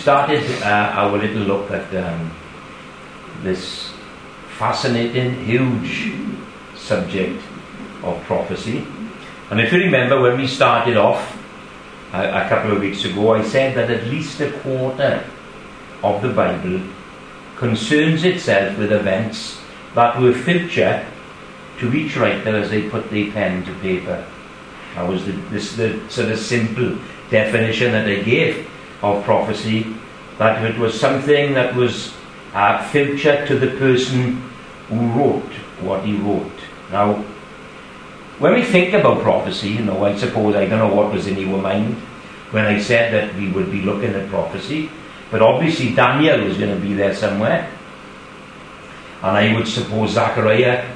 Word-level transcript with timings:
started 0.00 0.42
uh, 0.62 0.92
our 0.96 1.18
little 1.18 1.42
look 1.42 1.70
at 1.70 1.94
um, 1.94 2.30
this 3.42 3.92
fascinating, 4.56 5.44
huge 5.44 6.12
subject 6.74 7.42
of 8.02 8.22
prophecy. 8.24 8.86
And 9.50 9.60
if 9.60 9.72
you 9.72 9.78
remember 9.78 10.20
when 10.20 10.38
we 10.38 10.46
started 10.46 10.96
off 10.96 11.36
a, 12.14 12.46
a 12.46 12.48
couple 12.48 12.72
of 12.72 12.80
weeks 12.80 13.04
ago, 13.04 13.34
I 13.34 13.42
said 13.42 13.76
that 13.76 13.90
at 13.90 14.06
least 14.06 14.40
a 14.40 14.50
quarter 14.60 15.22
of 16.02 16.22
the 16.22 16.30
Bible 16.30 16.80
concerns 17.56 18.24
itself 18.24 18.78
with 18.78 18.92
events 18.92 19.60
that 19.94 20.18
were 20.18 20.32
future 20.32 21.06
to 21.78 21.92
each 21.92 22.16
writer 22.16 22.56
as 22.56 22.70
they 22.70 22.88
put 22.88 23.10
their 23.10 23.30
pen 23.32 23.64
to 23.66 23.74
paper. 23.80 24.24
That 24.94 25.06
was 25.06 25.26
the, 25.26 25.32
this 25.50 25.76
the 25.76 26.00
sort 26.08 26.30
of 26.30 26.38
simple 26.38 26.98
definition 27.30 27.92
that 27.92 28.08
I 28.08 28.22
gave 28.22 28.66
of 29.02 29.24
prophecy, 29.24 29.94
that 30.38 30.64
it 30.64 30.78
was 30.78 30.98
something 30.98 31.54
that 31.54 31.74
was 31.74 32.12
uh, 32.54 32.82
future 32.88 33.46
to 33.46 33.58
the 33.58 33.68
person 33.78 34.42
who 34.88 35.06
wrote 35.12 35.52
what 35.80 36.04
he 36.04 36.16
wrote. 36.16 36.50
Now, 36.90 37.14
when 38.38 38.54
we 38.54 38.62
think 38.62 38.94
about 38.94 39.22
prophecy, 39.22 39.70
you 39.70 39.84
know, 39.84 40.04
I 40.04 40.16
suppose 40.16 40.56
I 40.56 40.66
don't 40.66 40.78
know 40.78 40.94
what 40.94 41.12
was 41.12 41.26
in 41.26 41.38
your 41.38 41.60
mind 41.60 41.94
when 42.50 42.64
I 42.64 42.80
said 42.80 43.12
that 43.12 43.36
we 43.36 43.50
would 43.50 43.70
be 43.70 43.82
looking 43.82 44.14
at 44.14 44.28
prophecy, 44.28 44.90
but 45.30 45.42
obviously 45.42 45.94
Daniel 45.94 46.44
was 46.44 46.56
going 46.56 46.74
to 46.74 46.80
be 46.80 46.94
there 46.94 47.14
somewhere. 47.14 47.70
And 49.22 49.36
I 49.36 49.54
would 49.54 49.68
suppose 49.68 50.12
Zechariah 50.12 50.90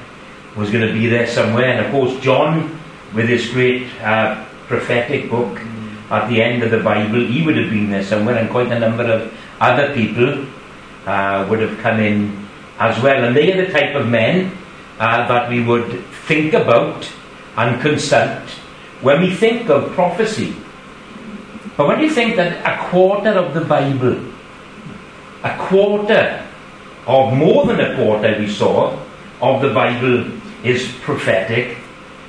was 0.57 0.71
going 0.71 0.87
to 0.87 0.93
be 0.93 1.07
there 1.07 1.27
somewhere. 1.27 1.65
And 1.65 1.85
of 1.85 1.91
course, 1.91 2.19
John, 2.21 2.79
with 3.13 3.29
his 3.29 3.49
great 3.51 3.87
uh, 4.01 4.43
prophetic 4.67 5.29
book 5.29 5.61
at 6.09 6.29
the 6.29 6.41
end 6.41 6.63
of 6.63 6.71
the 6.71 6.79
Bible, 6.79 7.19
he 7.19 7.43
would 7.45 7.57
have 7.57 7.69
been 7.69 7.89
there 7.89 8.03
somewhere, 8.03 8.37
and 8.37 8.49
quite 8.49 8.71
a 8.71 8.79
number 8.79 9.03
of 9.03 9.33
other 9.59 9.93
people 9.93 10.45
uh, 11.05 11.45
would 11.49 11.59
have 11.59 11.77
come 11.79 11.99
in 11.99 12.47
as 12.79 13.01
well. 13.01 13.23
And 13.23 13.35
they 13.35 13.53
are 13.53 13.65
the 13.65 13.71
type 13.71 13.95
of 13.95 14.07
men 14.07 14.55
uh, 14.99 15.27
that 15.27 15.49
we 15.49 15.63
would 15.63 16.03
think 16.27 16.53
about 16.53 17.09
and 17.57 17.81
consult 17.81 18.49
when 19.01 19.21
we 19.21 19.33
think 19.33 19.69
of 19.69 19.91
prophecy. 19.93 20.55
But 21.77 21.87
when 21.87 21.99
you 21.99 22.09
think 22.09 22.35
that 22.37 22.63
a 22.65 22.89
quarter 22.89 23.31
of 23.31 23.53
the 23.53 23.61
Bible, 23.61 24.19
a 25.43 25.57
quarter 25.57 26.45
of 27.07 27.33
more 27.33 27.65
than 27.65 27.79
a 27.79 27.95
quarter 27.95 28.37
we 28.39 28.49
saw 28.49 28.97
of 29.41 29.61
the 29.61 29.73
Bible 29.73 30.31
is 30.63 30.91
prophetic, 31.01 31.77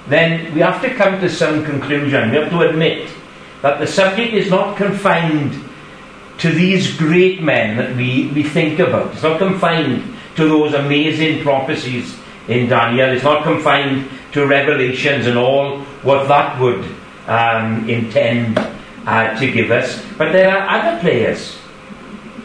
then 0.08 0.52
we 0.54 0.60
have 0.60 0.82
to 0.82 0.92
come 0.94 1.20
to 1.20 1.28
some 1.28 1.64
conclusion. 1.64 2.30
We 2.30 2.36
have 2.36 2.50
to 2.50 2.60
admit 2.60 3.10
that 3.62 3.78
the 3.78 3.86
subject 3.86 4.34
is 4.34 4.50
not 4.50 4.76
confined 4.76 5.62
to 6.38 6.50
these 6.50 6.96
great 6.96 7.42
men 7.42 7.76
that 7.76 7.96
we, 7.96 8.28
we 8.28 8.42
think 8.42 8.78
about. 8.78 9.12
It's 9.12 9.22
not 9.22 9.38
confined 9.38 10.14
to 10.36 10.48
those 10.48 10.74
amazing 10.74 11.42
prophecies 11.42 12.18
in 12.48 12.68
Daniel. 12.68 13.08
It's 13.08 13.24
not 13.24 13.42
confined 13.42 14.08
to 14.32 14.46
revelations 14.46 15.26
and 15.26 15.38
all 15.38 15.80
what 16.02 16.28
that 16.28 16.60
would 16.60 16.84
um, 17.26 17.88
intend 17.88 18.58
uh, 19.06 19.38
to 19.38 19.50
give 19.50 19.70
us. 19.70 20.04
But 20.18 20.32
there 20.32 20.50
are 20.50 20.68
other 20.68 21.00
players. 21.00 21.58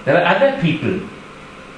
There 0.05 0.17
are 0.17 0.35
other 0.35 0.61
people 0.61 0.99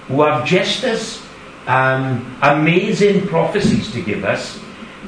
who 0.08 0.22
have 0.22 0.46
just 0.46 0.84
as 0.84 1.26
um, 1.68 2.38
amazing 2.42 3.28
prophecies 3.28 3.92
to 3.94 4.02
give 4.02 4.24
us, 4.24 4.60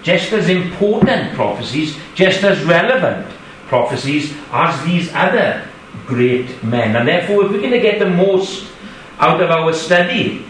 just 0.02 0.34
as 0.34 0.50
important 0.50 1.34
prophecies, 1.34 1.98
just 2.16 2.44
as 2.44 2.64
relevant 2.64 3.28
prophecies 3.76 4.31
as 4.52 4.72
these 4.88 5.12
other 5.14 5.68
great 6.08 6.48
men. 6.64 6.95
And 6.95 7.08
therefore, 7.08 7.45
if 7.45 7.52
we're 7.52 7.59
going 7.59 7.76
to 7.76 7.84
get 7.84 8.00
the 8.00 8.09
most 8.09 8.72
out 9.20 9.42
of 9.44 9.52
our 9.52 9.73
study 9.73 10.45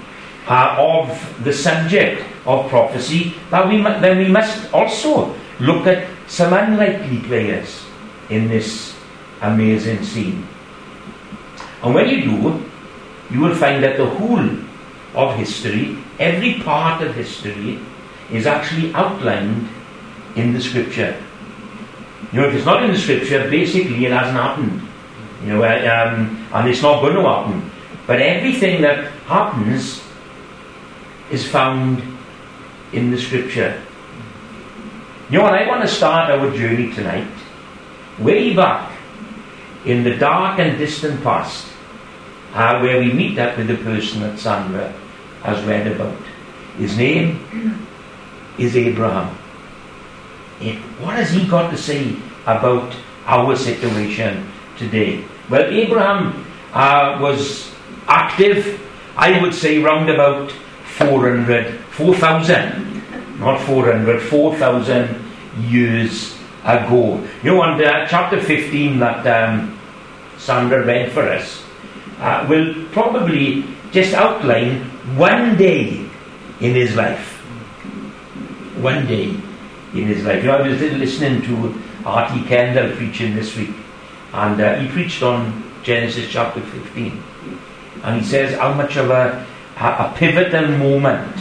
uh, 0.48 0.78
of 0.78 1.10
the 1.44 1.54
subject 1.54 2.22
of 2.46 2.70
prophecy, 2.70 3.34
that 3.50 3.68
we 3.68 3.78
mu- 3.82 3.98
then 4.00 4.22
we 4.22 4.30
must 4.30 4.72
also 4.74 5.34
look 5.60 5.88
at 5.88 6.06
some 6.28 6.54
unlikely 6.54 7.20
players 7.26 7.86
in 8.30 8.48
this 8.48 8.94
amazing 9.42 10.04
scene. 10.04 10.46
And 11.82 11.94
when 11.94 12.10
you 12.10 12.22
do, 12.30 12.62
you 13.32 13.42
will 13.42 13.56
find 13.56 13.82
that 13.84 13.98
the 13.98 14.06
whole 14.06 14.50
of 15.16 15.36
history, 15.38 15.98
every 16.20 16.62
part 16.62 17.02
of 17.02 17.16
history, 17.16 17.80
is 18.32 18.46
actually 18.46 18.94
outlined 18.94 19.70
in 20.36 20.54
the 20.54 20.62
scripture. 20.62 21.16
You 22.32 22.42
know, 22.42 22.48
if 22.48 22.56
it's 22.56 22.66
not 22.66 22.84
in 22.84 22.92
the 22.92 22.98
scripture, 22.98 23.50
basically 23.50 24.06
it 24.06 24.12
hasn't 24.12 24.38
happened. 24.38 24.82
You 25.44 25.54
know, 25.54 25.64
um, 25.64 26.48
and 26.54 26.70
it's 26.70 26.82
not 26.82 27.02
going 27.02 27.16
to 27.16 27.22
happen. 27.22 27.72
But 28.08 28.22
everything 28.22 28.82
that 28.82 29.12
happens 29.28 30.04
is 31.32 31.48
found 31.48 32.02
in 32.94 33.12
the 33.12 33.20
scripture. 33.20 33.82
You 35.30 35.40
know, 35.40 35.48
and 35.48 35.56
I 35.56 35.68
want 35.68 35.82
to 35.82 35.88
start 35.88 36.30
our 36.32 36.56
journey 36.56 36.94
tonight 36.94 37.28
way 38.20 38.56
back 38.56 38.92
in 39.86 40.04
the 40.04 40.16
dark 40.16 40.60
and 40.60 40.78
distant 40.78 41.22
past, 41.24 41.68
uh, 42.54 42.80
where 42.80 43.00
we 43.00 43.12
meet 43.12 43.38
up 43.38 43.58
with 43.58 43.68
the 43.68 43.78
person 43.78 44.22
that 44.22 44.40
Sandra 44.40 44.94
has 45.44 45.64
read 45.66 45.88
about. 45.88 46.16
His 46.78 46.98
name 46.98 47.40
is 48.58 48.76
Abraham. 48.76 49.36
What 50.60 51.16
has 51.16 51.32
he 51.32 51.46
got 51.48 51.70
to 51.72 51.78
say 51.78 52.16
about 52.46 52.96
our 53.26 53.56
situation 53.56 54.50
today? 54.78 55.26
Well, 55.50 55.64
Abraham 55.64 56.46
uh, 56.72 57.20
was 57.22 57.74
active, 58.08 58.80
I 59.18 59.42
would 59.42 59.54
say, 59.54 59.80
round 59.80 60.10
about 60.10 60.52
400, 60.52 61.80
4,000, 61.92 63.40
not 63.40 63.60
400, 63.62 64.22
4,000 64.22 65.26
years 65.68 66.38
ago. 66.64 67.22
You 67.44 67.56
know, 67.56 68.06
chapter 68.08 68.40
15 68.40 69.00
that 69.00 69.28
um, 69.28 69.78
Sandra 70.38 70.86
read 70.86 71.12
for 71.12 71.24
us 71.24 71.64
uh, 72.20 72.46
will 72.50 72.74
probably 72.94 73.66
just 73.92 74.14
outline 74.14 74.84
one 75.18 75.58
day 75.58 76.08
in 76.62 76.74
his 76.76 76.96
life. 76.96 77.34
One 78.80 79.06
day 79.06 79.36
in 79.96 80.08
his 80.08 80.24
life. 80.26 80.44
You 80.44 80.50
know, 80.50 80.58
I 80.58 80.68
was 80.68 80.80
listening 80.82 81.42
to 81.44 81.82
R.T. 82.06 82.44
Kendall 82.44 82.96
preaching 82.96 83.36
this 83.36 83.56
week, 83.56 83.72
and 84.34 84.60
uh, 84.60 84.76
he 84.80 84.88
preached 84.90 85.24
on 85.24 85.64
Genesis 85.84 86.28
chapter 86.30 86.62
15. 86.62 87.24
And 88.04 88.22
he 88.22 88.28
says 88.28 88.58
how 88.60 88.74
much 88.74 88.98
of 88.98 89.10
a, 89.10 89.46
a, 89.78 90.14
pivotal 90.16 90.68
moment 90.78 91.36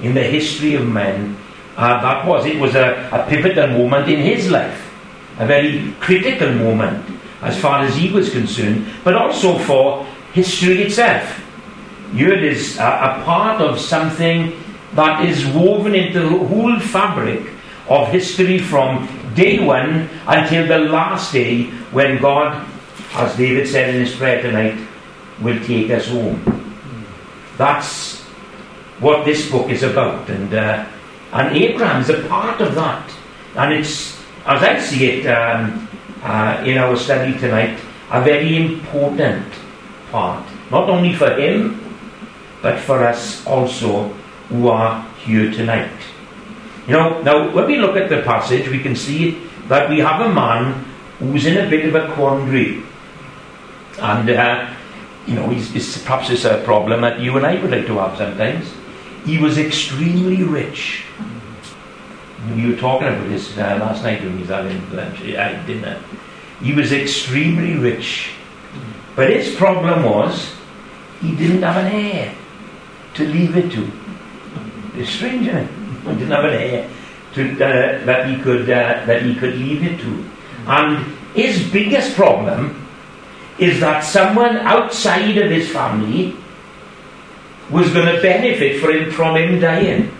in 0.00 0.14
the 0.14 0.22
history 0.22 0.74
of 0.74 0.86
men 0.86 1.36
uh, 1.76 2.00
that 2.02 2.26
was. 2.26 2.46
It 2.46 2.60
was 2.60 2.74
a, 2.74 3.08
a 3.12 3.26
pivotal 3.28 3.68
moment 3.68 4.08
in 4.08 4.20
his 4.20 4.50
life, 4.50 4.92
a 5.38 5.46
very 5.46 5.92
critical 6.00 6.52
moment 6.52 7.04
as 7.42 7.58
far 7.58 7.80
as 7.80 7.96
he 7.96 8.10
was 8.10 8.30
concerned, 8.30 8.86
but 9.04 9.14
also 9.14 9.58
for 9.58 10.04
history 10.32 10.82
itself. 10.82 11.42
Yud 12.12 12.42
is 12.42 12.78
a, 12.78 12.82
a 12.82 13.22
part 13.24 13.60
of 13.60 13.80
something 13.80 14.52
that 14.94 15.24
is 15.24 15.46
woven 15.46 15.94
into 15.94 16.20
the 16.20 16.28
whole 16.28 16.78
fabric 16.78 17.55
of 17.88 18.08
history 18.08 18.58
from 18.58 19.08
day 19.34 19.58
one 19.64 20.08
until 20.26 20.66
the 20.66 20.78
last 20.90 21.32
day 21.32 21.64
when 21.92 22.20
God, 22.20 22.66
as 23.14 23.36
David 23.36 23.68
said 23.68 23.94
in 23.94 24.00
his 24.00 24.14
prayer 24.14 24.42
tonight, 24.42 24.78
will 25.40 25.62
take 25.64 25.90
us 25.90 26.08
home. 26.08 26.40
That's 27.56 28.22
what 29.00 29.24
this 29.24 29.50
book 29.50 29.70
is 29.70 29.82
about. 29.82 30.28
And, 30.28 30.52
uh, 30.52 30.86
and 31.32 31.56
Abraham 31.56 32.02
is 32.02 32.10
a 32.10 32.22
part 32.28 32.60
of 32.60 32.74
that. 32.74 33.10
And 33.54 33.72
it's, 33.74 34.18
as 34.46 34.62
I 34.62 34.78
see 34.80 35.06
it 35.10 35.26
um, 35.26 35.88
uh, 36.22 36.62
in 36.66 36.78
our 36.78 36.96
study 36.96 37.38
tonight, 37.38 37.78
a 38.10 38.22
very 38.22 38.56
important 38.56 39.46
part. 40.10 40.44
Not 40.70 40.88
only 40.88 41.14
for 41.14 41.30
him, 41.34 41.82
but 42.62 42.78
for 42.80 43.04
us 43.04 43.46
also 43.46 44.08
who 44.48 44.68
are 44.68 45.06
here 45.24 45.50
tonight. 45.50 45.90
You 46.86 46.92
know, 46.92 47.22
now 47.22 47.50
when 47.52 47.66
we 47.66 47.78
look 47.78 47.96
at 47.96 48.08
the 48.08 48.22
passage, 48.22 48.68
we 48.68 48.78
can 48.78 48.94
see 48.94 49.42
that 49.68 49.90
we 49.90 49.98
have 49.98 50.20
a 50.20 50.32
man 50.32 50.84
who's 51.18 51.46
in 51.46 51.56
a 51.58 51.68
bit 51.68 51.86
of 51.86 51.94
a 51.94 52.12
quandary. 52.14 52.82
And, 54.00 54.30
uh, 54.30 54.72
you 55.26 55.34
know, 55.34 55.46
perhaps 55.46 56.30
it's 56.30 56.44
a 56.44 56.62
problem 56.64 57.00
that 57.00 57.18
you 57.18 57.36
and 57.36 57.44
I 57.44 57.60
would 57.60 57.70
like 57.70 57.86
to 57.86 57.98
have 57.98 58.16
sometimes. 58.16 58.72
He 59.24 59.38
was 59.38 59.58
extremely 59.58 60.44
rich. 60.44 61.04
We 62.54 62.70
were 62.70 62.76
talking 62.76 63.08
about 63.08 63.28
this 63.28 63.58
uh, 63.58 63.78
last 63.80 64.04
night 64.04 64.22
when 64.22 64.34
we 64.34 64.40
was 64.42 64.50
having 64.50 64.94
lunch, 64.94 65.20
uh, 65.22 65.66
dinner. 65.66 66.00
He 66.62 66.72
was 66.72 66.92
extremely 66.92 67.74
rich. 67.74 68.30
But 69.16 69.30
his 69.30 69.56
problem 69.56 70.04
was 70.04 70.54
he 71.20 71.34
didn't 71.34 71.62
have 71.62 71.84
an 71.84 71.92
heir 71.92 72.34
to 73.14 73.26
leave 73.26 73.56
it 73.56 73.72
to. 73.72 73.90
It's 74.94 75.10
strange, 75.10 75.48
isn't 75.48 75.64
it? 75.64 75.70
Didn't 76.06 76.30
have 76.30 76.44
an 76.44 76.54
heir 76.54 76.90
to, 77.34 77.52
uh, 77.54 78.04
that 78.04 78.28
he 78.28 78.40
could 78.40 78.70
uh, 78.70 79.04
that 79.06 79.22
he 79.22 79.34
could 79.34 79.56
leave 79.56 79.82
it 79.82 80.00
to. 80.00 80.30
And 80.66 81.04
his 81.34 81.70
biggest 81.70 82.16
problem 82.16 82.86
is 83.58 83.80
that 83.80 84.00
someone 84.00 84.56
outside 84.58 85.36
of 85.38 85.50
his 85.50 85.68
family 85.68 86.36
was 87.70 87.90
going 87.92 88.06
to 88.14 88.20
benefit 88.22 88.80
from 88.80 88.96
him, 88.96 89.10
from 89.10 89.36
him 89.36 89.60
dying. 89.60 90.10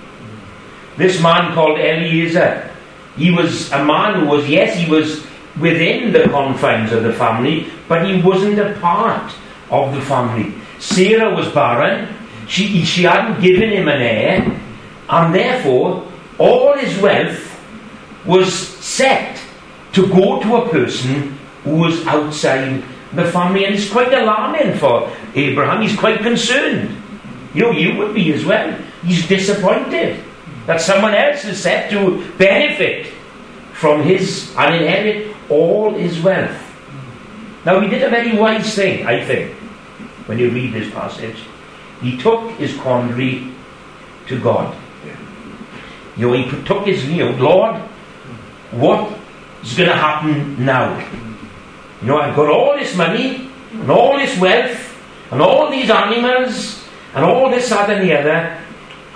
This 0.97 1.21
man 1.23 1.55
called 1.55 1.79
Eliezer, 1.79 2.71
he 3.17 3.31
was 3.31 3.71
a 3.73 3.85
man 3.85 4.21
who 4.21 4.27
was, 4.27 4.49
yes, 4.49 4.77
he 4.77 4.91
was 4.91 5.27
within 5.61 6.13
the 6.13 6.25
confines 6.25 6.93
of 6.93 7.03
the 7.03 7.13
family, 7.13 7.71
but 7.89 8.07
he 8.07 8.21
wasn't 8.21 8.59
a 8.59 8.75
part 8.81 9.33
of 9.71 9.95
the 9.95 10.01
family. 10.01 10.55
Sarah 10.79 11.35
was 11.35 11.49
barren, 11.49 12.15
she, 12.49 12.85
she 12.85 13.05
hadn't 13.05 13.41
given 13.43 13.71
him 13.71 13.89
an 13.89 14.01
heir, 14.01 14.61
and 15.09 15.35
therefore 15.35 16.07
all 16.39 16.77
his 16.77 16.99
wealth 17.01 17.53
was 18.25 18.53
set 18.53 19.41
to 19.93 20.07
go 20.09 20.43
to 20.43 20.57
a 20.57 20.69
person 20.69 21.39
who 21.65 21.77
was 21.77 22.07
outside 22.07 22.83
the 23.15 23.25
family. 23.31 23.65
And 23.65 23.75
it's 23.75 23.91
quite 23.91 24.13
alarming 24.13 24.79
for 24.79 25.11
Abraham. 25.35 25.83
He's 25.83 25.97
quite 25.97 26.21
concerned. 26.21 26.97
You 27.55 27.63
know, 27.63 27.71
you 27.71 27.97
would 27.97 28.15
be 28.15 28.33
as 28.33 28.45
well. 28.45 28.77
He's 29.03 29.27
disappointed 29.27 30.23
that 30.67 30.81
someone 30.81 31.15
else 31.15 31.45
is 31.45 31.63
set 31.63 31.91
to 31.91 32.25
benefit 32.37 33.07
from 33.73 34.03
his 34.03 34.55
and 34.57 34.75
inherit 34.75 35.35
all 35.49 35.95
his 35.95 36.21
wealth. 36.21 36.63
Now, 37.65 37.81
he 37.81 37.89
did 37.89 38.03
a 38.03 38.11
very 38.11 38.37
wise 38.37 38.75
thing, 38.75 39.07
I 39.07 39.25
think, 39.25 39.53
when 40.27 40.39
you 40.39 40.51
read 40.51 40.73
this 40.73 40.93
passage. 40.93 41.37
He 42.01 42.17
took 42.17 42.51
his 42.53 42.77
quandary 42.77 43.53
to 44.29 44.41
God. 44.41 44.77
You 46.17 46.29
know, 46.29 46.33
he 46.33 46.65
took 46.65 46.87
his, 46.87 47.03
view, 47.03 47.31
Lord, 47.33 47.77
what 48.71 49.19
is 49.63 49.77
going 49.77 49.89
to 49.89 49.97
happen 49.97 50.65
now? 50.65 50.99
You 52.01 52.09
know, 52.09 52.19
I've 52.19 52.35
got 52.35 52.49
all 52.49 52.77
this 52.77 52.97
money 52.97 53.51
and 53.73 53.91
all 53.91 54.17
this 54.17 54.39
wealth 54.39 54.97
and 55.31 55.43
all 55.43 55.71
these 55.71 55.91
animals 55.91 56.85
and 57.15 57.25
all 57.25 57.51
this, 57.51 57.69
that, 57.69 57.91
and 57.91 58.09
the 58.09 58.19
other. 58.19 58.63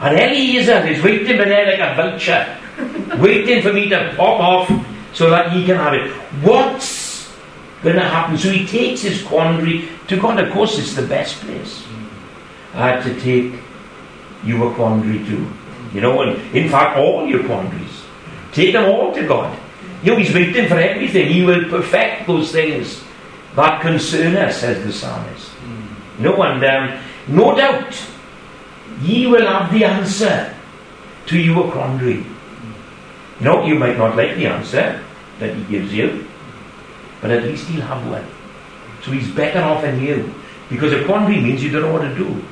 And 0.01 0.19
Eliezer 0.19 0.87
is 0.87 1.03
waiting 1.03 1.37
for 1.39 1.45
there 1.45 1.67
like 1.67 1.81
a 1.81 1.95
vulture, 1.95 3.23
waiting 3.23 3.63
for 3.63 3.73
me 3.73 3.89
to 3.89 4.15
pop 4.17 4.41
off 4.41 4.87
so 5.13 5.31
that 5.31 5.53
he 5.53 5.65
can 5.65 5.77
have 5.77 5.95
it. 5.95 6.11
What's 6.43 7.31
going 7.83 7.97
to 7.97 8.03
happen? 8.03 8.39
So 8.39 8.51
he 8.51 8.67
takes 8.67 9.03
his 9.03 9.23
quandary 9.23 9.89
to 10.09 10.17
God. 10.19 10.39
Of 10.39 10.53
course, 10.53 10.79
it's 10.79 10.95
the 10.95 11.07
best 11.07 11.37
place 11.41 11.85
uh, 12.75 13.03
to 13.03 13.21
take 13.21 13.61
your 14.45 14.75
quandary 14.75 15.25
to. 15.27 15.60
You 15.93 16.01
know, 16.01 16.23
and 16.23 16.57
in 16.57 16.69
fact, 16.69 16.97
all 16.97 17.27
your 17.27 17.45
quandaries. 17.45 18.05
Take 18.53 18.73
them 18.73 18.89
all 18.91 19.13
to 19.13 19.27
God. 19.27 19.57
You 20.03 20.13
know, 20.13 20.19
He's 20.19 20.33
waiting 20.35 20.69
for 20.69 20.79
everything. 20.79 21.29
He 21.29 21.45
will 21.45 21.69
perfect 21.69 22.27
those 22.27 22.53
things 22.53 23.03
that 23.57 23.81
concern 23.81 24.37
us, 24.37 24.61
says 24.61 24.85
the 24.85 24.93
psalmist. 24.93 25.51
Mm. 25.51 26.21
No, 26.21 26.43
and 26.43 26.65
um, 26.65 27.03
no 27.29 27.57
doubt, 27.57 27.95
ye 29.03 29.27
will 29.27 29.47
have 29.47 29.73
the 29.73 29.85
answer 29.85 30.55
to 31.27 31.39
your 31.39 31.71
quandary. 31.71 32.25
You 33.39 33.45
know, 33.45 33.65
you 33.65 33.75
might 33.75 33.97
not 33.99 34.17
like 34.17 34.37
the 34.37 34.47
answer 34.47 35.03
that 35.39 35.55
He 35.55 35.65
gives 35.65 35.93
you, 35.93 36.27
but 37.21 37.31
at 37.31 37.45
least 37.45 37.69
He'll 37.69 37.83
have 37.83 38.07
one. 38.09 38.27
So 39.03 39.11
He's 39.11 39.31
better 39.31 39.61
off 39.61 39.83
than 39.83 40.01
you. 40.01 40.35
Because 40.69 40.93
a 40.93 41.05
quandary 41.05 41.41
means 41.41 41.63
you 41.65 41.71
don't 41.71 41.83
know 41.83 41.93
what 41.93 42.03
to 42.03 42.15
do. 42.15 42.45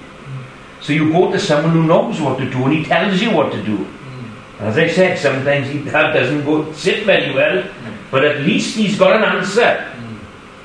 So 0.80 0.92
you 0.92 1.12
go 1.12 1.30
to 1.30 1.38
someone 1.38 1.72
who 1.72 1.84
knows 1.84 2.20
what 2.20 2.38
to 2.38 2.48
do 2.48 2.64
and 2.64 2.72
he 2.72 2.84
tells 2.84 3.20
you 3.20 3.30
what 3.32 3.52
to 3.52 3.62
do. 3.62 3.76
Hmm. 3.76 4.64
As 4.64 4.78
I 4.78 4.88
said, 4.88 5.18
sometimes 5.18 5.68
he, 5.68 5.78
that 5.90 6.12
doesn't 6.12 6.44
go 6.44 6.72
sit 6.72 7.04
very 7.04 7.34
well, 7.34 7.62
hmm. 7.62 7.94
but 8.10 8.24
at 8.24 8.40
least 8.40 8.76
he's 8.76 8.98
got 8.98 9.16
an 9.16 9.24
answer, 9.24 9.82
hmm. 9.82 10.16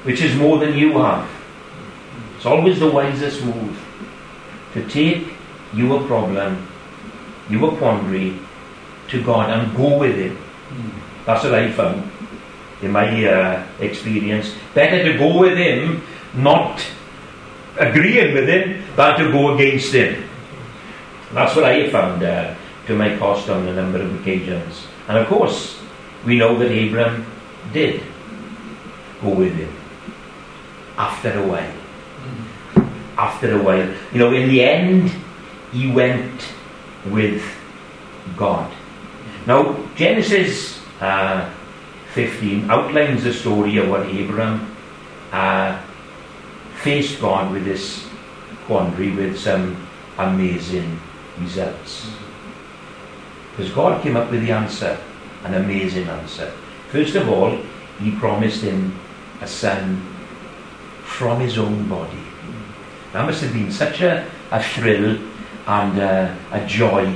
which 0.06 0.22
is 0.22 0.36
more 0.36 0.58
than 0.60 0.78
you 0.78 0.98
have. 1.00 1.30
It's 2.36 2.46
always 2.46 2.80
the 2.80 2.92
wisest 2.92 3.44
move 3.46 3.80
to 4.74 4.88
take 4.90 5.34
your 5.74 6.06
problem, 6.06 6.68
your 7.50 7.76
quandary, 7.78 8.38
to 9.10 9.24
God 9.24 9.50
and 9.50 9.76
go 9.78 9.98
with 9.98 10.16
Him. 10.18 10.38
That's 11.26 11.44
what 11.44 11.54
I 11.54 11.72
found 11.72 12.10
in 12.82 12.92
my 12.92 13.26
uh, 13.26 13.66
experience. 13.80 14.54
Better 14.74 15.04
to 15.12 15.18
go 15.18 15.40
with 15.40 15.58
Him, 15.58 16.02
not 16.34 16.84
agreeing 17.78 18.34
with 18.34 18.48
Him, 18.48 18.84
than 18.96 19.20
to 19.20 19.32
go 19.32 19.56
against 19.56 19.94
Him. 19.94 20.24
That's 21.34 21.56
what 21.56 21.66
I 21.66 21.90
found. 21.90 22.24
Uh, 22.24 22.56
to 22.88 22.96
my 22.96 23.18
cost 23.18 23.50
on 23.50 23.68
a 23.68 23.74
number 23.74 24.02
of 24.02 24.22
occasions. 24.22 24.88
And 25.08 25.18
of 25.18 25.28
course, 25.28 25.80
we 26.26 26.38
know 26.38 26.58
that 26.60 26.72
Abram 26.72 27.26
did 27.72 28.02
go 29.22 29.30
with 29.30 29.54
him 29.56 29.74
after 30.98 31.32
a 31.40 31.48
while. 31.48 31.74
After 33.18 33.58
a 33.58 33.64
while. 33.64 33.88
You 34.12 34.20
know, 34.20 34.34
in 34.34 34.50
the 34.50 34.64
end, 34.64 35.12
he 35.72 35.92
went 35.92 36.54
with 37.06 37.44
God. 38.36 38.72
Now, 39.46 39.78
Genesis 39.96 40.82
uh, 41.00 41.50
15 42.14 42.70
outlines 42.70 43.24
the 43.24 43.34
story 43.34 43.78
of 43.78 43.90
what 43.90 44.02
Abram 44.02 44.76
uh, 45.32 45.82
faced 46.84 47.22
God 47.22 47.52
with 47.52 47.64
this 47.64 48.06
quandary 48.66 49.16
with 49.16 49.40
some 49.40 49.88
amazing 50.18 51.00
results. 51.40 52.12
Because 53.52 53.72
God 53.72 54.04
came 54.04 54.18
up 54.18 54.30
with 54.30 54.42
the 54.42 54.52
answer, 54.52 54.98
an 55.44 55.54
amazing 55.54 56.08
answer. 56.08 56.52
First 56.92 57.16
of 57.16 57.30
all, 57.30 57.58
He 58.00 58.12
promised 58.12 58.62
him 58.62 59.00
a 59.42 59.48
son 59.48 60.02
from 61.04 61.40
his 61.40 61.58
own 61.58 61.88
body. 61.88 62.24
That 63.14 63.26
must 63.26 63.42
have 63.44 63.54
been 63.54 63.72
such 63.72 64.02
a, 64.02 64.28
a 64.52 64.62
thrill 64.62 65.20
and 65.68 66.00
uh, 66.00 66.36
a 66.52 66.66
joy 66.66 67.14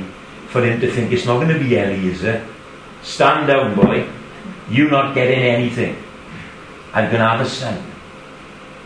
for 0.47 0.63
him 0.63 0.79
to 0.79 0.91
think 0.91 1.11
it's 1.11 1.25
not 1.25 1.37
going 1.41 1.53
to 1.53 1.59
be 1.59 1.75
Eliezer. 1.75 2.45
Stand 3.01 3.47
down, 3.47 3.75
boy. 3.75 4.07
You're 4.69 4.91
not 4.91 5.15
getting 5.15 5.39
anything. 5.39 5.95
I'm 6.93 7.05
going 7.05 7.21
to 7.21 7.27
have 7.27 7.41
a 7.41 7.49
son. 7.49 7.83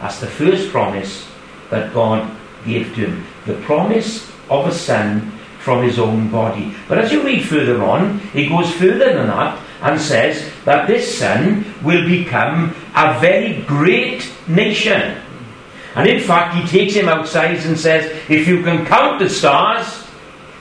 That's 0.01 0.19
the 0.19 0.27
first 0.27 0.71
promise 0.71 1.29
that 1.69 1.93
God 1.93 2.29
gave 2.65 2.93
to 2.95 3.07
him. 3.07 3.25
The 3.45 3.53
promise 3.61 4.29
of 4.49 4.67
a 4.67 4.73
son 4.73 5.31
from 5.59 5.83
his 5.83 5.99
own 5.99 6.29
body. 6.31 6.73
But 6.87 6.97
as 6.97 7.11
you 7.11 7.23
read 7.23 7.45
further 7.45 7.83
on, 7.83 8.17
he 8.33 8.49
goes 8.49 8.71
further 8.73 9.13
than 9.13 9.27
that 9.27 9.61
and 9.81 10.01
says 10.01 10.51
that 10.65 10.87
this 10.87 11.19
son 11.19 11.65
will 11.83 12.07
become 12.07 12.75
a 12.95 13.19
very 13.19 13.61
great 13.61 14.29
nation. 14.47 15.17
And 15.95 16.09
in 16.09 16.19
fact, 16.19 16.55
he 16.55 16.67
takes 16.67 16.95
him 16.95 17.07
outside 17.07 17.57
and 17.57 17.77
says, 17.77 18.05
if 18.27 18.47
you 18.47 18.63
can 18.63 18.85
count 18.85 19.19
the 19.19 19.29
stars, 19.29 20.07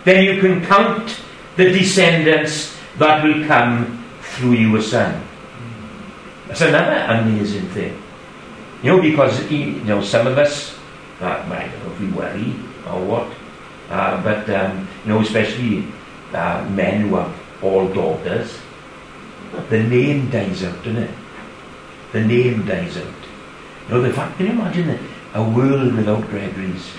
then 0.05 0.25
you 0.25 0.41
can 0.41 0.65
count 0.67 1.19
the 1.57 1.71
descendants 1.71 2.77
that 2.99 3.25
will 3.25 3.47
come 3.47 4.05
through 4.21 4.53
your 4.53 4.83
son. 4.83 5.23
That's 6.47 6.61
another 6.61 7.07
amazing 7.09 7.69
thing. 7.69 8.03
You 8.83 8.97
know, 8.97 9.03
because 9.03 9.39
he, 9.49 9.77
you 9.77 9.85
know, 9.85 10.03
some 10.03 10.27
of 10.27 10.39
us, 10.39 10.79
uh, 11.21 11.27
I 11.27 11.69
don't 11.69 11.85
know 11.85 11.93
if 11.93 12.01
we 12.01 12.09
worry 12.09 12.55
or 12.89 13.05
what, 13.05 13.29
uh, 13.91 14.23
but 14.23 14.49
um, 14.49 14.89
you 15.05 15.13
know, 15.13 15.21
especially 15.21 15.87
uh, 16.33 16.67
men 16.71 17.09
who 17.09 17.17
have 17.17 17.35
all 17.63 17.89
daughters, 17.89 18.59
the 19.69 19.83
name 19.83 20.31
dies 20.31 20.65
out, 20.65 20.77
doesn't 20.79 20.97
it? 20.97 21.11
The 22.13 22.21
name 22.25 22.65
dies 22.67 22.97
out. 22.97 23.05
You 23.89 23.95
know, 23.95 24.03
the 24.03 24.13
fact, 24.13 24.37
can 24.37 24.47
you 24.47 24.53
imagine 24.53 24.99
a 25.35 25.43
world 25.43 25.95
without 25.95 26.27
Gregory's? 26.29 26.91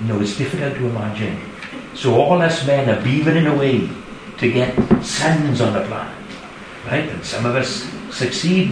You 0.00 0.06
know, 0.06 0.20
it's 0.20 0.36
difficult 0.36 0.74
to 0.74 0.86
imagine. 0.86 1.40
So 1.94 2.14
all 2.20 2.40
us 2.42 2.66
men 2.66 2.88
are 2.88 3.00
beavering 3.02 3.52
away 3.52 3.88
to 4.38 4.52
get 4.52 4.74
sons 5.04 5.60
on 5.60 5.74
the 5.74 5.84
planet. 5.84 6.17
Right? 6.88 7.08
And 7.08 7.22
some 7.24 7.44
of 7.44 7.54
us 7.54 7.84
succeed 8.10 8.70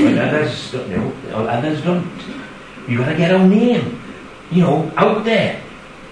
when 0.00 0.16
others 0.18 0.72
don't, 0.72 0.90
you 0.90 0.96
know, 0.96 1.46
others 1.46 1.82
don't. 1.82 2.08
You've 2.88 3.00
got 3.00 3.10
to 3.10 3.16
get 3.16 3.30
our 3.30 3.46
name, 3.46 4.00
you 4.50 4.62
know, 4.62 4.90
out 4.96 5.24
there 5.24 5.60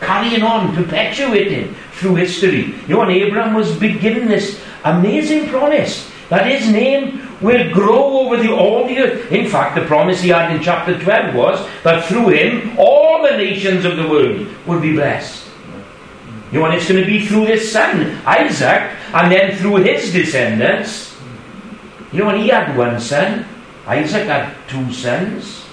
carrying 0.01 0.43
on, 0.43 0.75
perpetuating 0.75 1.75
through 1.93 2.17
history. 2.17 2.75
You 2.87 2.89
know, 2.89 3.03
and 3.03 3.11
Abraham 3.11 3.55
was 3.55 3.75
beginning 3.79 4.29
this 4.29 4.61
amazing 4.85 5.49
promise 5.49 6.11
that 6.29 6.47
his 6.47 6.71
name 6.71 7.27
will 7.41 7.73
grow 7.73 8.19
over 8.19 8.37
the, 8.37 8.53
all 8.53 8.87
the 8.87 8.99
earth. 8.99 9.33
In 9.33 9.49
fact, 9.49 9.77
the 9.77 9.87
promise 9.87 10.21
he 10.21 10.29
had 10.29 10.55
in 10.55 10.63
chapter 10.63 10.99
12 10.99 11.35
was 11.35 11.67
that 11.85 12.05
through 12.05 12.29
him 12.29 12.77
all 12.79 13.23
the 13.23 13.37
nations 13.37 13.85
of 13.85 13.97
the 13.97 14.07
world 14.07 14.47
would 14.67 14.83
be 14.83 14.93
blessed. 14.93 15.49
You 16.53 16.61
know, 16.61 16.67
and 16.67 16.75
it's 16.75 16.89
going 16.89 17.01
to 17.01 17.07
be 17.07 17.27
through 17.27 17.47
his 17.47 17.73
son, 17.73 18.21
Isaac, 18.27 18.93
and 19.15 19.33
then 19.33 19.57
through 19.57 19.77
his 19.77 20.13
descendants. 20.13 21.16
You 22.17 22.25
know, 22.25 22.31
and 22.31 22.41
he 22.41 22.49
had 22.49 22.75
one 22.79 22.99
son, 22.99 23.45
Isaac 23.87 24.27
had 24.27 24.57
two 24.69 24.91
sons. 24.91 25.67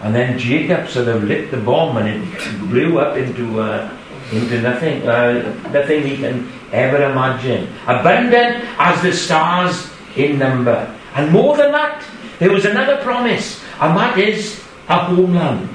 And 0.00 0.12
then 0.12 0.36
Jacob 0.36 0.88
sort 0.88 1.06
of 1.06 1.22
lit 1.22 1.52
the 1.52 1.58
bomb 1.58 1.96
and 1.96 2.08
it 2.08 2.58
blew 2.68 2.98
up 2.98 3.16
into, 3.16 3.60
uh, 3.60 3.88
into 4.32 4.60
nothing, 4.60 5.06
uh, 5.06 5.54
nothing 5.70 6.02
he 6.02 6.16
can 6.16 6.50
ever 6.72 7.08
imagine. 7.08 7.72
Abundant 7.86 8.64
as 8.80 9.00
the 9.00 9.12
stars 9.12 9.88
in 10.16 10.40
number. 10.40 10.92
And 11.14 11.30
more 11.30 11.56
than 11.56 11.70
that, 11.70 12.04
there 12.40 12.50
was 12.50 12.64
another 12.64 12.96
promise. 13.04 13.62
and 13.78 13.96
that 13.96 14.18
is 14.18 14.60
a 14.88 15.04
homeland. 15.04 15.68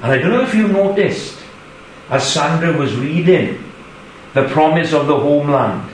And 0.00 0.12
I 0.12 0.16
don't 0.16 0.30
know 0.30 0.40
if 0.40 0.54
you 0.54 0.68
noticed, 0.68 1.38
as 2.08 2.26
Sandra 2.26 2.72
was 2.72 2.96
reading, 2.96 3.62
the 4.32 4.48
promise 4.48 4.94
of 4.94 5.06
the 5.06 5.18
homeland. 5.18 5.89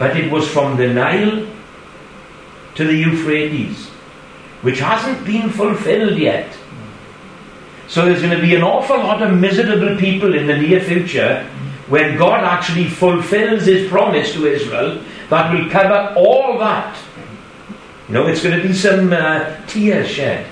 But 0.00 0.16
it 0.16 0.32
was 0.32 0.48
from 0.48 0.78
the 0.78 0.88
Nile 0.88 1.46
to 2.74 2.84
the 2.84 2.94
Euphrates, 2.94 3.88
which 4.62 4.80
hasn't 4.80 5.26
been 5.26 5.50
fulfilled 5.50 6.18
yet. 6.18 6.56
So 7.86 8.06
there's 8.06 8.22
going 8.22 8.34
to 8.34 8.40
be 8.40 8.54
an 8.54 8.62
awful 8.62 8.96
lot 8.96 9.22
of 9.22 9.38
miserable 9.38 9.96
people 9.98 10.34
in 10.34 10.46
the 10.46 10.56
near 10.56 10.80
future 10.80 11.46
when 11.88 12.16
God 12.16 12.44
actually 12.44 12.86
fulfills 12.86 13.66
his 13.66 13.90
promise 13.90 14.32
to 14.32 14.46
Israel 14.46 15.02
that 15.28 15.52
will 15.52 15.68
cover 15.68 16.14
all 16.16 16.58
that. 16.58 16.96
You 18.08 18.14
know, 18.14 18.26
it's 18.26 18.42
going 18.42 18.58
to 18.58 18.66
be 18.66 18.72
some 18.72 19.12
uh, 19.12 19.54
tears 19.66 20.08
shed. 20.08 20.46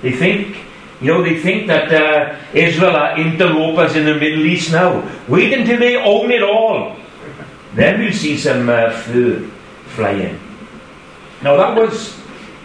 They 0.00 0.12
think, 0.12 0.56
you 1.02 1.12
know, 1.12 1.22
they 1.22 1.38
think 1.38 1.66
that 1.66 1.92
uh, 1.92 2.36
Israel 2.54 2.96
are 2.96 3.18
interlopers 3.18 3.96
in 3.96 4.06
the 4.06 4.14
Middle 4.14 4.46
East 4.46 4.72
now. 4.72 5.06
Wait 5.28 5.52
until 5.52 5.78
they 5.78 5.96
own 5.96 6.30
it 6.30 6.42
all. 6.42 6.96
Then 7.74 8.00
we'll 8.00 8.12
see 8.12 8.36
some 8.36 8.68
uh, 8.68 8.90
fur 8.90 9.48
flying. 9.94 10.38
Now 11.42 11.56
that 11.56 11.76
was 11.76 12.20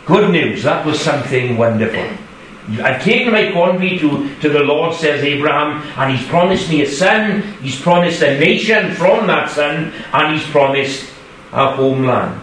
good 0.06 0.32
news. 0.32 0.64
That 0.64 0.86
was 0.86 1.00
something 1.00 1.58
wonderful. 1.58 2.06
I've 2.84 3.02
taken 3.02 3.32
my 3.32 3.52
quandary 3.52 3.98
to, 4.00 4.36
to 4.42 4.50
the 4.50 4.60
Lord, 4.60 4.94
says 4.94 5.24
Abraham, 5.24 5.82
and 5.98 6.18
he's 6.18 6.28
promised 6.28 6.70
me 6.70 6.82
a 6.82 6.90
son, 6.90 7.42
he's 7.62 7.80
promised 7.80 8.22
a 8.22 8.38
nation 8.38 8.94
from 8.94 9.26
that 9.28 9.50
son, 9.50 9.94
and 10.12 10.34
he's 10.34 10.46
promised 10.50 11.10
a 11.54 11.72
homeland. 11.72 12.42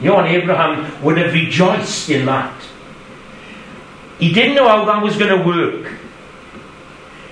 You 0.00 0.08
know, 0.08 0.18
and 0.18 0.28
Abraham 0.28 1.04
would 1.04 1.18
have 1.18 1.32
rejoiced 1.32 2.10
in 2.10 2.26
that. 2.26 2.52
He 4.18 4.32
didn't 4.32 4.56
know 4.56 4.66
how 4.66 4.84
that 4.86 5.02
was 5.02 5.16
going 5.16 5.38
to 5.38 5.46
work. 5.46 5.92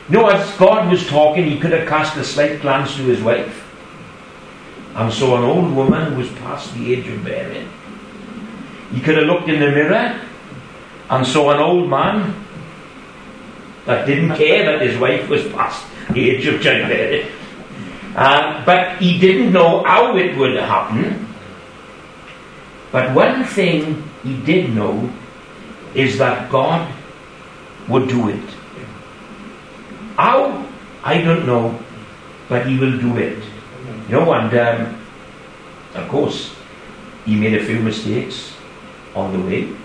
You 0.08 0.18
know, 0.18 0.28
as 0.28 0.56
God 0.56 0.88
was 0.90 1.06
talking, 1.08 1.44
he 1.44 1.58
could 1.58 1.72
have 1.72 1.88
cast 1.88 2.16
a 2.16 2.24
slight 2.24 2.60
glance 2.60 2.94
to 2.96 3.02
his 3.02 3.20
wife 3.20 3.67
and 4.98 5.12
saw 5.12 5.38
an 5.38 5.44
old 5.44 5.74
woman 5.74 6.12
who 6.12 6.18
was 6.18 6.28
past 6.40 6.74
the 6.74 6.92
age 6.92 7.06
of 7.06 7.24
bearing. 7.24 7.68
He 8.92 9.00
could 9.00 9.16
have 9.16 9.26
looked 9.26 9.48
in 9.48 9.60
the 9.60 9.70
mirror 9.70 10.20
and 11.08 11.24
saw 11.24 11.52
an 11.52 11.60
old 11.60 11.88
man 11.88 12.34
that 13.86 14.06
didn't 14.06 14.34
care 14.36 14.64
that 14.66 14.82
his 14.84 14.98
wife 14.98 15.28
was 15.28 15.46
past 15.52 15.86
the 16.10 16.30
age 16.30 16.46
of 16.46 16.60
childbearing. 16.60 17.28
Uh, 18.16 18.64
but 18.64 18.98
he 18.98 19.18
didn't 19.20 19.52
know 19.52 19.84
how 19.84 20.16
it 20.16 20.36
would 20.36 20.56
happen. 20.56 21.28
But 22.90 23.14
one 23.14 23.44
thing 23.44 24.02
he 24.24 24.36
did 24.42 24.74
know 24.74 25.08
is 25.94 26.18
that 26.18 26.50
God 26.50 26.92
would 27.88 28.08
do 28.08 28.28
it. 28.30 28.50
How? 30.16 30.66
I 31.04 31.22
don't 31.22 31.46
know, 31.46 31.78
but 32.48 32.66
he 32.66 32.76
will 32.78 32.98
do 32.98 33.16
it. 33.16 33.38
You 34.08 34.14
know, 34.14 34.32
and 34.32 34.58
um, 34.58 35.04
of 35.94 36.08
course, 36.08 36.54
he 37.26 37.36
made 37.36 37.54
a 37.54 37.64
few 37.64 37.80
mistakes 37.80 38.54
on 39.14 39.32
the 39.32 39.46
way. 39.46 39.76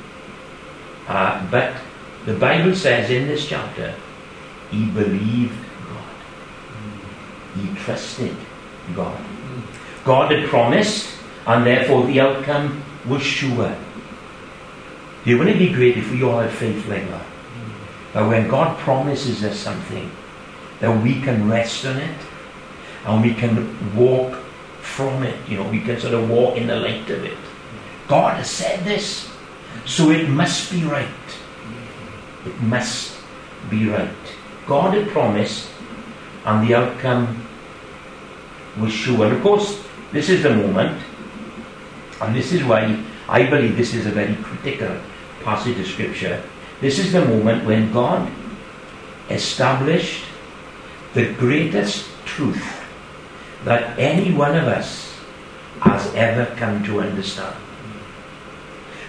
Uh, 1.07 1.45
but 1.51 1.75
the 2.25 2.33
Bible 2.33 2.73
says 2.73 3.09
in 3.09 3.27
this 3.27 3.45
chapter, 3.45 3.93
he 4.71 4.85
believed 4.85 5.57
God. 5.89 6.13
He 7.55 7.75
trusted 7.75 8.35
God. 8.95 9.21
God 10.05 10.31
had 10.31 10.47
promised, 10.47 11.09
and 11.45 11.65
therefore 11.65 12.05
the 12.07 12.21
outcome 12.21 12.81
was 13.05 13.21
sure. 13.21 13.75
It 15.25 15.35
wouldn't 15.35 15.57
it 15.57 15.59
be 15.59 15.73
great 15.73 15.97
if 15.97 16.09
we 16.11 16.23
all 16.23 16.39
had 16.39 16.51
faith 16.51 16.87
like 16.87 17.07
that? 17.09 17.25
That 18.13 18.27
when 18.27 18.47
God 18.47 18.77
promises 18.79 19.43
us 19.43 19.57
something, 19.57 20.09
that 20.79 21.03
we 21.03 21.21
can 21.21 21.49
rest 21.49 21.85
on 21.85 21.97
it 21.97 22.17
and 23.05 23.21
we 23.21 23.33
can 23.33 23.95
walk 23.95 24.35
from 24.81 25.23
it. 25.23 25.37
You 25.47 25.57
know, 25.57 25.69
we 25.69 25.81
can 25.81 25.99
sort 25.99 26.13
of 26.13 26.29
walk 26.29 26.57
in 26.57 26.67
the 26.67 26.75
light 26.75 27.09
of 27.09 27.23
it. 27.23 27.37
God 28.07 28.37
has 28.37 28.49
said 28.49 28.83
this. 28.83 29.29
So 29.85 30.11
it 30.11 30.29
must 30.29 30.71
be 30.71 30.83
right. 30.83 31.07
It 32.45 32.61
must 32.61 33.17
be 33.69 33.89
right. 33.89 34.09
God 34.67 34.93
had 34.93 35.07
promised, 35.09 35.69
and 36.45 36.67
the 36.67 36.75
outcome 36.75 37.45
was 38.79 38.91
sure. 38.91 39.25
And 39.25 39.35
of 39.35 39.41
course, 39.41 39.83
this 40.11 40.29
is 40.29 40.43
the 40.43 40.53
moment, 40.53 41.01
and 42.21 42.35
this 42.35 42.53
is 42.53 42.63
why 42.63 43.03
I 43.27 43.43
believe 43.49 43.75
this 43.75 43.93
is 43.93 44.05
a 44.05 44.11
very 44.11 44.35
critical 44.35 44.95
passage 45.43 45.79
of 45.79 45.87
Scripture. 45.87 46.41
This 46.79 46.99
is 46.99 47.11
the 47.11 47.25
moment 47.25 47.65
when 47.65 47.91
God 47.91 48.31
established 49.29 50.25
the 51.13 51.33
greatest 51.33 52.05
truth 52.25 52.82
that 53.65 53.97
any 53.97 54.33
one 54.33 54.55
of 54.55 54.67
us 54.67 55.13
has 55.81 56.13
ever 56.15 56.45
come 56.55 56.83
to 56.83 57.01
understand. 57.01 57.55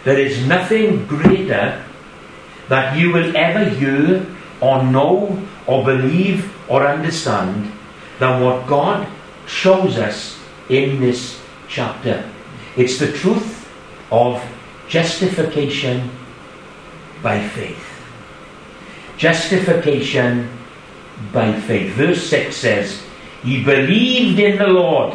There 0.05 0.19
is 0.19 0.47
nothing 0.47 1.07
greater 1.07 1.83
that 2.69 2.97
you 2.97 3.13
will 3.13 3.37
ever 3.37 3.65
hear 3.65 4.27
or 4.61 4.83
know 4.83 5.43
or 5.67 5.85
believe 5.85 6.53
or 6.69 6.87
understand 6.87 7.73
than 8.19 8.43
what 8.43 8.67
God 8.67 9.09
shows 9.47 9.99
us 9.99 10.39
in 10.69 11.01
this 11.01 11.41
chapter. 11.69 12.29
It's 12.77 12.99
the 12.99 13.13
truth 13.13 13.69
of 14.11 14.43
justification 14.89 16.11
by 17.23 17.47
faith. 17.49 17.85
Justification 19.17 20.49
by 21.33 21.53
faith. 21.53 21.93
Verse 21.95 22.27
6 22.29 22.57
says, 22.57 23.04
He 23.45 23.63
believed 23.63 24.39
in 24.39 24.59
the 24.59 24.67
Lord, 24.67 25.15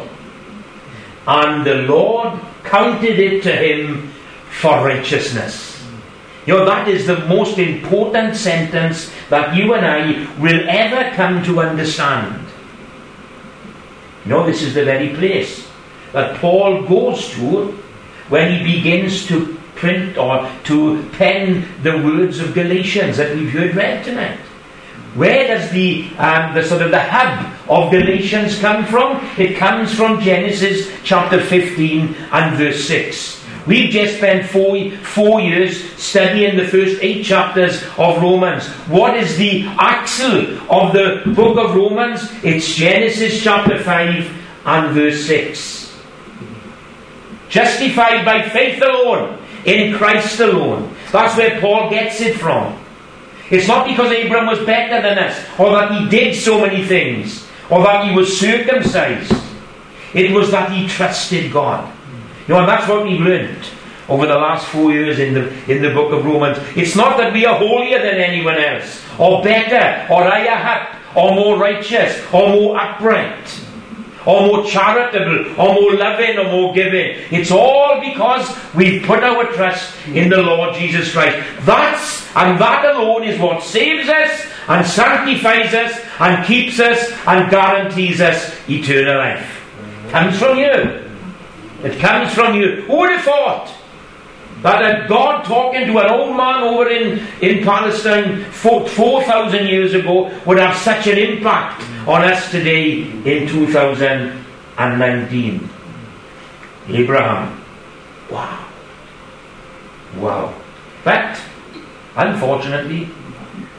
and 1.26 1.66
the 1.66 1.82
Lord 1.82 2.38
counted 2.62 3.18
it 3.18 3.42
to 3.42 3.52
him 3.52 4.12
for 4.50 4.84
righteousness. 4.84 5.84
You 6.46 6.54
know, 6.54 6.64
that 6.64 6.88
is 6.88 7.06
the 7.06 7.18
most 7.26 7.58
important 7.58 8.36
sentence 8.36 9.12
that 9.28 9.54
you 9.54 9.74
and 9.74 9.84
I 9.84 10.28
will 10.40 10.64
ever 10.68 11.14
come 11.14 11.42
to 11.44 11.60
understand. 11.60 12.46
You 14.24 14.30
know, 14.30 14.46
this 14.46 14.62
is 14.62 14.74
the 14.74 14.84
very 14.84 15.14
place 15.14 15.68
that 16.12 16.36
Paul 16.36 16.82
goes 16.82 17.28
to 17.30 17.72
when 18.28 18.52
he 18.52 18.76
begins 18.76 19.26
to 19.26 19.56
print 19.74 20.16
or 20.16 20.50
to 20.64 21.08
pen 21.12 21.66
the 21.82 21.96
words 21.98 22.38
of 22.38 22.54
Galatians 22.54 23.16
that 23.16 23.34
we've 23.34 23.50
heard 23.50 23.74
read 23.74 24.04
tonight. 24.04 24.38
Where 25.14 25.48
does 25.48 25.70
the, 25.70 26.08
um, 26.18 26.54
the 26.54 26.62
sort 26.62 26.82
of 26.82 26.92
the 26.92 27.02
hub 27.02 27.52
of 27.68 27.90
Galatians 27.90 28.58
come 28.60 28.84
from? 28.84 29.16
It 29.36 29.56
comes 29.56 29.94
from 29.94 30.20
Genesis 30.20 30.88
chapter 31.02 31.40
15 31.40 32.14
and 32.32 32.56
verse 32.56 32.86
6. 32.86 33.44
We've 33.66 33.90
just 33.90 34.16
spent 34.16 34.48
four, 34.48 34.90
four 35.02 35.40
years 35.40 35.92
studying 35.94 36.56
the 36.56 36.66
first 36.66 37.02
eight 37.02 37.24
chapters 37.24 37.82
of 37.98 38.22
Romans. 38.22 38.68
What 38.88 39.16
is 39.16 39.36
the 39.36 39.64
axle 39.78 40.58
of 40.70 40.92
the 40.92 41.22
book 41.34 41.58
of 41.58 41.74
Romans? 41.74 42.30
It's 42.42 42.74
Genesis 42.74 43.42
chapter 43.42 43.82
5 43.82 44.32
and 44.64 44.94
verse 44.94 45.26
6. 45.26 45.98
Justified 47.48 48.24
by 48.24 48.48
faith 48.48 48.80
alone, 48.80 49.38
in 49.64 49.94
Christ 49.94 50.40
alone. 50.40 50.94
That's 51.12 51.36
where 51.36 51.60
Paul 51.60 51.90
gets 51.90 52.20
it 52.20 52.38
from. 52.38 52.79
It's 53.50 53.66
not 53.66 53.86
because 53.86 54.12
Abraham 54.12 54.46
was 54.46 54.64
better 54.64 55.02
than 55.02 55.18
us, 55.18 55.44
or 55.58 55.72
that 55.72 55.90
he 55.92 56.08
did 56.08 56.34
so 56.34 56.60
many 56.60 56.84
things, 56.84 57.46
or 57.68 57.82
that 57.82 58.08
he 58.08 58.14
was 58.14 58.38
circumcised. 58.38 59.32
It 60.14 60.32
was 60.32 60.50
that 60.52 60.70
he 60.72 60.86
trusted 60.86 61.52
God. 61.52 61.92
You 62.46 62.54
know, 62.54 62.60
and 62.60 62.68
that's 62.68 62.88
what 62.88 63.04
we've 63.04 63.20
learned 63.20 63.64
over 64.08 64.26
the 64.26 64.34
last 64.34 64.66
four 64.66 64.92
years 64.92 65.18
in 65.18 65.34
the, 65.34 65.72
in 65.72 65.82
the 65.82 65.90
book 65.90 66.12
of 66.12 66.24
Romans. 66.24 66.58
It's 66.76 66.96
not 66.96 67.16
that 67.18 67.32
we 67.32 67.46
are 67.46 67.56
holier 67.56 67.98
than 67.98 68.16
anyone 68.16 68.56
else, 68.56 69.02
or 69.18 69.42
better, 69.42 70.12
or 70.12 70.24
higher 70.24 70.50
up, 70.50 71.16
or 71.16 71.34
more 71.34 71.58
righteous, 71.58 72.20
or 72.32 72.48
more 72.48 72.80
upright, 72.80 73.46
or 74.26 74.46
more 74.46 74.64
charitable, 74.64 75.52
or 75.60 75.74
more 75.74 75.94
loving, 75.94 76.38
or 76.38 76.44
more 76.44 76.74
giving. 76.74 77.16
It's 77.30 77.50
all 77.50 78.00
because 78.00 78.56
we've 78.74 79.02
put 79.02 79.24
our 79.24 79.44
trust 79.52 79.94
in 80.08 80.28
the 80.28 80.42
Lord 80.42 80.74
Jesus 80.74 81.12
Christ. 81.12 81.46
That's, 81.60 82.26
and 82.36 82.60
that 82.60 82.84
alone 82.94 83.24
is 83.24 83.40
what 83.40 83.62
saves 83.62 84.08
us, 84.08 84.46
and 84.68 84.86
sanctifies 84.86 85.72
us, 85.74 86.00
and 86.20 86.46
keeps 86.46 86.78
us, 86.78 87.12
and 87.26 87.50
guarantees 87.50 88.20
us 88.20 88.54
eternal 88.68 89.16
life. 89.16 89.60
Comes 90.10 90.38
from 90.38 90.58
you. 90.58 91.06
It 91.82 91.98
comes 91.98 92.32
from 92.34 92.54
you. 92.54 92.82
Who 92.82 92.98
would 92.98 93.10
have 93.10 93.22
thought 93.22 93.74
that 94.62 95.04
a 95.04 95.08
God 95.08 95.44
talking 95.44 95.86
to 95.86 95.98
an 95.98 96.10
old 96.10 96.36
man 96.36 96.62
over 96.62 96.88
in, 96.88 97.26
in 97.40 97.64
Palestine 97.64 98.44
4,000 98.44 99.66
years 99.66 99.94
ago 99.94 100.30
would 100.44 100.58
have 100.58 100.76
such 100.76 101.06
an 101.06 101.16
impact 101.16 101.82
on 102.06 102.24
us 102.24 102.50
today 102.50 103.02
in 103.02 103.48
2019? 103.48 105.70
Abraham. 106.88 107.62
Wow. 108.30 108.66
Wow. 110.16 110.54
But, 111.04 111.40
unfortunately, 112.16 113.08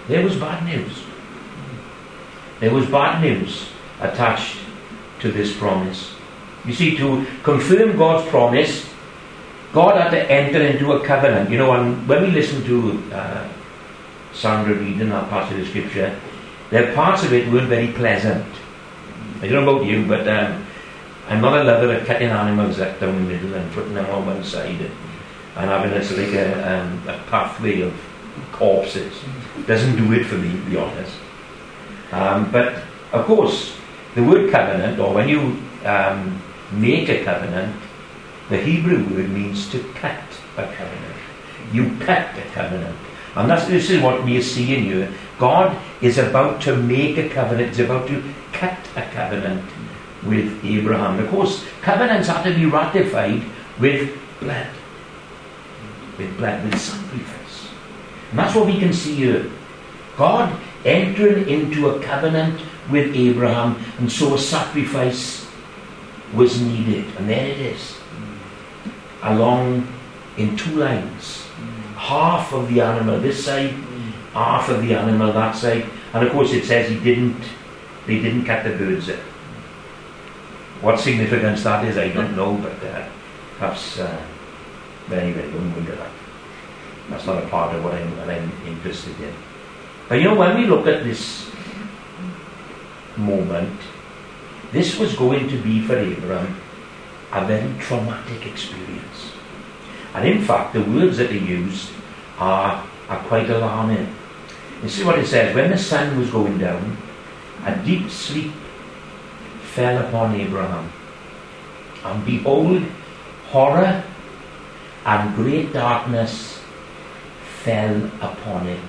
there 0.07 0.23
was 0.23 0.35
bad 0.35 0.65
news. 0.65 1.03
There 2.59 2.73
was 2.73 2.85
bad 2.87 3.21
news 3.21 3.69
attached 3.99 4.57
to 5.19 5.31
this 5.31 5.55
promise. 5.57 6.13
You 6.65 6.73
see, 6.73 6.97
to 6.97 7.25
confirm 7.43 7.97
God's 7.97 8.27
promise, 8.29 8.87
God 9.73 9.99
had 9.99 10.11
to 10.11 10.31
enter 10.31 10.61
into 10.61 10.93
a 10.93 11.05
covenant. 11.05 11.49
You 11.49 11.57
know, 11.57 11.71
when 11.71 12.07
we 12.07 12.31
listen 12.31 12.63
to 12.65 13.03
uh, 13.13 13.47
Sandra 14.33 14.75
reading 14.75 15.09
that 15.09 15.29
passage 15.29 15.61
of 15.61 15.67
scripture, 15.67 16.19
are 16.71 16.93
parts 16.93 17.23
of 17.23 17.33
it 17.33 17.51
weren't 17.51 17.67
very 17.67 17.89
pleasant. 17.89 18.45
I 19.41 19.47
don't 19.47 19.65
know 19.65 19.77
about 19.77 19.85
you, 19.85 20.05
but 20.05 20.27
um, 20.27 20.65
I'm 21.27 21.41
not 21.41 21.59
a 21.59 21.63
lover 21.63 21.93
of 21.93 22.05
cutting 22.05 22.29
animals 22.29 22.79
up 22.79 22.99
down 22.99 23.15
the 23.15 23.33
middle 23.33 23.53
and 23.53 23.71
putting 23.73 23.93
them 23.93 24.09
on 24.09 24.25
one 24.25 24.43
side 24.43 24.79
and, 24.79 24.91
and 25.55 25.69
having 25.69 25.91
it's 25.91 26.11
like 26.11 26.33
a, 26.33 26.79
um, 26.79 27.07
a 27.07 27.17
pathway 27.29 27.81
of 27.81 27.93
corpses. 28.51 29.13
Doesn't 29.67 29.97
do 29.97 30.13
it 30.13 30.25
for 30.25 30.35
me, 30.35 30.51
to 30.51 30.69
be 30.69 30.77
honest. 30.77 31.15
Um, 32.11 32.51
but 32.51 32.83
of 33.11 33.25
course, 33.25 33.77
the 34.15 34.23
word 34.23 34.51
covenant, 34.51 34.99
or 34.99 35.13
when 35.13 35.27
you 35.27 35.57
um, 35.85 36.41
make 36.71 37.09
a 37.09 37.23
covenant, 37.23 37.75
the 38.49 38.57
Hebrew 38.57 39.03
word 39.15 39.29
means 39.29 39.69
to 39.71 39.79
cut 39.95 40.23
a 40.57 40.63
covenant. 40.63 41.15
You 41.73 41.97
cut 41.99 42.37
a 42.37 42.43
covenant. 42.53 42.97
And 43.35 43.49
that's, 43.49 43.67
this 43.67 43.89
is 43.89 44.01
what 44.01 44.23
we 44.23 44.37
are 44.37 44.41
seeing 44.41 44.83
here. 44.83 45.13
God 45.41 45.75
is 46.03 46.19
about 46.19 46.61
to 46.61 46.75
make 46.75 47.17
a 47.17 47.27
covenant, 47.27 47.69
He's 47.69 47.79
about 47.79 48.07
to 48.09 48.23
cut 48.53 48.77
a 48.95 49.01
covenant 49.09 49.65
with 50.23 50.63
Abraham. 50.63 51.17
Of 51.17 51.31
course, 51.31 51.65
covenants 51.81 52.27
have 52.27 52.43
to 52.43 52.53
be 52.53 52.67
ratified 52.67 53.41
with 53.79 54.15
blood. 54.39 54.67
With 56.19 56.37
blood, 56.37 56.63
with 56.63 56.79
sacrifice. 56.79 57.69
And 58.29 58.37
that's 58.37 58.53
what 58.53 58.67
we 58.67 58.77
can 58.77 58.93
see 58.93 59.15
here. 59.15 59.49
God 60.15 60.55
entering 60.85 61.49
into 61.49 61.89
a 61.89 61.99
covenant 62.03 62.61
with 62.91 63.15
Abraham, 63.15 63.83
and 63.97 64.11
so 64.11 64.35
a 64.35 64.37
sacrifice 64.37 65.49
was 66.35 66.61
needed. 66.61 67.05
And 67.17 67.27
there 67.27 67.47
it 67.47 67.57
is. 67.57 67.97
Along 69.23 69.87
in 70.37 70.55
two 70.55 70.75
lines. 70.75 71.47
Half 71.97 72.53
of 72.53 72.71
the 72.71 72.81
animal 72.81 73.19
this 73.19 73.43
side, 73.43 73.73
half 74.33 74.69
of 74.69 74.81
the 74.81 74.93
animal 74.93 75.31
that 75.33 75.55
side. 75.55 75.85
And 76.13 76.25
of 76.25 76.31
course 76.31 76.53
it 76.53 76.65
says 76.65 76.89
he 76.89 76.99
didn't 76.99 77.41
they 78.07 78.19
didn't 78.19 78.45
cut 78.45 78.63
the 78.63 78.71
birds. 78.71 79.09
What 80.81 80.99
significance 80.99 81.63
that 81.63 81.85
is, 81.85 81.97
I 81.97 82.09
don't 82.09 82.35
know, 82.35 82.55
but 82.55 82.83
uh, 82.83 83.07
perhaps 83.57 83.99
uh, 83.99 84.25
anyway, 85.11 85.51
don't 85.51 85.85
that. 85.85 86.11
That's 87.09 87.25
not 87.25 87.43
a 87.43 87.47
part 87.47 87.75
of 87.75 87.83
what 87.83 87.93
I'm, 87.93 88.17
what 88.17 88.29
I'm 88.29 88.51
interested 88.65 89.19
in. 89.21 89.33
But 90.07 90.15
you 90.15 90.25
know, 90.25 90.35
when 90.35 90.57
we 90.57 90.65
look 90.65 90.87
at 90.87 91.03
this 91.03 91.51
moment, 93.17 93.79
this 94.71 94.97
was 94.97 95.15
going 95.15 95.49
to 95.49 95.61
be 95.61 95.81
for 95.85 95.97
Abraham 95.97 96.59
a 97.31 97.45
very 97.45 97.77
traumatic 97.79 98.45
experience. 98.45 99.31
And 100.13 100.27
in 100.27 100.43
fact, 100.43 100.73
the 100.73 100.83
words 100.83 101.17
that 101.17 101.31
are 101.31 101.33
used 101.33 101.91
are, 102.39 102.85
are 103.07 103.23
quite 103.25 103.49
alarming. 103.49 104.13
You 104.83 104.89
see 104.89 105.03
what 105.03 105.19
it 105.19 105.27
says? 105.27 105.55
When 105.55 105.69
the 105.69 105.77
sun 105.77 106.17
was 106.17 106.29
going 106.29 106.57
down, 106.57 106.97
a 107.65 107.75
deep 107.85 108.09
sleep 108.09 108.51
fell 109.61 110.05
upon 110.05 110.35
Abraham. 110.35 110.91
And 112.03 112.25
behold, 112.25 112.83
horror 113.49 114.03
and 115.05 115.35
great 115.35 115.71
darkness 115.73 116.61
fell 117.63 118.05
upon 118.21 118.65
him. 118.65 118.81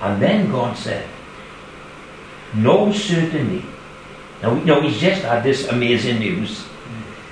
And 0.00 0.22
then 0.22 0.50
God 0.50 0.76
said, 0.76 1.08
No, 2.54 2.92
certainly. 2.92 3.64
Now, 4.42 4.54
now 4.54 4.80
he's 4.80 5.00
just 5.00 5.22
had 5.22 5.42
this 5.42 5.66
amazing 5.66 6.20
news 6.20 6.64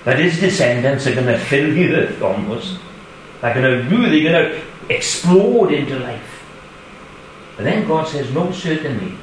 that 0.05 0.19
his 0.19 0.41
descendants 0.41 1.07
are 1.07 1.15
going 1.15 1.27
to 1.27 1.39
fill 1.39 1.73
the 1.73 1.95
earth 1.95 2.23
almost. 2.23 2.79
They're 3.41 3.55
going 3.55 3.89
to 3.89 3.97
really 3.97 4.23
going 4.23 4.51
to 4.51 4.95
explode 4.95 5.73
into 5.73 5.99
life. 6.01 6.36
But 7.57 7.65
then 7.65 7.89
God 7.89 8.07
says, 8.07 8.33
No, 8.33 8.53
certainly 8.53 9.15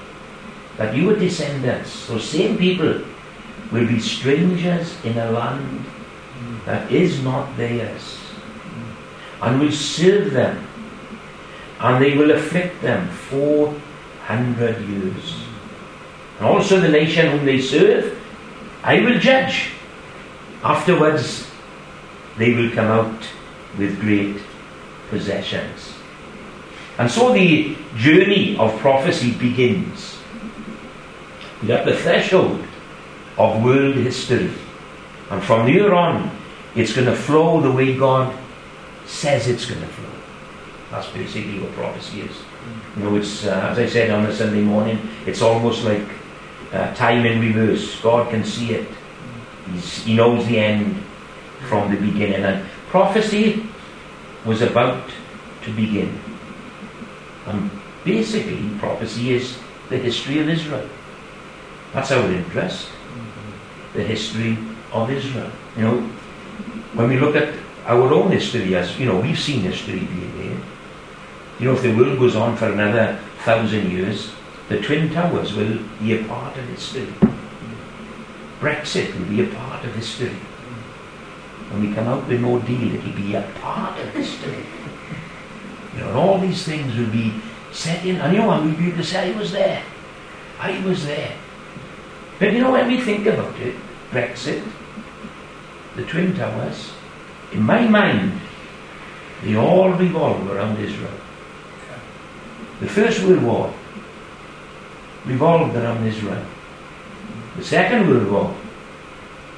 that 0.77 0.95
your 0.95 1.15
descendants, 1.15 2.07
those 2.07 2.27
same 2.27 2.57
people, 2.57 3.01
will 3.71 3.87
be 3.87 3.99
strangers 3.99 4.95
in 5.03 5.17
a 5.17 5.31
land 5.31 5.85
that 6.65 6.91
is 6.91 7.21
not 7.23 7.55
theirs, 7.57 8.17
and 9.41 9.59
will 9.59 9.71
serve 9.71 10.31
them, 10.31 10.65
and 11.79 12.03
they 12.03 12.17
will 12.17 12.31
afflict 12.31 12.81
them 12.81 13.07
four 13.09 13.75
hundred 14.21 14.81
years. 14.87 15.43
And 16.39 16.47
also 16.47 16.79
the 16.79 16.89
nation 16.89 17.31
whom 17.31 17.45
they 17.45 17.61
serve, 17.61 18.19
I 18.83 18.99
will 19.01 19.19
judge. 19.19 19.71
Afterwards, 20.63 21.51
they 22.37 22.53
will 22.53 22.71
come 22.71 22.87
out 22.87 23.27
with 23.77 23.99
great 23.99 24.37
possessions. 25.09 25.92
And 26.97 27.09
so 27.09 27.33
the 27.33 27.75
journey 27.95 28.57
of 28.57 28.77
prophecy 28.79 29.31
begins. 29.33 30.19
We're 31.61 31.77
at 31.77 31.85
the 31.85 31.95
threshold 31.95 32.63
of 33.37 33.63
world 33.63 33.95
history. 33.95 34.51
And 35.29 35.41
from 35.41 35.67
here 35.67 35.93
on, 35.93 36.29
it's 36.75 36.93
going 36.93 37.07
to 37.07 37.15
flow 37.15 37.61
the 37.61 37.71
way 37.71 37.97
God 37.97 38.35
says 39.05 39.47
it's 39.47 39.65
going 39.65 39.81
to 39.81 39.87
flow. 39.87 40.09
That's 40.91 41.09
basically 41.09 41.59
what 41.59 41.71
prophecy 41.71 42.21
is. 42.21 42.37
You 42.97 43.03
know, 43.03 43.15
it's, 43.15 43.45
uh, 43.45 43.69
as 43.71 43.79
I 43.79 43.87
said 43.87 44.11
on 44.11 44.25
a 44.25 44.35
Sunday 44.35 44.61
morning, 44.61 44.99
it's 45.25 45.41
almost 45.41 45.83
like 45.83 46.05
uh, 46.71 46.93
time 46.93 47.25
in 47.25 47.39
reverse. 47.39 47.99
God 48.01 48.29
can 48.29 48.43
see 48.43 48.73
it. 48.73 48.87
He's, 49.71 50.03
he 50.03 50.15
knows 50.15 50.45
the 50.45 50.59
end 50.59 51.01
from 51.67 51.89
the 51.89 51.99
beginning. 51.99 52.43
And 52.43 52.67
prophecy 52.89 53.65
was 54.45 54.61
about 54.61 55.09
to 55.63 55.71
begin. 55.73 56.19
And 57.47 57.69
basically, 58.03 58.69
prophecy 58.79 59.33
is 59.33 59.57
the 59.89 59.97
history 59.97 60.39
of 60.39 60.49
Israel. 60.49 60.87
That's 61.93 62.11
our 62.11 62.31
interest. 62.31 62.89
The 63.93 64.03
history 64.03 64.57
of 64.91 65.09
Israel. 65.11 65.51
You 65.77 65.83
know, 65.83 66.01
when 66.93 67.09
we 67.09 67.19
look 67.19 67.35
at 67.35 67.53
our 67.85 68.13
own 68.13 68.31
history, 68.31 68.75
as 68.75 68.97
you 68.99 69.05
know, 69.05 69.19
we've 69.19 69.39
seen 69.39 69.61
history 69.61 69.99
being 69.99 70.37
made. 70.37 70.59
You 71.59 71.67
know, 71.67 71.73
if 71.73 71.81
the 71.81 71.95
world 71.95 72.17
goes 72.17 72.35
on 72.35 72.55
for 72.55 72.71
another 72.71 73.19
thousand 73.43 73.91
years, 73.91 74.31
the 74.69 74.79
Twin 74.79 75.11
Towers 75.13 75.53
will 75.53 75.79
be 75.99 76.19
a 76.19 76.23
part 76.23 76.57
of 76.57 76.65
history. 76.65 77.13
Brexit 78.59 79.17
will 79.19 79.25
be 79.25 79.43
a 79.43 79.47
part 79.47 79.83
of 79.83 79.93
history. 79.93 80.35
When 81.69 81.89
we 81.89 81.93
come 81.93 82.07
out 82.07 82.27
with 82.27 82.39
no 82.41 82.59
deal, 82.59 82.95
it'll 82.95 83.11
be 83.11 83.35
a 83.35 83.41
part 83.59 83.99
of 83.99 84.09
history. 84.13 84.65
You 85.93 85.99
know, 86.01 86.07
and 86.09 86.17
all 86.17 86.39
these 86.39 86.63
things 86.63 86.95
would 86.97 87.11
be 87.11 87.33
set 87.71 88.05
in. 88.05 88.17
And 88.17 88.33
you 88.33 88.39
know, 88.39 88.51
and 88.51 88.65
we'll 88.65 88.77
be 88.77 88.87
able 88.87 88.97
to 88.97 89.03
say, 89.03 89.33
I 89.33 89.37
was 89.37 89.51
there. 89.51 89.83
I 90.59 90.83
was 90.85 91.05
there. 91.05 91.35
But 92.39 92.53
you 92.53 92.61
know, 92.61 92.71
when 92.71 92.87
we 92.87 93.01
think 93.01 93.25
about 93.25 93.59
it, 93.59 93.75
Brexit, 94.11 94.63
the 95.95 96.03
Twin 96.03 96.35
Towers, 96.35 96.93
in 97.51 97.61
my 97.61 97.87
mind, 97.87 98.39
they 99.43 99.55
all 99.55 99.91
revolve 99.91 100.49
around 100.49 100.79
Israel. 100.79 101.13
The 102.79 102.87
First 102.87 103.23
World 103.23 103.43
War 103.43 103.73
revolved 105.25 105.75
around 105.75 106.05
Israel. 106.05 106.43
The 107.57 107.63
Second 107.63 108.09
World 108.09 108.31
War 108.31 108.55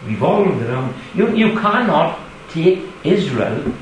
revolved 0.05 0.61
around. 0.63 0.93
You, 1.13 1.33
you 1.35 1.59
cannot 1.59 2.19
take 2.49 2.83
Israel 3.03 3.73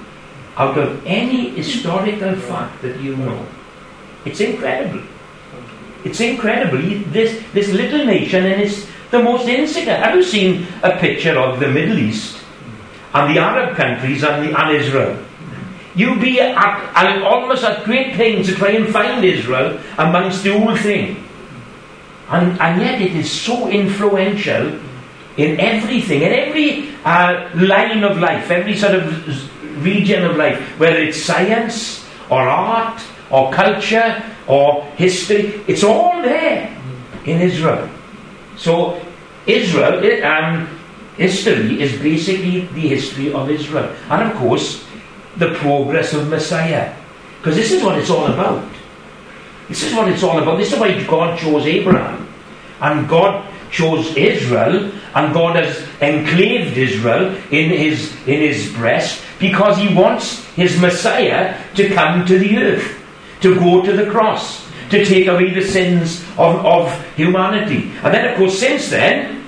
out 0.57 0.77
of 0.77 1.05
any 1.05 1.49
historical 1.49 2.35
fact 2.35 2.81
that 2.81 2.99
you 2.99 3.15
know. 3.15 3.45
It's 4.25 4.39
incredible. 4.39 5.01
It's 6.03 6.19
incredible. 6.19 6.79
This, 7.11 7.43
this 7.53 7.71
little 7.71 8.05
nation, 8.05 8.45
and 8.45 8.61
it's 8.61 8.87
the 9.09 9.21
most 9.21 9.47
insignificant. 9.47 10.03
Have 10.03 10.15
you 10.15 10.23
seen 10.23 10.67
a 10.83 10.97
picture 10.97 11.37
of 11.37 11.59
the 11.59 11.67
Middle 11.67 11.97
East 11.97 12.37
and 13.13 13.35
the 13.35 13.39
Arab 13.39 13.75
countries 13.75 14.23
and, 14.23 14.47
the, 14.47 14.59
and 14.59 14.75
Israel? 14.75 15.17
You'd 15.95 16.21
be 16.21 16.39
at, 16.41 16.57
at, 16.57 17.21
almost 17.21 17.63
at 17.63 17.83
great 17.83 18.13
pains 18.13 18.47
to 18.47 18.55
try 18.55 18.71
and 18.71 18.91
find 18.91 19.23
Israel 19.23 19.79
amongst 19.97 20.43
the 20.43 20.57
whole 20.57 20.75
thing. 20.75 21.23
And, 22.29 22.59
and 22.59 22.81
yet 22.81 23.01
it 23.01 23.15
is 23.15 23.31
so 23.31 23.69
influential 23.69 24.79
in 25.37 25.59
everything, 25.59 26.21
in 26.21 26.31
every 26.31 26.95
uh, 27.05 27.49
line 27.55 28.03
of 28.03 28.17
life, 28.17 28.49
every 28.49 28.75
sort 28.75 28.95
of 28.95 29.51
region 29.83 30.23
of 30.25 30.37
life, 30.37 30.59
whether 30.79 30.97
it's 30.97 31.21
science 31.21 32.07
or 32.29 32.41
art 32.41 33.01
or 33.29 33.51
culture 33.51 34.23
or 34.47 34.83
history, 34.95 35.63
it's 35.67 35.83
all 35.83 36.21
there 36.21 36.75
in 37.25 37.41
Israel. 37.41 37.89
So, 38.57 39.01
Israel, 39.45 39.99
um, 40.23 40.67
history 41.17 41.81
is 41.81 41.99
basically 41.99 42.61
the 42.67 42.87
history 42.87 43.33
of 43.33 43.49
Israel. 43.49 43.93
And 44.09 44.31
of 44.31 44.37
course, 44.37 44.85
the 45.37 45.53
progress 45.55 46.13
of 46.13 46.29
Messiah. 46.29 46.93
Because 47.39 47.55
this 47.55 47.71
is 47.71 47.83
what 47.83 47.97
it's 47.97 48.09
all 48.09 48.27
about. 48.27 48.69
This 49.67 49.83
is 49.83 49.93
what 49.93 50.07
it's 50.07 50.23
all 50.23 50.39
about. 50.39 50.57
This 50.57 50.71
is 50.71 50.79
why 50.79 51.03
God 51.03 51.37
chose 51.39 51.65
Abraham. 51.65 52.27
And 52.79 53.07
God 53.07 53.45
chose 53.73 54.15
Israel, 54.15 54.91
and 55.15 55.33
God 55.33 55.57
has 55.57 55.81
enclaved 55.99 56.77
Israel 56.77 57.35
in 57.51 57.71
his, 57.71 58.13
in 58.27 58.39
his 58.39 58.71
breast 58.71 59.21
because 59.39 59.77
he 59.77 59.93
wants 59.93 60.45
his 60.53 60.79
Messiah 60.79 61.59
to 61.73 61.89
come 61.89 62.25
to 62.27 62.37
the 62.37 62.57
earth, 62.57 63.03
to 63.41 63.55
go 63.55 63.83
to 63.83 63.91
the 63.91 64.09
cross, 64.09 64.65
to 64.91 65.03
take 65.03 65.27
away 65.27 65.51
the 65.53 65.65
sins 65.65 66.21
of, 66.37 66.63
of 66.63 67.15
humanity. 67.15 67.91
And 68.03 68.13
then, 68.13 68.29
of 68.29 68.37
course, 68.37 68.59
since 68.59 68.89
then, 68.89 69.43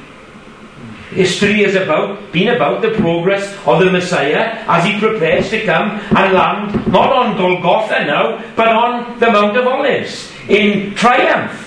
History 1.11 1.63
is 1.63 1.75
about 1.75 2.33
been 2.33 2.49
about 2.53 2.81
the 2.81 2.91
progress 2.91 3.55
of 3.65 3.79
the 3.79 3.89
Messiah 3.89 4.59
as 4.67 4.83
he 4.83 4.99
prepares 4.99 5.49
to 5.51 5.63
come 5.63 5.91
and 6.13 6.33
land 6.33 6.91
not 6.91 7.13
on 7.13 7.37
Golgotha 7.37 8.03
now, 8.03 8.43
but 8.55 8.67
on 8.67 9.17
the 9.19 9.31
Mount 9.31 9.55
of 9.55 9.65
Olives 9.65 10.29
in 10.49 10.93
triumph. 10.93 11.64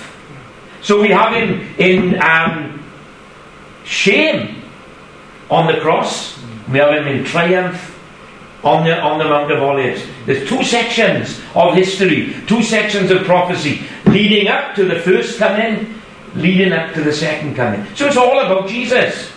So 0.82 1.00
we 1.00 1.08
have 1.08 1.32
him 1.32 1.60
in 1.78 2.20
um, 2.22 2.82
shame 3.84 4.62
on 5.50 5.72
the 5.72 5.80
cross. 5.80 6.38
We 6.70 6.78
have 6.78 6.92
him 6.92 7.08
in 7.08 7.24
triumph 7.24 7.98
on 8.64 8.84
the, 8.84 9.00
on 9.00 9.18
the 9.18 9.24
Mount 9.24 9.50
of 9.50 9.62
Olives. 9.62 10.04
There's 10.26 10.48
two 10.48 10.62
sections 10.62 11.40
of 11.54 11.74
history, 11.74 12.34
two 12.46 12.62
sections 12.62 13.10
of 13.10 13.24
prophecy, 13.24 13.82
leading 14.06 14.48
up 14.48 14.74
to 14.76 14.84
the 14.84 15.00
first 15.00 15.38
coming, 15.38 15.94
leading 16.34 16.72
up 16.72 16.92
to 16.94 17.02
the 17.02 17.12
second 17.12 17.54
coming. 17.54 17.84
So 17.94 18.06
it's 18.06 18.16
all 18.16 18.40
about 18.40 18.68
Jesus. 18.68 19.32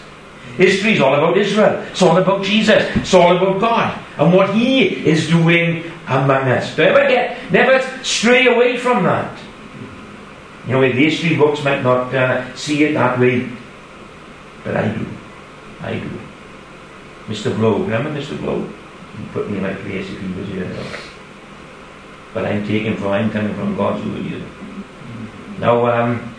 History 0.57 0.93
is 0.93 0.99
all 0.99 1.13
about 1.13 1.37
Israel. 1.37 1.81
It's 1.91 2.01
all 2.01 2.17
about 2.17 2.43
Jesus. 2.43 2.83
It's 2.95 3.13
all 3.13 3.37
about 3.37 3.61
God 3.61 3.99
and 4.17 4.33
what 4.33 4.53
He 4.53 5.05
is 5.05 5.29
doing 5.29 5.89
among 6.07 6.49
us. 6.49 6.77
Never 6.77 7.07
get, 7.07 7.51
never 7.51 7.81
stray 8.03 8.47
away 8.47 8.77
from 8.77 9.03
that. 9.03 9.39
You 10.71 10.77
know, 10.77 10.87
the 10.87 11.03
history 11.03 11.35
books 11.35 11.61
might 11.65 11.83
not 11.83 12.15
uh, 12.15 12.55
see 12.55 12.85
it 12.85 12.93
that 12.93 13.19
way, 13.19 13.49
but 14.63 14.77
I 14.77 14.87
do. 14.87 15.05
I 15.81 15.99
do. 15.99 16.19
Mr. 17.27 17.53
Blow, 17.53 17.79
remember 17.79 18.09
Mr. 18.09 18.39
Blow? 18.39 18.65
He 19.17 19.25
put 19.33 19.51
me 19.51 19.57
in 19.57 19.63
my 19.63 19.73
place 19.73 20.09
if 20.09 20.21
he 20.21 20.31
was 20.31 20.47
here. 20.47 20.73
But 22.33 22.45
I'm 22.45 22.65
taking 22.65 22.95
from, 22.95 23.09
I'm 23.09 23.29
coming 23.29 23.53
from 23.53 23.75
God's 23.75 24.05
word 24.05 24.21
here. 24.21 24.45
Now, 25.59 25.87
um, 25.87 26.33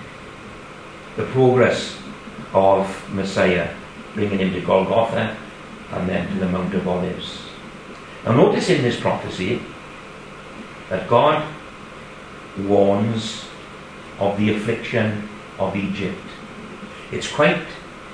the 1.17 1.25
progress 1.25 1.99
of 2.55 2.89
Messiah 3.13 3.69
bringing 4.15 4.39
him 4.39 4.55
to 4.55 4.63
Golgotha 4.63 5.37
and 5.91 6.09
then 6.09 6.27
to 6.29 6.35
the 6.37 6.49
Mount 6.49 6.73
of 6.73 6.89
Olives. 6.89 7.43
Now, 8.25 8.33
notice 8.33 8.71
in 8.71 8.81
this 8.81 8.99
prophecy 8.99 9.61
that 10.89 11.07
God 11.07 11.47
warns 12.61 13.52
of 14.19 14.37
the 14.39 14.55
affliction 14.55 15.29
of 15.59 15.77
Egypt. 15.77 16.19
It's 17.11 17.31
quite 17.31 17.63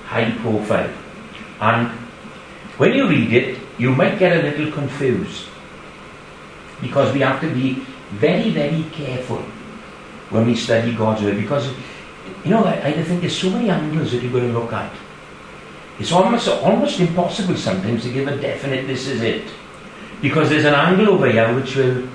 high 0.06 0.30
profile. 0.38 0.90
And 1.60 1.88
when 2.78 2.94
you 2.94 3.08
read 3.08 3.32
it, 3.32 3.58
you 3.78 3.94
might 3.94 4.18
get 4.18 4.36
a 4.36 4.48
little 4.48 4.72
confused 4.72 5.46
because 6.80 7.12
we 7.12 7.20
have 7.20 7.40
to 7.40 7.52
be 7.52 7.84
very, 8.10 8.50
very 8.50 8.84
careful 8.92 9.42
when 10.30 10.46
we 10.46 10.54
study 10.54 10.94
God's 10.94 11.22
Word 11.22 11.36
because, 11.36 11.70
you 12.44 12.50
know, 12.50 12.64
I, 12.64 12.74
I 12.74 13.02
think 13.02 13.20
there's 13.20 13.36
so 13.36 13.50
many 13.50 13.70
angles 13.70 14.12
that 14.12 14.22
you've 14.22 14.32
got 14.32 14.40
to 14.40 14.52
look 14.52 14.72
at. 14.72 14.92
It's 15.98 16.12
almost 16.12 16.48
almost 16.48 17.00
impossible 17.00 17.56
sometimes 17.56 18.04
to 18.04 18.12
give 18.12 18.28
a 18.28 18.36
definite 18.36 18.86
this 18.86 19.08
is 19.08 19.22
it. 19.22 19.44
Because 20.22 20.48
there's 20.48 20.64
an 20.64 20.74
angle 20.74 21.14
over 21.14 21.30
here 21.30 21.52
which 21.54 21.76
will 21.76 22.08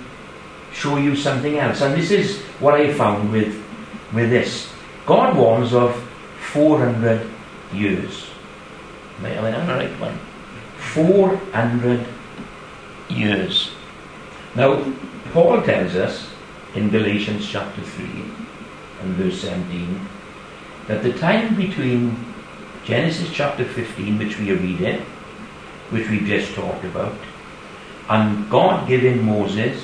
show 0.73 0.97
you 0.97 1.15
something 1.15 1.57
else. 1.57 1.81
And 1.81 1.93
this 1.93 2.11
is 2.11 2.41
what 2.59 2.75
I 2.75 2.93
found 2.93 3.31
with 3.31 3.62
with 4.13 4.29
this. 4.29 4.71
God 5.05 5.35
warns 5.35 5.73
of 5.73 5.95
400 6.51 7.29
years. 7.73 8.27
Am 9.19 9.25
I 9.25 9.53
on 9.53 9.67
the 9.67 9.73
right 9.73 9.99
one? 9.99 10.17
400 10.77 12.05
years. 13.09 13.71
Now, 14.55 14.83
Paul 15.31 15.61
tells 15.61 15.95
us 15.95 16.29
in 16.75 16.89
Galatians 16.89 17.47
chapter 17.47 17.81
3 17.81 18.05
and 19.01 19.15
verse 19.15 19.41
17 19.41 20.07
that 20.87 21.03
the 21.03 21.13
time 21.13 21.55
between 21.55 22.33
Genesis 22.85 23.29
chapter 23.31 23.65
15, 23.65 24.17
which 24.17 24.37
we 24.37 24.51
are 24.51 24.57
reading, 24.57 24.99
which 25.89 26.09
we 26.09 26.19
just 26.19 26.53
talked 26.53 26.83
about, 26.83 27.15
and 28.09 28.49
God 28.49 28.87
giving 28.87 29.25
Moses 29.25 29.81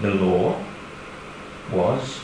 the 0.00 0.14
law 0.14 0.58
was 1.70 2.20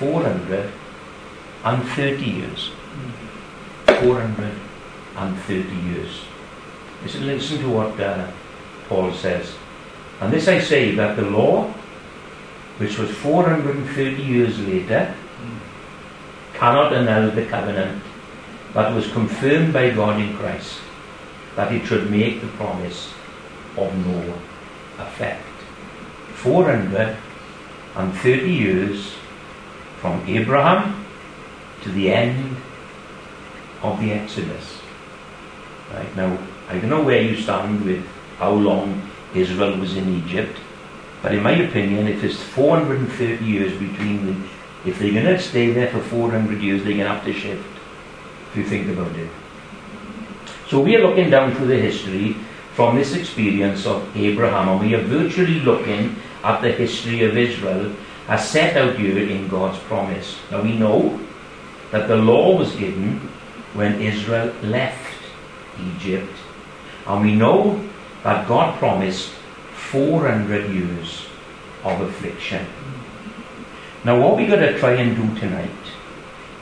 430 0.00 2.24
years. 2.24 2.72
430 3.84 5.76
years. 5.76 6.24
Listen, 7.02 7.26
listen 7.26 7.58
to 7.58 7.68
what 7.68 8.00
uh, 8.00 8.30
Paul 8.88 9.12
says. 9.12 9.52
And 10.22 10.32
this 10.32 10.48
I 10.48 10.58
say 10.58 10.94
that 10.94 11.16
the 11.16 11.28
law, 11.28 11.70
which 12.78 12.96
was 12.96 13.10
430 13.10 14.22
years 14.22 14.58
later, 14.60 15.14
cannot 16.54 16.94
annul 16.94 17.32
the 17.32 17.44
covenant 17.44 18.02
that 18.72 18.94
was 18.94 19.12
confirmed 19.12 19.74
by 19.74 19.90
God 19.90 20.18
in 20.18 20.34
Christ, 20.38 20.80
that 21.56 21.72
it 21.72 21.84
should 21.84 22.10
make 22.10 22.40
the 22.40 22.48
promise 22.56 23.12
of 23.76 23.94
no 24.06 24.34
effect. 24.98 25.44
430 26.36 28.50
years 28.50 29.19
from 30.00 30.26
Abraham 30.26 31.04
to 31.82 31.90
the 31.90 32.10
end 32.10 32.56
of 33.82 34.00
the 34.00 34.12
Exodus. 34.12 34.80
Right 35.92 36.16
now, 36.16 36.38
I 36.68 36.78
don't 36.78 36.88
know 36.88 37.02
where 37.02 37.22
you 37.22 37.36
stand 37.36 37.84
with 37.84 38.06
how 38.38 38.52
long 38.52 39.02
Israel 39.34 39.78
was 39.78 39.96
in 39.96 40.08
Egypt, 40.08 40.56
but 41.22 41.34
in 41.34 41.42
my 41.42 41.52
opinion, 41.52 42.08
if 42.08 42.24
it's 42.24 42.40
430 42.40 43.44
years 43.44 43.72
between 43.78 44.24
them, 44.26 44.48
if 44.86 44.98
they're 44.98 45.12
going 45.12 45.26
to 45.26 45.38
stay 45.38 45.70
there 45.72 45.88
for 45.88 46.00
400 46.00 46.62
years, 46.62 46.82
they're 46.82 46.92
going 46.92 47.04
to 47.04 47.14
have 47.14 47.24
to 47.24 47.32
shift 47.32 47.66
if 48.50 48.56
you 48.56 48.64
think 48.64 48.88
about 48.88 49.14
it. 49.16 49.30
So 50.68 50.80
we 50.80 50.96
are 50.96 51.06
looking 51.06 51.30
down 51.30 51.54
through 51.54 51.66
the 51.66 51.78
history 51.78 52.36
from 52.74 52.96
this 52.96 53.14
experience 53.14 53.84
of 53.84 54.16
Abraham, 54.16 54.68
and 54.68 54.80
we 54.80 54.94
are 54.94 55.02
virtually 55.02 55.60
looking 55.60 56.16
at 56.42 56.62
the 56.62 56.72
history 56.72 57.24
of 57.24 57.36
Israel 57.36 57.92
as 58.30 58.48
set 58.48 58.76
out 58.76 58.96
here 58.96 59.18
in 59.18 59.48
God's 59.48 59.78
promise. 59.80 60.38
Now 60.50 60.62
we 60.62 60.78
know 60.78 61.18
that 61.90 62.06
the 62.06 62.16
law 62.16 62.56
was 62.56 62.74
given 62.76 63.18
when 63.74 64.00
Israel 64.00 64.54
left 64.62 65.18
Egypt, 65.96 66.32
and 67.06 67.22
we 67.22 67.34
know 67.34 67.80
that 68.22 68.46
God 68.46 68.78
promised 68.78 69.30
400 69.74 70.70
years 70.70 71.26
of 71.82 72.00
affliction. 72.00 72.66
Now, 74.04 74.20
what 74.20 74.36
we're 74.36 74.48
going 74.48 74.60
to 74.60 74.78
try 74.78 74.92
and 74.92 75.16
do 75.16 75.40
tonight 75.40 75.70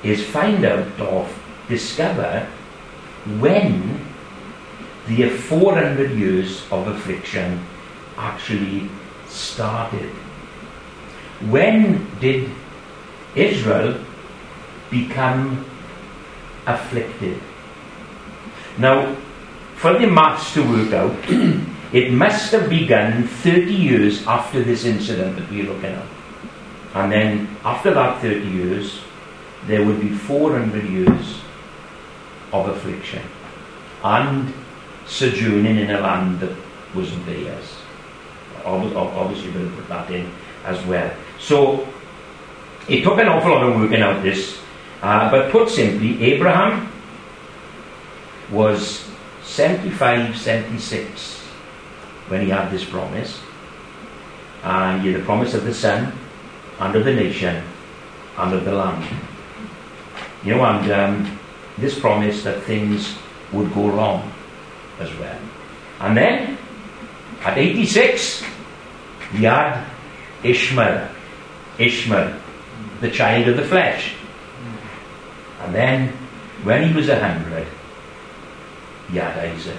is 0.03 0.25
find 0.25 0.65
out 0.65 0.99
or 1.01 1.29
discover 1.69 2.49
when 3.39 4.01
the 5.07 5.29
400 5.29 6.13
years 6.13 6.63
of 6.71 6.89
affliction 6.89 7.65
actually 8.17 8.89
started. 9.27 10.11
When 11.47 12.07
did 12.21 12.51
Israel 13.35 14.01
become 14.91 15.65
afflicted? 16.67 17.41
Now, 18.79 19.15
for 19.77 19.97
the 19.99 20.07
maths 20.07 20.55
to 20.55 20.63
work 20.63 20.93
out, 20.93 21.17
it 21.93 22.13
must 22.13 22.51
have 22.53 22.69
begun 22.69 23.29
30 23.29 23.73
years 23.73 24.27
after 24.27 24.63
this 24.63 24.85
incident 24.85 25.37
that 25.37 25.49
we're 25.51 25.73
looking 25.73 25.95
at. 25.95 26.07
And 26.95 27.13
then 27.13 27.57
after 27.65 27.95
that 27.95 28.21
30 28.21 28.49
years, 28.49 29.01
there 29.67 29.85
would 29.85 30.01
be 30.01 30.09
400 30.09 30.85
years 30.85 31.41
of 32.53 32.69
affliction 32.69 33.23
and 34.03 34.53
sojourning 35.07 35.77
in 35.77 35.91
a 35.91 36.01
land 36.01 36.41
that 36.41 36.57
wasn't 36.95 37.25
theirs. 37.27 37.77
Obviously, 38.65 39.51
we'll 39.51 39.71
put 39.71 39.89
that 39.89 40.11
in 40.11 40.31
as 40.65 40.85
well. 40.87 41.13
So, 41.39 41.87
it 42.89 43.03
took 43.03 43.19
an 43.19 43.29
awful 43.29 43.51
lot 43.51 43.63
of 43.63 43.77
working 43.77 44.03
out 44.03 44.23
this, 44.23 44.59
uh, 45.03 45.31
but 45.31 45.51
put 45.51 45.69
simply, 45.69 46.23
Abraham 46.23 46.91
was 48.51 49.09
75, 49.43 50.37
76 50.37 51.39
when 52.29 52.43
he 52.43 52.51
had 52.51 52.71
this 52.71 52.85
promise. 52.85 53.41
And 54.63 55.03
he 55.03 55.13
had 55.13 55.21
the 55.21 55.25
promise 55.25 55.55
of 55.55 55.65
the 55.65 55.75
son, 55.75 56.13
and 56.81 56.97
of 56.97 57.05
the 57.05 57.15
nation, 57.15 57.63
and 58.37 58.55
of 58.55 58.65
the 58.65 58.73
land. 58.73 59.05
You 60.45 60.57
know, 60.57 60.65
and 60.65 60.91
um, 60.91 61.39
this 61.79 61.99
promise 61.99 62.43
that 62.45 62.63
things 62.63 63.15
would 63.53 63.73
go 63.73 63.89
wrong 63.91 64.33
as 64.99 65.15
well. 65.19 65.39
And 66.01 66.17
then 66.17 66.59
At 67.45 67.57
86, 67.57 68.43
he 69.33 69.45
had 69.45 69.85
Ishmael. 70.43 71.09
Ishmael, 71.79 72.39
the 73.01 73.11
child 73.11 73.49
of 73.49 73.57
the 73.57 73.65
flesh. 73.65 74.15
And 75.61 75.75
then, 75.75 76.09
when 76.65 76.89
he 76.89 76.95
was 76.95 77.09
a 77.09 77.19
hundred, 77.19 77.67
he 79.11 79.19
had 79.19 79.39
Isaac, 79.39 79.79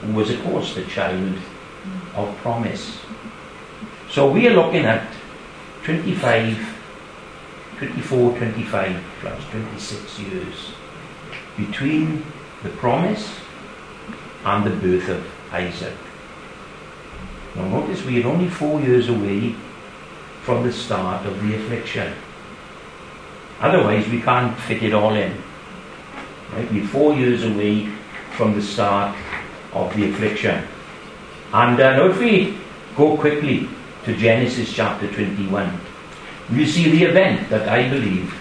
who 0.00 0.12
was, 0.12 0.30
of 0.30 0.42
course, 0.42 0.74
the 0.74 0.84
child 0.84 1.34
of 2.14 2.36
promise. 2.38 2.98
So 4.10 4.30
we 4.30 4.46
are 4.48 4.54
looking 4.54 4.84
at 4.84 5.06
25, 5.84 6.78
24, 7.78 8.38
25 8.38 9.04
plus 9.20 9.44
26 9.50 10.18
years 10.18 10.72
between 11.56 12.24
the 12.62 12.68
promise 12.70 13.38
and 14.44 14.64
the 14.64 14.70
birth 14.70 15.08
of 15.08 15.26
Isaac. 15.52 15.96
Now 17.54 17.68
notice 17.68 18.04
we 18.04 18.22
are 18.22 18.28
only 18.28 18.48
four 18.48 18.80
years 18.80 19.08
away 19.08 19.54
from 20.42 20.64
the 20.64 20.72
start 20.72 21.24
of 21.26 21.40
the 21.42 21.54
affliction. 21.54 22.12
Otherwise 23.60 24.08
we 24.08 24.20
can't 24.20 24.58
fit 24.58 24.82
it 24.82 24.92
all 24.92 25.14
in. 25.14 25.32
Right? 26.52 26.70
We're 26.72 26.86
four 26.86 27.14
years 27.14 27.44
away 27.44 27.86
from 28.36 28.54
the 28.54 28.62
start 28.62 29.16
of 29.72 29.94
the 29.96 30.10
affliction. 30.10 30.64
And 31.52 31.80
uh, 31.80 31.96
now 31.96 32.06
if 32.06 32.18
we 32.18 32.58
go 32.96 33.16
quickly 33.16 33.68
to 34.04 34.16
Genesis 34.16 34.72
chapter 34.72 35.10
21, 35.12 35.80
you 36.50 36.66
see 36.66 36.90
the 36.90 37.04
event 37.04 37.48
that 37.50 37.68
I 37.68 37.88
believe 37.88 38.34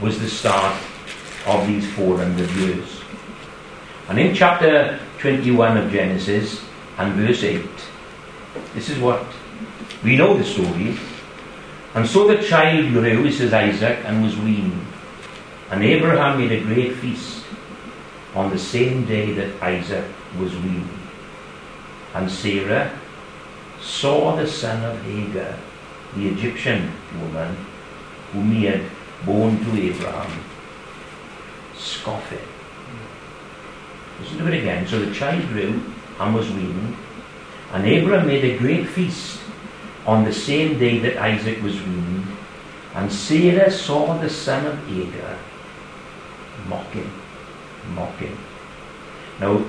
was 0.00 0.20
the 0.20 0.28
start 0.28 0.76
of 1.46 1.66
these 1.66 1.90
400 1.92 2.50
years. 2.52 3.00
And 4.08 4.18
in 4.18 4.34
chapter 4.34 4.98
21 5.18 5.76
of 5.76 5.92
Genesis 5.92 6.64
and 6.98 7.14
verse 7.14 7.42
8, 7.42 7.64
this 8.74 8.88
is 8.88 8.98
what 8.98 9.24
we 10.04 10.16
know 10.16 10.36
the 10.36 10.44
story. 10.44 10.96
And 11.94 12.06
so 12.06 12.26
the 12.28 12.42
child 12.42 12.92
grew, 12.92 13.26
is 13.26 13.52
Isaac, 13.52 13.98
and 14.04 14.22
was 14.22 14.36
weaned. 14.36 14.86
And 15.70 15.82
Abraham 15.82 16.38
made 16.38 16.52
a 16.52 16.60
great 16.62 16.94
feast 16.94 17.44
on 18.34 18.50
the 18.50 18.58
same 18.58 19.06
day 19.06 19.32
that 19.32 19.60
Isaac 19.62 20.04
was 20.38 20.54
weaned. 20.54 20.88
And 22.14 22.30
Sarah 22.30 22.96
saw 23.80 24.36
the 24.36 24.46
son 24.46 24.84
of 24.84 25.02
Hagar, 25.02 25.56
the 26.14 26.28
Egyptian 26.28 26.92
woman, 27.20 27.56
whom 28.32 28.52
he 28.52 28.64
had 28.66 28.82
born 29.24 29.62
to 29.64 29.80
Abraham, 29.80 30.44
scoffing. 31.76 32.38
Listen 34.20 34.38
to 34.38 34.46
it 34.46 34.60
again. 34.60 34.86
So 34.86 34.98
the 35.00 35.14
child 35.14 35.46
grew 35.48 35.82
and 36.20 36.34
was 36.34 36.50
weaned, 36.50 36.96
and 37.72 37.86
Abraham 37.86 38.26
made 38.26 38.44
a 38.44 38.58
great 38.58 38.86
feast 38.88 39.39
on 40.10 40.24
the 40.24 40.32
same 40.32 40.76
day 40.76 40.98
that 40.98 41.16
Isaac 41.18 41.62
was 41.62 41.80
weaned, 41.82 42.26
and 42.94 43.12
Sarah 43.12 43.70
saw 43.70 44.18
the 44.18 44.28
son 44.28 44.66
of 44.66 44.76
Hagar 44.88 45.38
mocking, 46.66 47.08
mocking. 47.94 48.36
Now, 49.38 49.64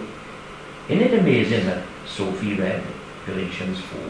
isn't 0.89 1.05
it 1.07 1.19
amazing 1.19 1.67
that 1.67 1.83
Sophie 2.07 2.55
read 2.55 2.83
Galatians 3.27 3.79
4? 3.81 4.01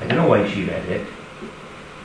I 0.00 0.06
don't 0.06 0.16
know 0.16 0.28
why 0.28 0.48
she 0.48 0.64
read 0.64 0.88
it, 0.88 1.06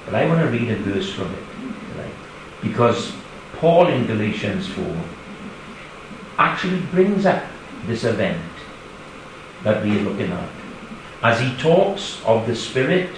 but 0.04 0.15
I 0.15 0.28
want 0.28 0.41
to 0.41 0.48
read 0.48 0.70
a 0.70 0.76
verse 0.76 1.13
from 1.13 1.34
it 1.34 1.46
tonight. 1.91 2.13
Because 2.62 3.13
Paul 3.54 3.88
in 3.88 4.08
Galatians 4.08 4.67
4 4.67 4.98
actually 6.38 6.82
brings 6.91 7.26
up 7.26 7.44
this 7.88 8.04
event 8.04 8.41
that 9.63 9.82
we 9.86 9.98
are 9.98 10.04
looking 10.04 10.32
at 10.32 10.61
as 11.21 11.39
he 11.39 11.55
talks 11.57 12.21
of 12.25 12.47
the 12.47 12.55
Spirit 12.55 13.10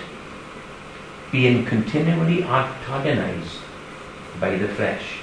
being 1.31 1.65
continually 1.65 2.43
antagonized 2.43 3.59
by 4.39 4.55
the 4.55 4.67
flesh. 4.67 5.19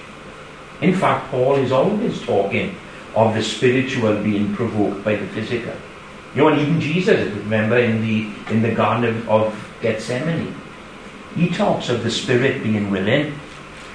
In 0.81 0.95
fact, 0.95 1.31
Paul 1.31 1.57
is 1.57 1.73
always 1.73 2.21
talking 2.23 2.75
of 3.15 3.35
the 3.35 3.43
spiritual 3.43 4.23
being 4.23 4.55
provoked 4.55 5.05
by 5.05 5.17
the 5.17 5.27
physical. 5.29 5.75
You 6.35 6.43
know, 6.43 6.49
and 6.49 6.61
even 6.61 6.81
Jesus, 6.81 7.29
remember 7.35 7.77
in 7.79 8.01
the 8.03 8.31
in 8.51 8.63
the 8.63 8.73
Garden 8.73 9.05
of, 9.05 9.29
of 9.29 9.75
Gethsemane, 9.83 10.55
he 11.35 11.49
talks 11.49 11.89
of 11.89 12.03
the 12.03 12.11
spirit 12.11 12.63
being 12.63 12.91
willing, 12.91 13.39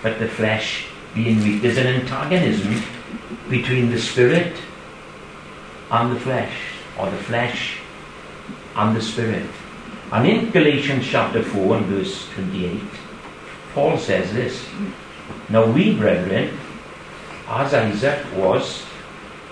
but 0.03 0.19
the 0.19 0.27
flesh 0.27 0.85
being 1.13 1.41
weak. 1.41 1.61
There's 1.61 1.77
an 1.77 1.87
antagonism 1.87 2.81
between 3.49 3.89
the 3.89 3.99
spirit 3.99 4.55
and 5.91 6.15
the 6.15 6.19
flesh, 6.19 6.53
or 6.99 7.09
the 7.09 7.17
flesh 7.17 7.79
and 8.75 8.95
the 8.95 9.01
Spirit. 9.01 9.49
And 10.11 10.27
in 10.27 10.51
Galatians 10.51 11.05
chapter 11.07 11.41
4 11.41 11.77
and 11.77 11.85
verse 11.87 12.29
28, 12.33 12.81
Paul 13.73 13.97
says 13.97 14.33
this 14.33 14.65
Now 15.49 15.65
we, 15.65 15.95
brethren, 15.95 16.57
as 17.47 17.73
Isaac 17.73 18.25
was, 18.35 18.83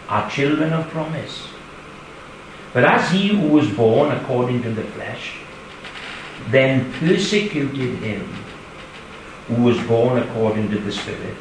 are 0.09 0.29
children 0.29 0.73
of 0.73 0.87
promise. 0.89 1.47
But 2.73 2.85
as 2.85 3.11
he 3.11 3.29
who 3.29 3.47
was 3.47 3.69
born 3.69 4.11
according 4.11 4.63
to 4.63 4.71
the 4.71 4.83
flesh, 4.83 5.35
then 6.49 6.91
persecuted 6.93 7.99
him 7.99 8.27
who 9.47 9.63
was 9.63 9.79
born 9.81 10.21
according 10.21 10.69
to 10.71 10.79
the 10.79 10.91
Spirit, 10.91 11.37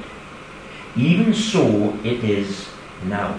even 0.96 1.32
so 1.32 1.96
it 2.04 2.22
is 2.24 2.68
now. 3.04 3.38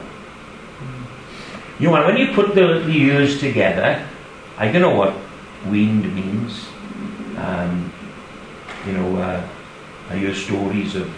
You 1.80 1.90
know, 1.90 2.06
when 2.06 2.18
you 2.18 2.34
put 2.34 2.56
the, 2.56 2.80
the 2.80 2.92
years 2.92 3.40
together, 3.40 4.08
I 4.58 4.72
don't 4.72 4.82
know 4.82 4.96
what 4.96 5.16
weaned 5.70 6.14
means. 6.14 6.68
Um, 7.38 7.92
you 8.86 8.94
know, 8.94 9.18
uh, 9.18 9.48
I 10.10 10.18
hear 10.18 10.34
stories 10.36 10.96
of 10.96 11.10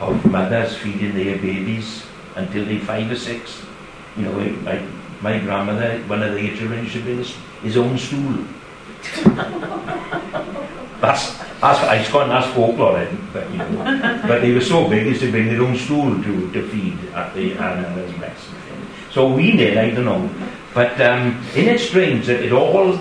of 0.00 0.24
mothers 0.30 0.76
feeding 0.76 1.14
their 1.14 1.36
babies 1.38 2.06
until 2.36 2.64
they're 2.64 2.80
five 2.80 3.10
or 3.10 3.16
six. 3.16 3.62
You 4.16 4.26
know, 4.26 4.38
my, 4.62 4.80
my 5.20 5.38
grandmother, 5.40 5.98
one 6.06 6.22
of 6.22 6.34
the 6.34 6.56
children 6.56 6.88
to 6.88 7.00
bring 7.00 7.18
his, 7.18 7.34
his 7.62 7.76
own 7.76 7.98
stool. 7.98 8.44
that's 11.00 11.38
that's 11.60 11.80
I 11.82 12.02
can't 12.04 12.30
ask 12.30 12.54
folklore, 12.54 13.08
but 13.32 13.50
you 13.50 13.58
know, 13.58 14.22
but 14.26 14.40
they 14.42 14.52
were 14.52 14.60
so 14.60 14.88
big, 14.88 15.04
they 15.04 15.10
used 15.10 15.20
to 15.22 15.30
bring 15.30 15.46
their 15.46 15.62
own 15.62 15.76
stool 15.76 16.22
to, 16.22 16.52
to 16.52 16.68
feed 16.68 16.98
at 17.14 17.34
the 17.34 17.54
animals' 17.54 18.12
breast. 18.14 18.48
So 19.10 19.32
we 19.32 19.56
did, 19.56 19.78
I 19.78 19.90
don't 19.90 20.04
know. 20.04 20.30
But 20.74 21.00
um, 21.00 21.42
isn't 21.54 21.74
it 21.74 21.80
strange 21.80 22.26
that 22.26 22.44
it 22.44 22.52
all 22.52 22.98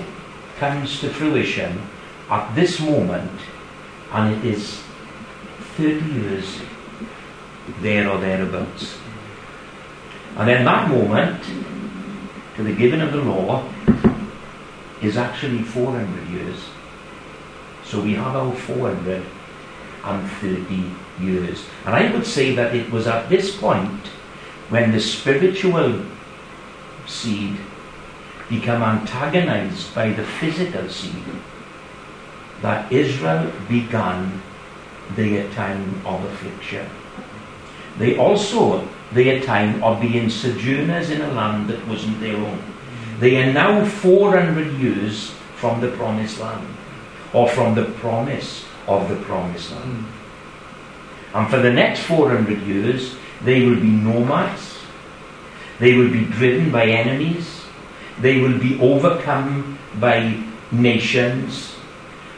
comes 0.58 1.02
to 1.02 1.10
fruition 1.10 1.82
at 2.30 2.56
this 2.56 2.80
moment 2.80 3.42
and 4.12 4.36
it 4.36 4.46
is 4.46 4.82
30 5.76 6.06
years 6.06 6.62
there 7.82 8.10
or 8.10 8.18
thereabouts. 8.20 8.98
And 10.38 10.48
then 10.48 10.64
that 10.66 10.90
moment 10.90 11.44
to 12.56 12.64
the 12.64 12.74
giving 12.74 13.02
of 13.02 13.12
the 13.12 13.22
law 13.22 13.70
is 15.02 15.18
actually 15.18 15.64
400 15.64 16.30
years. 16.30 16.70
So 17.84 18.02
we 18.02 18.14
have 18.16 18.36
our 18.36 18.56
430 18.56 20.92
years. 21.22 21.66
And 21.86 21.94
I 21.96 22.12
would 22.12 22.26
say 22.26 22.56
that 22.56 22.76
it 22.76 22.92
was 22.92 23.06
at 23.08 23.30
this 23.30 23.56
point 23.56 24.08
when 24.70 24.92
the 24.92 25.00
spiritual 25.00 26.04
seed 27.08 27.58
become 28.50 28.82
antagonized 28.84 29.93
by 29.96 30.12
the 30.12 30.24
physical 30.24 30.88
seed, 30.89 31.24
that 32.62 32.91
Israel 32.91 33.52
began 33.67 34.41
their 35.15 35.50
time 35.52 36.02
of 36.06 36.24
affliction. 36.26 36.88
They 37.98 38.17
also 38.17 38.88
their 39.12 39.41
time 39.41 39.84
of 39.84 40.02
being 40.02 40.30
sojourners 40.30 41.10
in 41.10 41.22
a 41.22 41.32
land 41.32 41.70
that 41.70 41.88
wasn't 41.88 42.20
their 42.20 42.36
own. 42.36 42.62
They 43.20 43.41
are 43.41 43.54
now 43.54 43.86
400 43.86 44.74
years 44.74 45.32
from 45.56 45.82
the 45.82 45.89
promised 45.91 46.39
land, 46.39 46.67
or 47.34 47.50
from 47.50 47.74
the 47.74 47.86
promise 47.86 48.65
of 48.88 49.10
the 49.10 49.15
promised 49.15 49.72
land. 49.72 50.06
Hmm. 50.06 51.38
And 51.38 51.50
for 51.50 51.58
the 51.60 51.72
next 51.72 52.02
400 52.02 52.62
years, 52.62 53.15
they 53.43 53.65
will 53.65 53.80
be 53.80 53.89
nomads, 53.89 54.77
they 55.80 55.96
will 55.96 56.12
be 56.12 56.26
driven 56.26 56.72
by 56.72 56.86
enemies. 56.86 57.62
They 58.20 58.42
will 58.42 58.58
be 58.58 58.80
overcome 58.80 59.78
by 60.00 60.44
nations 60.72 61.76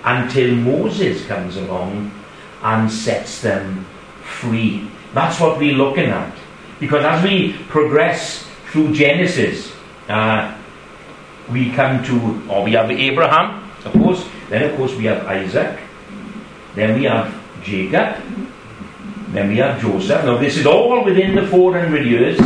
until 0.03 0.55
Moses 0.55 1.25
comes 1.25 1.55
along 1.57 2.11
and 2.61 2.91
sets 2.91 3.41
them 3.41 3.85
free. 4.23 4.89
That's 5.13 5.39
what 5.39 5.57
we're 5.57 5.75
looking 5.75 6.09
at. 6.09 6.35
Because 6.79 7.03
as 7.03 7.23
we 7.23 7.53
progress 7.69 8.45
through 8.71 8.93
Genesis, 8.93 9.73
uh, 10.07 10.55
we 11.49 11.71
come 11.71 12.03
to, 12.03 12.43
or 12.49 12.63
we 12.63 12.73
have 12.73 12.91
Abraham, 12.91 13.69
of 13.85 13.93
course, 13.93 14.27
then 14.49 14.69
of 14.69 14.77
course 14.77 14.95
we 14.95 15.05
have 15.05 15.25
Isaac, 15.25 15.79
then 16.75 16.99
we 16.99 17.05
have 17.05 17.33
Jacob, 17.63 18.21
then 19.29 19.49
we 19.49 19.57
have 19.57 19.81
Joseph. 19.81 20.25
Now 20.25 20.37
this 20.37 20.57
is 20.57 20.65
all 20.65 21.03
within 21.03 21.35
the 21.35 21.47
400 21.47 22.05
years 22.05 22.39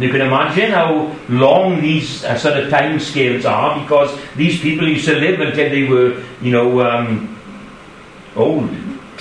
And 0.00 0.06
you 0.06 0.12
can 0.12 0.22
imagine 0.22 0.70
how 0.70 1.14
long 1.28 1.82
these 1.82 2.24
uh, 2.24 2.34
sort 2.38 2.56
of 2.56 2.70
time 2.70 2.98
scales 2.98 3.44
are 3.44 3.78
because 3.82 4.18
these 4.34 4.58
people 4.58 4.88
used 4.88 5.04
to 5.04 5.14
live 5.14 5.40
until 5.40 5.68
they 5.68 5.82
were, 5.82 6.24
you 6.40 6.52
know, 6.52 6.80
um, 6.80 7.38
old. 8.34 8.70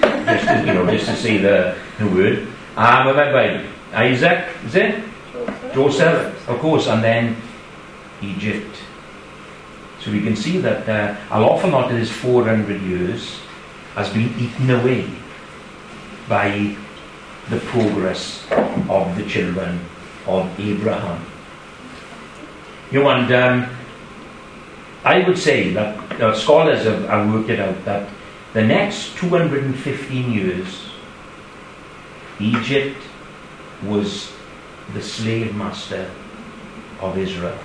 just 0.00 0.46
to, 0.46 0.62
you 0.64 0.72
know, 0.72 0.88
just 0.88 1.06
to 1.06 1.16
say 1.16 1.38
the, 1.38 1.76
the 1.98 2.06
word. 2.06 2.46
Um, 2.76 3.08
remember 3.08 3.68
Isaac, 3.92 4.46
is 4.66 4.76
it? 4.76 5.02
Joseph. 5.34 5.74
Joseph, 5.74 6.48
of 6.48 6.60
course, 6.60 6.86
and 6.86 7.02
then 7.02 7.36
Egypt. 8.22 8.76
So 9.98 10.12
we 10.12 10.22
can 10.22 10.36
see 10.36 10.58
that 10.58 10.88
uh, 10.88 11.16
an 11.34 11.42
awful 11.42 11.70
lot 11.70 11.90
of 11.90 11.98
this 11.98 12.08
400 12.08 12.80
years 12.82 13.40
has 13.96 14.08
been 14.12 14.32
eaten 14.38 14.70
away 14.70 15.10
by 16.28 16.76
the 17.48 17.58
progress 17.58 18.46
of 18.88 19.16
the 19.16 19.24
children 19.26 19.80
of 20.26 20.58
Abraham. 20.58 21.24
You 22.90 23.02
know, 23.02 23.10
and 23.10 23.32
um, 23.32 23.76
I 25.04 25.26
would 25.26 25.38
say 25.38 25.72
that 25.72 26.20
uh, 26.20 26.34
scholars 26.34 26.84
have, 26.84 27.08
have 27.08 27.32
worked 27.32 27.50
it 27.50 27.60
out 27.60 27.84
that 27.84 28.08
the 28.52 28.62
next 28.62 29.16
215 29.16 30.32
years, 30.32 30.88
Egypt 32.40 33.00
was 33.84 34.32
the 34.92 35.02
slave 35.02 35.54
master 35.54 36.10
of 37.00 37.16
Israel. 37.16 37.58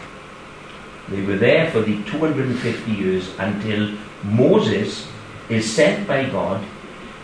They 1.09 1.21
were 1.21 1.37
there 1.37 1.71
for 1.71 1.81
the 1.81 2.01
250 2.03 2.91
years 2.91 3.29
until 3.39 3.95
Moses 4.23 5.07
is 5.49 5.71
sent 5.71 6.07
by 6.07 6.29
God 6.29 6.63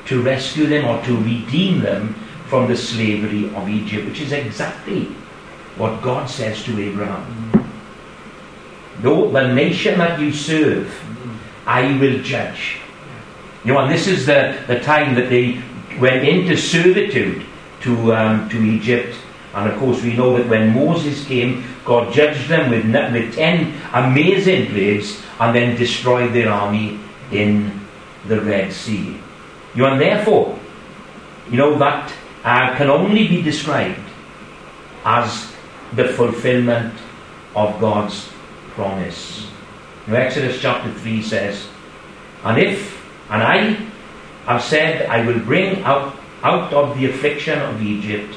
to 0.06 0.22
rescue 0.22 0.66
them 0.66 0.86
or 0.86 1.04
to 1.06 1.18
redeem 1.18 1.82
them 1.82 2.16
from 2.48 2.68
the 2.68 2.76
slavery 2.76 3.46
of 3.56 3.70
Egypt, 3.70 4.08
which 4.08 4.22
is 4.22 4.32
exactly 4.32 5.16
what 5.78 6.02
God 6.02 6.30
says 6.30 6.64
to 6.64 6.80
Abraham. 6.80 7.70
Though 9.02 9.32
the 9.32 9.54
nation 9.54 9.98
that 10.00 10.20
you 10.20 10.32
serve, 10.32 10.94
I 11.66 11.98
will 11.98 12.22
judge. 12.22 12.78
You 13.64 13.74
know, 13.74 13.80
and 13.80 13.92
this 13.92 14.08
is 14.08 14.26
the, 14.26 14.58
the 14.68 14.80
time 14.80 15.16
that 15.16 15.30
they 15.30 15.62
went 16.00 16.28
into 16.28 16.58
servitude 16.58 17.46
to, 17.82 18.14
um, 18.14 18.50
to 18.50 18.62
Egypt. 18.64 19.16
And 19.54 19.70
of 19.70 19.78
course, 19.80 20.02
we 20.02 20.14
know 20.14 20.38
that 20.38 20.48
when 20.48 20.74
Moses 20.74 21.26
came, 21.26 21.64
God 21.84 22.14
judged 22.14 22.48
them 22.48 22.70
with, 22.70 22.86
with 23.14 23.36
ten 23.36 23.74
amazing 23.94 24.68
plagues 24.68 25.22
and 25.40 25.56
then 25.56 25.76
destroyed 25.76 26.34
their 26.34 26.50
army 26.50 27.00
in 27.32 27.80
the 28.28 28.40
Red 28.42 28.72
Sea. 28.72 29.20
You 29.76 29.84
know, 29.84 29.92
and 29.92 30.02
therefore, 30.02 30.58
you 31.50 31.58
know, 31.58 31.78
that 31.80 32.14
uh, 32.44 32.76
can 32.76 32.90
only 32.90 33.28
be 33.28 33.42
described 33.42 34.00
as 35.04 35.54
the 35.94 36.08
fulfillment 36.10 36.94
of 37.56 37.80
God's 37.80 38.30
promise. 38.76 39.48
Now, 40.08 40.16
Exodus 40.16 40.60
chapter 40.62 40.92
3 40.94 41.22
says, 41.22 41.68
And 42.44 42.58
if, 42.58 43.02
and 43.30 43.44
I 43.44 43.78
have 44.46 44.64
said, 44.64 45.08
I 45.08 45.26
will 45.26 45.40
bring 45.40 45.84
out, 45.84 46.16
out 46.44 46.74
of 46.74 46.98
the 46.98 47.10
affliction 47.10 47.60
of 47.60 47.82
Egypt 47.82 48.36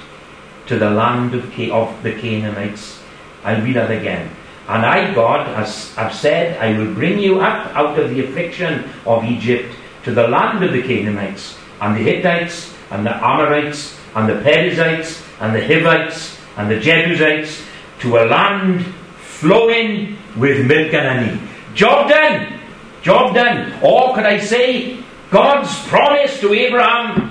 to 0.67 0.79
the 0.79 0.91
land 0.91 1.35
of, 1.35 1.45
of 1.71 2.03
the 2.03 2.13
Canaanites. 2.13 3.01
I'll 3.45 3.63
read 3.63 3.77
that 3.77 3.91
again. 3.91 4.31
And 4.69 4.85
I, 4.85 5.15
God, 5.15 5.47
has, 5.57 5.95
have 5.95 6.15
said, 6.15 6.59
I 6.59 6.79
will 6.79 6.93
bring 6.95 7.19
you 7.19 7.41
up 7.41 7.75
out 7.77 7.99
of 7.99 8.11
the 8.11 8.25
affliction 8.25 8.89
of 9.05 9.25
Egypt 9.25 9.75
to 10.05 10.13
the 10.13 10.29
land 10.29 10.65
of 10.65 10.73
the 10.73 10.83
Canaanites, 10.83 11.59
and 11.81 11.97
the 11.97 12.01
Hittites, 12.01 12.75
and 12.91 13.05
the 13.05 13.15
Amorites, 13.15 13.99
and 14.15 14.29
the 14.29 14.41
Perizzites, 14.43 15.23
and 15.41 15.55
the 15.55 15.67
Hivites, 15.67 16.34
and 16.57 16.71
the 16.71 16.79
Jebusites, 16.79 17.63
to 18.01 18.19
a 18.19 18.25
land 18.27 18.85
flowing 19.19 20.17
with 20.37 20.67
milk 20.67 20.93
and 20.95 21.07
honey. 21.07 21.51
Job 21.75 22.09
done! 22.09 22.61
Job 23.03 23.35
done. 23.35 23.73
Or 23.83 24.15
could 24.15 24.25
I 24.25 24.39
say, 24.39 24.99
God's 25.31 25.87
promise 25.89 26.41
to 26.41 26.55
Abraham 26.55 27.31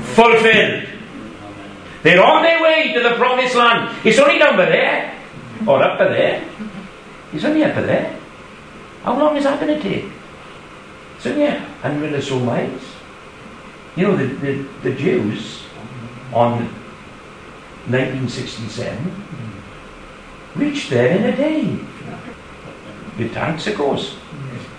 fulfilled. 0.00 0.88
They're 2.02 2.22
on 2.22 2.42
their 2.42 2.62
way 2.62 2.92
to 2.92 3.00
the 3.00 3.14
promised 3.14 3.54
land. 3.54 3.96
It's 4.04 4.18
only 4.18 4.38
down 4.38 4.56
by 4.56 4.66
there, 4.66 5.18
or 5.66 5.82
up 5.82 5.98
by 5.98 6.08
there. 6.08 6.48
It's 7.32 7.44
only 7.44 7.64
up 7.64 7.74
by 7.74 7.82
there. 7.82 8.18
How 9.02 9.18
long 9.18 9.36
is 9.36 9.44
that 9.44 9.60
going 9.60 9.80
to 9.80 9.82
take? 9.82 10.10
It's 11.16 11.26
only 11.26 11.44
a 11.44 11.58
hundred 11.80 12.12
or 12.12 12.20
so 12.20 12.38
miles. 12.40 12.82
You 13.96 14.08
know, 14.08 14.16
the, 14.16 14.26
the, 14.26 14.68
the 14.82 14.94
Jews 14.94 15.62
on 16.32 16.68
1967 17.86 19.24
reached 20.54 20.90
there 20.90 21.16
in 21.16 21.24
a 21.24 21.36
day. 21.36 21.78
With 23.18 23.32
tanks, 23.32 23.66
of 23.66 23.76
course. 23.76 24.16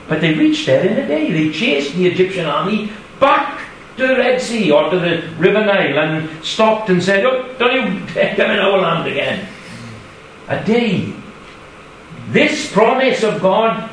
But 0.07 0.21
they 0.21 0.33
reached 0.33 0.65
there 0.65 0.85
in 0.85 0.97
a 0.97 1.07
day. 1.07 1.31
They 1.31 1.51
chased 1.51 1.95
the 1.95 2.07
Egyptian 2.07 2.45
army 2.45 2.91
back 3.19 3.61
to 3.97 4.07
the 4.07 4.15
Red 4.15 4.41
Sea 4.41 4.71
or 4.71 4.89
to 4.89 4.99
the 4.99 5.27
River 5.37 5.65
Nile 5.65 5.97
and 5.97 6.45
stopped 6.45 6.89
and 6.89 7.01
said, 7.01 7.25
Oh, 7.25 7.53
don't 7.57 7.73
you 7.73 8.05
come 8.07 8.51
in 8.51 8.59
our 8.59 8.77
land 8.77 9.07
again. 9.07 9.47
A 10.47 10.63
day. 10.63 11.13
This 12.29 12.71
promise 12.71 13.23
of 13.23 13.41
God 13.41 13.89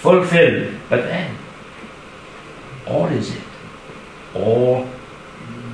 fulfilled. 0.00 0.74
But 0.88 1.02
then, 1.02 1.36
or 2.86 3.10
is 3.12 3.34
it? 3.34 3.42
Or 4.34 4.88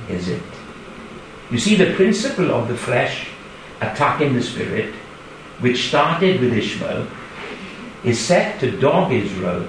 is 0.09 0.27
it? 0.27 0.54
You 1.51 1.59
see, 1.59 1.75
the 1.75 1.93
principle 1.93 2.51
of 2.51 2.67
the 2.67 2.77
flesh 2.77 3.27
attacking 3.81 4.33
the 4.33 4.41
spirit, 4.41 4.93
which 5.59 5.89
started 5.89 6.41
with 6.41 6.53
Ishmael, 6.53 7.07
is 8.03 8.19
set 8.19 8.59
to 8.59 8.71
dog 8.79 9.11
Israel 9.11 9.67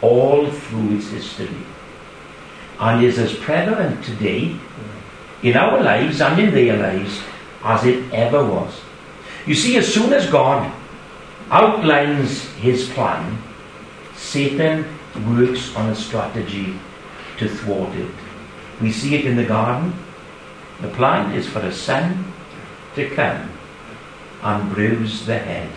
all 0.00 0.50
through 0.50 0.96
its 0.96 1.08
history 1.08 1.56
and 2.78 3.04
is 3.04 3.18
as 3.18 3.34
prevalent 3.34 4.04
today 4.04 4.56
in 5.42 5.56
our 5.56 5.82
lives 5.82 6.20
and 6.20 6.40
in 6.40 6.52
their 6.52 6.76
lives 6.76 7.20
as 7.62 7.84
it 7.84 8.12
ever 8.12 8.44
was. 8.44 8.80
You 9.46 9.54
see, 9.54 9.76
as 9.76 9.92
soon 9.92 10.12
as 10.12 10.28
God 10.28 10.72
outlines 11.50 12.44
his 12.56 12.88
plan, 12.90 13.38
Satan 14.16 14.84
works 15.28 15.74
on 15.76 15.90
a 15.90 15.94
strategy 15.94 16.78
to 17.38 17.48
thwart 17.48 17.94
it. 17.94 18.10
We 18.80 18.90
see 18.90 19.14
it 19.14 19.26
in 19.26 19.36
the 19.36 19.44
garden. 19.44 19.92
The 20.84 20.90
plan 20.90 21.32
is 21.34 21.48
for 21.48 21.60
a 21.60 21.72
son 21.72 22.30
to 22.94 23.08
come 23.16 23.48
and 24.42 24.70
bruise 24.70 25.24
the 25.24 25.38
head 25.38 25.70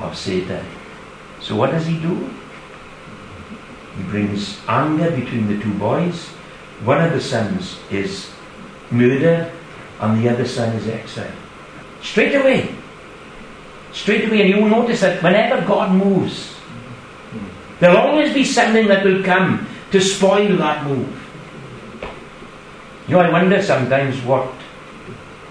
of 0.00 0.16
Satan. 0.16 0.64
So 1.42 1.54
what 1.54 1.70
does 1.70 1.84
he 1.84 2.00
do? 2.00 2.30
He 3.98 4.02
brings 4.04 4.58
anger 4.66 5.10
between 5.10 5.48
the 5.48 5.62
two 5.62 5.74
boys. 5.74 6.28
One 6.80 7.04
of 7.04 7.12
the 7.12 7.20
sons 7.20 7.76
is 7.90 8.32
murdered 8.90 9.52
and 10.00 10.24
the 10.24 10.30
other 10.30 10.46
son 10.46 10.74
is 10.76 10.88
exiled. 10.88 11.36
Straight 12.00 12.34
away. 12.34 12.74
Straight 13.92 14.28
away. 14.28 14.40
And 14.40 14.48
you'll 14.48 14.70
notice 14.70 15.02
that 15.02 15.22
whenever 15.22 15.60
God 15.66 15.92
moves, 15.92 16.56
there'll 17.80 17.98
always 17.98 18.32
be 18.32 18.44
something 18.44 18.88
that 18.88 19.04
will 19.04 19.22
come 19.22 19.68
to 19.90 20.00
spoil 20.00 20.56
that 20.56 20.86
move. 20.86 21.27
You 23.08 23.14
know, 23.14 23.20
I 23.20 23.30
wonder 23.30 23.62
sometimes 23.62 24.22
what, 24.22 24.52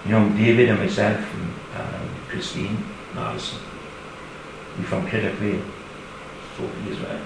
you 0.06 0.12
know, 0.12 0.28
David 0.30 0.68
and 0.68 0.78
myself 0.78 1.18
and 1.34 1.52
uh, 1.76 2.00
Christine 2.28 2.84
Madison, 3.14 3.58
we 4.78 4.84
from 4.84 5.08
Kidder 5.08 5.32
Sophie 6.56 6.92
as 6.92 7.00
well 7.00 7.20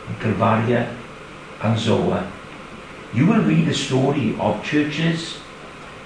and 0.08 0.20
Calvaria 0.20 0.96
and 1.62 1.76
Zoar, 1.76 2.26
you 3.12 3.26
will 3.26 3.42
read 3.42 3.66
the 3.66 3.74
story 3.74 4.36
of 4.38 4.62
churches 4.64 5.38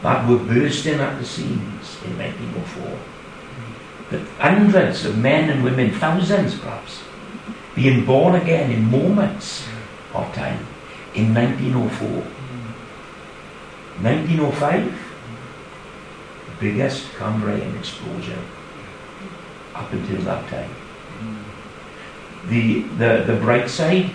that 0.03 0.29
were 0.29 0.39
bursting 0.39 1.01
at 1.01 1.19
the 1.19 1.25
seams 1.25 1.99
in 2.05 2.19
1904. 2.19 2.99
That 4.11 4.27
hundreds 4.39 5.05
of 5.05 5.19
men 5.19 5.51
and 5.51 5.65
women, 5.65 5.91
thousands 5.93 6.59
perhaps, 6.59 7.03
being 7.75 8.05
born 8.05 8.35
again 8.35 8.71
in 8.71 8.91
moments 8.91 9.67
of 10.15 10.33
time 10.35 10.67
in 11.15 11.35
1904. 11.35 12.09
1905, 14.03 15.15
biggest 16.61 17.13
Cambrian 17.17 17.77
explosion 17.77 18.39
up 19.75 19.93
until 19.93 20.21
that 20.23 20.49
time. 20.49 20.71
The, 22.49 22.83
the, 22.99 23.25
the 23.27 23.37
bright 23.41 23.69
side, 23.71 24.11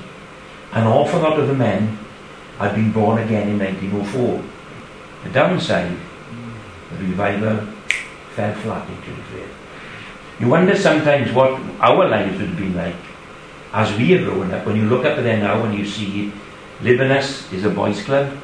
an 0.73 0.85
awful 0.87 1.19
lot 1.21 1.39
of 1.39 1.47
the 1.47 1.53
men 1.53 1.97
had 2.59 2.75
been 2.75 2.91
born 2.91 3.17
again 3.23 3.47
in 3.47 3.57
1904. 3.57 4.43
The 5.23 5.29
downside, 5.29 5.95
the 6.91 7.05
revival 7.05 7.65
fell 8.35 8.53
flat 8.55 8.87
into 8.89 9.11
the. 9.11 9.47
You 10.39 10.47
wonder 10.49 10.75
sometimes 10.75 11.31
what 11.31 11.59
our 11.79 12.07
lives 12.07 12.39
would 12.39 12.57
be 12.57 12.69
like 12.69 12.95
as 13.73 13.97
we 13.97 14.13
are 14.15 14.23
growing 14.23 14.53
up. 14.53 14.65
When 14.65 14.75
you 14.75 14.83
look 14.83 15.05
up 15.05 15.17
there 15.17 15.37
now 15.37 15.63
and 15.63 15.77
you 15.77 15.85
see 15.85 16.33
Libanus 16.81 17.51
is 17.53 17.63
a 17.63 17.69
boys' 17.69 18.03
club, 18.03 18.37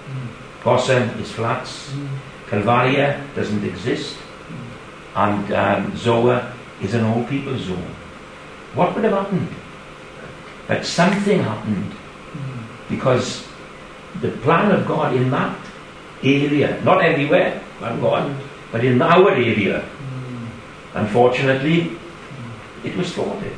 Gotham 0.64 1.10
is 1.20 1.32
flats, 1.32 1.94
Calvaria 2.48 3.22
doesn't 3.36 3.64
exist, 3.64 4.18
and 5.16 5.54
um, 5.54 5.96
Zoar 5.98 6.52
is 6.82 6.94
an 6.94 7.04
old 7.04 7.28
people's 7.28 7.62
zone. 7.62 7.96
What 8.74 8.96
would 8.96 9.04
have 9.04 9.14
happened? 9.14 9.50
But 10.68 10.86
something 10.86 11.44
happened 11.44 11.94
because 12.90 13.48
the 14.22 14.32
plan 14.44 14.72
of 14.72 14.88
God 14.88 15.16
in 15.16 15.30
that 15.32 15.58
area, 16.24 16.82
not 16.84 17.04
everywhere, 17.04 17.62
thank 17.80 18.02
God, 18.02 18.36
but 18.72 18.84
in 18.84 19.02
our 19.02 19.32
area, 19.32 19.84
unfortunately, 20.94 21.98
it 22.84 22.96
was 22.96 23.14
thwarted. 23.14 23.54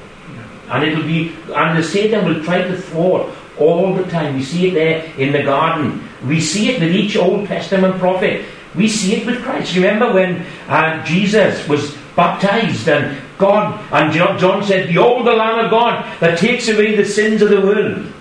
And 0.69 0.83
it'll 0.83 1.03
be, 1.03 1.33
and 1.55 1.77
the 1.77 1.83
Satan 1.83 2.25
will 2.25 2.43
try 2.43 2.61
to 2.61 2.75
thwart 2.75 3.33
all 3.57 3.93
the 3.93 4.03
time. 4.03 4.35
We 4.35 4.43
see 4.43 4.67
it 4.67 4.73
there 4.73 5.13
in 5.17 5.31
the 5.31 5.43
garden. 5.43 6.07
We 6.25 6.41
see 6.41 6.69
it 6.69 6.81
with 6.81 6.93
each 6.93 7.15
Old 7.15 7.47
Testament 7.47 7.97
prophet. 7.99 8.45
We 8.75 8.87
see 8.87 9.15
it 9.15 9.25
with 9.25 9.41
Christ. 9.43 9.75
Remember 9.75 10.13
when 10.13 10.45
uh, 10.67 11.03
Jesus 11.05 11.67
was 11.67 11.95
baptized 12.15 12.87
and 12.89 13.17
God, 13.37 13.79
and 13.91 14.11
John 14.39 14.63
said, 14.63 14.87
Behold 14.87 15.25
the 15.25 15.33
Lamb 15.33 15.65
of 15.65 15.71
God 15.71 16.05
that 16.19 16.37
takes 16.37 16.67
away 16.67 16.95
the 16.95 17.05
sins 17.05 17.41
of 17.41 17.49
the 17.49 17.61
world. 17.61 18.11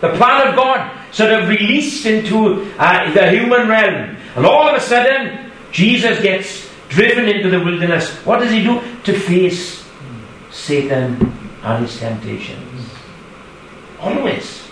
The 0.00 0.10
plan 0.10 0.48
of 0.48 0.56
God 0.56 0.95
sort 1.16 1.32
of 1.32 1.48
released 1.48 2.04
into 2.04 2.70
uh, 2.78 3.10
the 3.14 3.30
human 3.30 3.68
realm. 3.68 4.16
And 4.36 4.44
all 4.44 4.68
of 4.68 4.74
a 4.74 4.80
sudden, 4.80 5.50
Jesus 5.72 6.20
gets 6.20 6.68
driven 6.90 7.26
into 7.26 7.48
the 7.48 7.58
wilderness. 7.58 8.14
What 8.26 8.40
does 8.40 8.52
he 8.52 8.62
do? 8.62 8.82
To 9.04 9.18
face 9.18 9.88
Satan 10.52 11.32
and 11.62 11.86
his 11.86 11.98
temptations. 11.98 12.90
Always. 13.98 14.68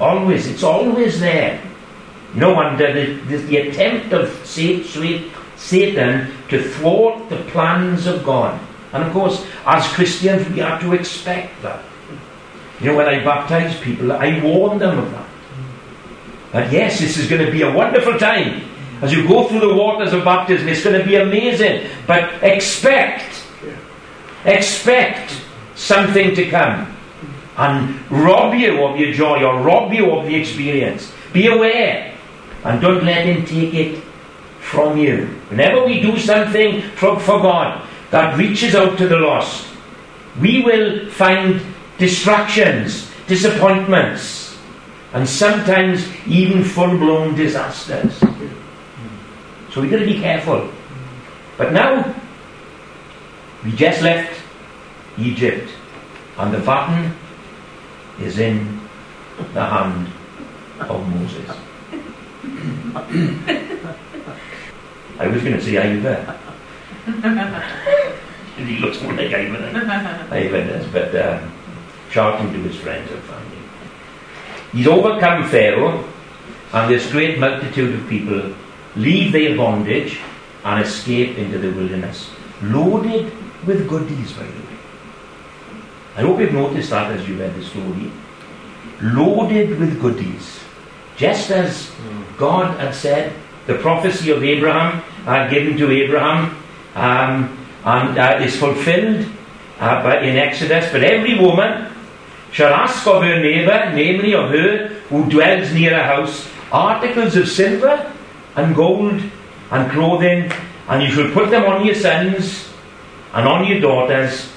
Always. 0.00 0.48
It's 0.48 0.64
always 0.64 1.20
there. 1.20 1.62
No 2.34 2.54
wonder 2.54 2.92
the, 2.92 3.14
the, 3.28 3.36
the 3.36 3.56
attempt 3.58 4.12
of 4.12 4.44
Satan 4.44 6.32
to 6.48 6.62
thwart 6.62 7.28
the 7.28 7.38
plans 7.52 8.08
of 8.08 8.24
God. 8.24 8.60
And 8.92 9.04
of 9.04 9.12
course, 9.12 9.46
as 9.64 9.86
Christians, 9.92 10.48
we 10.48 10.58
have 10.58 10.80
to 10.80 10.94
expect 10.94 11.62
that. 11.62 11.84
You 12.80 12.86
know, 12.86 12.96
when 12.96 13.08
I 13.08 13.22
baptize 13.22 13.78
people, 13.80 14.10
I 14.12 14.42
warn 14.42 14.78
them 14.78 14.98
of 14.98 15.10
that. 15.12 15.27
That 16.52 16.72
yes, 16.72 17.00
this 17.00 17.16
is 17.16 17.28
going 17.28 17.44
to 17.44 17.52
be 17.52 17.62
a 17.62 17.70
wonderful 17.70 18.18
time. 18.18 18.62
As 19.02 19.12
you 19.12 19.28
go 19.28 19.46
through 19.48 19.60
the 19.60 19.74
waters 19.74 20.12
of 20.12 20.24
baptism, 20.24 20.68
it's 20.68 20.82
going 20.82 20.98
to 20.98 21.06
be 21.06 21.16
amazing. 21.16 21.88
But 22.06 22.42
expect, 22.42 23.44
expect 24.44 25.40
something 25.74 26.34
to 26.34 26.50
come 26.50 26.96
and 27.56 28.10
rob 28.10 28.54
you 28.54 28.84
of 28.84 28.98
your 28.98 29.12
joy 29.12 29.42
or 29.44 29.60
rob 29.60 29.92
you 29.92 30.10
of 30.10 30.26
the 30.26 30.34
experience. 30.34 31.12
Be 31.32 31.46
aware 31.46 32.14
and 32.64 32.80
don't 32.80 33.04
let 33.04 33.26
him 33.26 33.44
take 33.44 33.74
it 33.74 34.02
from 34.60 34.98
you. 34.98 35.26
Whenever 35.48 35.84
we 35.84 36.00
do 36.00 36.18
something 36.18 36.82
for, 36.96 37.18
for 37.20 37.40
God 37.40 37.86
that 38.10 38.36
reaches 38.36 38.74
out 38.74 38.98
to 38.98 39.08
the 39.08 39.18
lost, 39.18 39.66
we 40.40 40.62
will 40.62 41.10
find 41.10 41.60
distractions, 41.98 43.10
disappointments, 43.26 44.37
and 45.12 45.28
sometimes 45.28 46.06
even 46.26 46.62
full 46.62 46.96
blown 46.98 47.34
disasters. 47.34 48.18
So 49.70 49.80
we've 49.80 49.90
got 49.90 49.98
to 49.98 50.06
be 50.06 50.20
careful. 50.20 50.70
But 51.56 51.72
now, 51.72 52.14
we 53.64 53.72
just 53.72 54.02
left 54.02 54.40
Egypt, 55.18 55.70
and 56.36 56.54
the 56.54 56.58
baton 56.58 57.14
is 58.20 58.38
in 58.38 58.80
the 59.54 59.64
hand 59.64 60.08
of 60.80 61.08
Moses. 61.08 61.50
I 65.18 65.26
was 65.26 65.42
going 65.42 65.54
to 65.54 65.60
say 65.60 65.78
Ivan. 65.78 66.38
he 68.66 68.78
looks 68.78 69.02
more 69.02 69.14
like 69.14 69.32
Ivan 69.34 69.72
than 69.72 70.68
is, 70.68 70.86
but 70.92 71.14
um, 71.16 71.52
shouting 72.10 72.52
to 72.52 72.58
his 72.60 72.76
friends 72.76 73.10
and 73.10 73.22
family. 73.24 73.57
He's 74.72 74.86
overcome 74.86 75.48
Pharaoh, 75.48 76.04
and 76.72 76.90
this 76.90 77.10
great 77.10 77.38
multitude 77.38 77.94
of 77.94 78.08
people 78.08 78.54
leave 78.96 79.32
their 79.32 79.56
bondage 79.56 80.20
and 80.64 80.84
escape 80.84 81.38
into 81.38 81.58
the 81.58 81.70
wilderness, 81.70 82.30
loaded 82.62 83.32
with 83.66 83.88
goodies, 83.88 84.32
by 84.32 84.42
the 84.42 84.50
way. 84.50 84.78
I 86.16 86.20
hope 86.22 86.40
you've 86.40 86.52
noticed 86.52 86.90
that 86.90 87.12
as 87.12 87.28
you 87.28 87.38
read 87.38 87.54
the 87.54 87.64
story. 87.64 88.10
Loaded 89.00 89.78
with 89.78 90.00
goodies. 90.00 90.60
Just 91.16 91.50
as 91.50 91.92
God 92.36 92.78
had 92.78 92.94
said, 92.94 93.32
the 93.66 93.74
prophecy 93.74 94.30
of 94.30 94.42
Abraham 94.42 95.02
uh, 95.26 95.48
given 95.48 95.76
to 95.76 95.90
Abraham 95.90 96.56
um, 96.94 97.66
and 97.84 98.18
uh, 98.18 98.40
is 98.42 98.56
fulfilled 98.56 99.26
uh, 99.78 100.18
in 100.22 100.36
Exodus. 100.36 100.90
But 100.90 101.04
every 101.04 101.38
woman 101.38 101.92
shall 102.52 102.72
ask 102.72 103.06
of 103.06 103.22
her 103.22 103.40
neighbour, 103.40 103.92
namely 103.94 104.34
of 104.34 104.50
her 104.50 104.88
who 105.08 105.28
dwells 105.30 105.72
near 105.72 105.98
a 105.98 106.02
house, 106.02 106.48
articles 106.72 107.36
of 107.36 107.48
silver 107.48 108.12
and 108.56 108.74
gold 108.74 109.22
and 109.70 109.90
clothing, 109.90 110.50
and 110.88 111.02
you 111.02 111.10
shall 111.10 111.30
put 111.32 111.50
them 111.50 111.64
on 111.64 111.84
your 111.84 111.94
sons 111.94 112.68
and 113.34 113.46
on 113.46 113.66
your 113.66 113.80
daughters, 113.80 114.50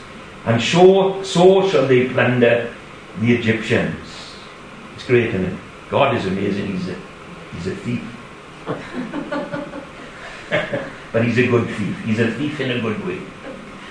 and 0.46 0.62
so, 0.62 1.22
so 1.24 1.70
shall 1.70 1.88
they 1.88 2.10
plunder 2.10 2.74
the 3.20 3.34
Egyptians. 3.34 3.98
It's 4.96 5.06
great, 5.06 5.28
isn't 5.28 5.46
it? 5.46 5.60
God 5.90 6.16
is 6.16 6.26
amazing. 6.26 6.68
He's 6.68 6.90
a, 6.90 6.96
he's 7.54 7.68
a 7.68 7.76
thief. 7.76 8.04
but 11.12 11.26
he's 11.26 11.38
a 11.38 11.48
good 11.48 11.68
thief. 11.76 12.00
He's 12.06 12.20
a 12.20 12.32
thief 12.32 12.60
in 12.60 12.72
a 12.72 12.82
good 12.82 13.06
way. 13.06 13.22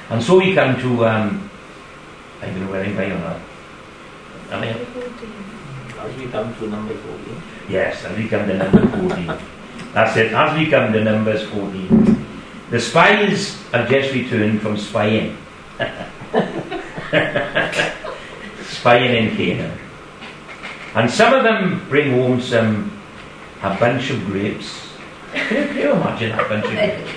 And 0.09 0.22
so 0.22 0.38
we 0.38 0.55
come 0.55 0.80
to, 0.80 1.07
um, 1.07 1.51
I 2.40 2.46
don't 2.46 2.64
know 2.64 2.70
where 2.70 2.84
I'm 2.84 2.94
going 2.94 3.12
on 3.12 3.20
that. 3.20 3.40
As 4.51 6.16
we 6.16 6.26
come 6.28 6.55
to 6.55 6.66
number 6.68 6.94
14. 6.94 7.42
Yes, 7.68 8.05
as 8.05 8.16
we 8.16 8.28
come 8.28 8.48
to 8.48 8.57
number 8.57 8.86
14. 8.88 9.32
That's 9.92 10.16
it. 10.16 10.32
As 10.32 10.59
we 10.59 10.70
come 10.70 10.92
to 10.92 11.03
Numbers 11.03 11.42
14. 11.48 12.26
The 12.70 12.80
spies 12.80 13.61
have 13.72 13.88
just 13.88 14.14
returned 14.14 14.62
from 14.62 14.76
spying. 14.76 15.36
spying 18.62 19.14
in 19.16 19.36
Canaan. 19.36 19.78
And 20.94 21.11
some 21.11 21.34
of 21.34 21.42
them 21.42 21.84
bring 21.88 22.12
home 22.12 22.40
some 22.40 22.92
a 23.62 23.74
bunch 23.78 24.11
of 24.11 24.24
grapes. 24.26 24.88
Can 25.32 25.57
you, 25.57 25.66
can 25.66 25.76
you 25.76 25.92
imagine 25.92 26.32
a 26.32 26.48
bunch 26.48 26.64
of 26.64 26.70
grapes? 26.70 27.11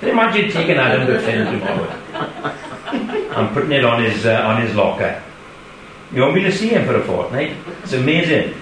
Can 0.00 0.08
you 0.08 0.12
imagine 0.12 0.50
taking 0.50 0.76
Adam 0.76 1.06
to 1.06 1.18
Finn 1.20 1.46
tomorrow 1.46 1.90
and 3.36 3.50
putting 3.54 3.72
it 3.72 3.84
on 3.84 4.02
his 4.02 4.26
uh, 4.26 4.42
on 4.44 4.62
his 4.62 4.74
locker? 4.74 5.22
You 6.12 6.22
want 6.22 6.34
me 6.34 6.42
to 6.42 6.52
see 6.52 6.68
him 6.68 6.86
for 6.86 6.96
a 6.96 7.04
fortnight? 7.04 7.56
It's 7.82 7.92
amazing. 7.92 8.54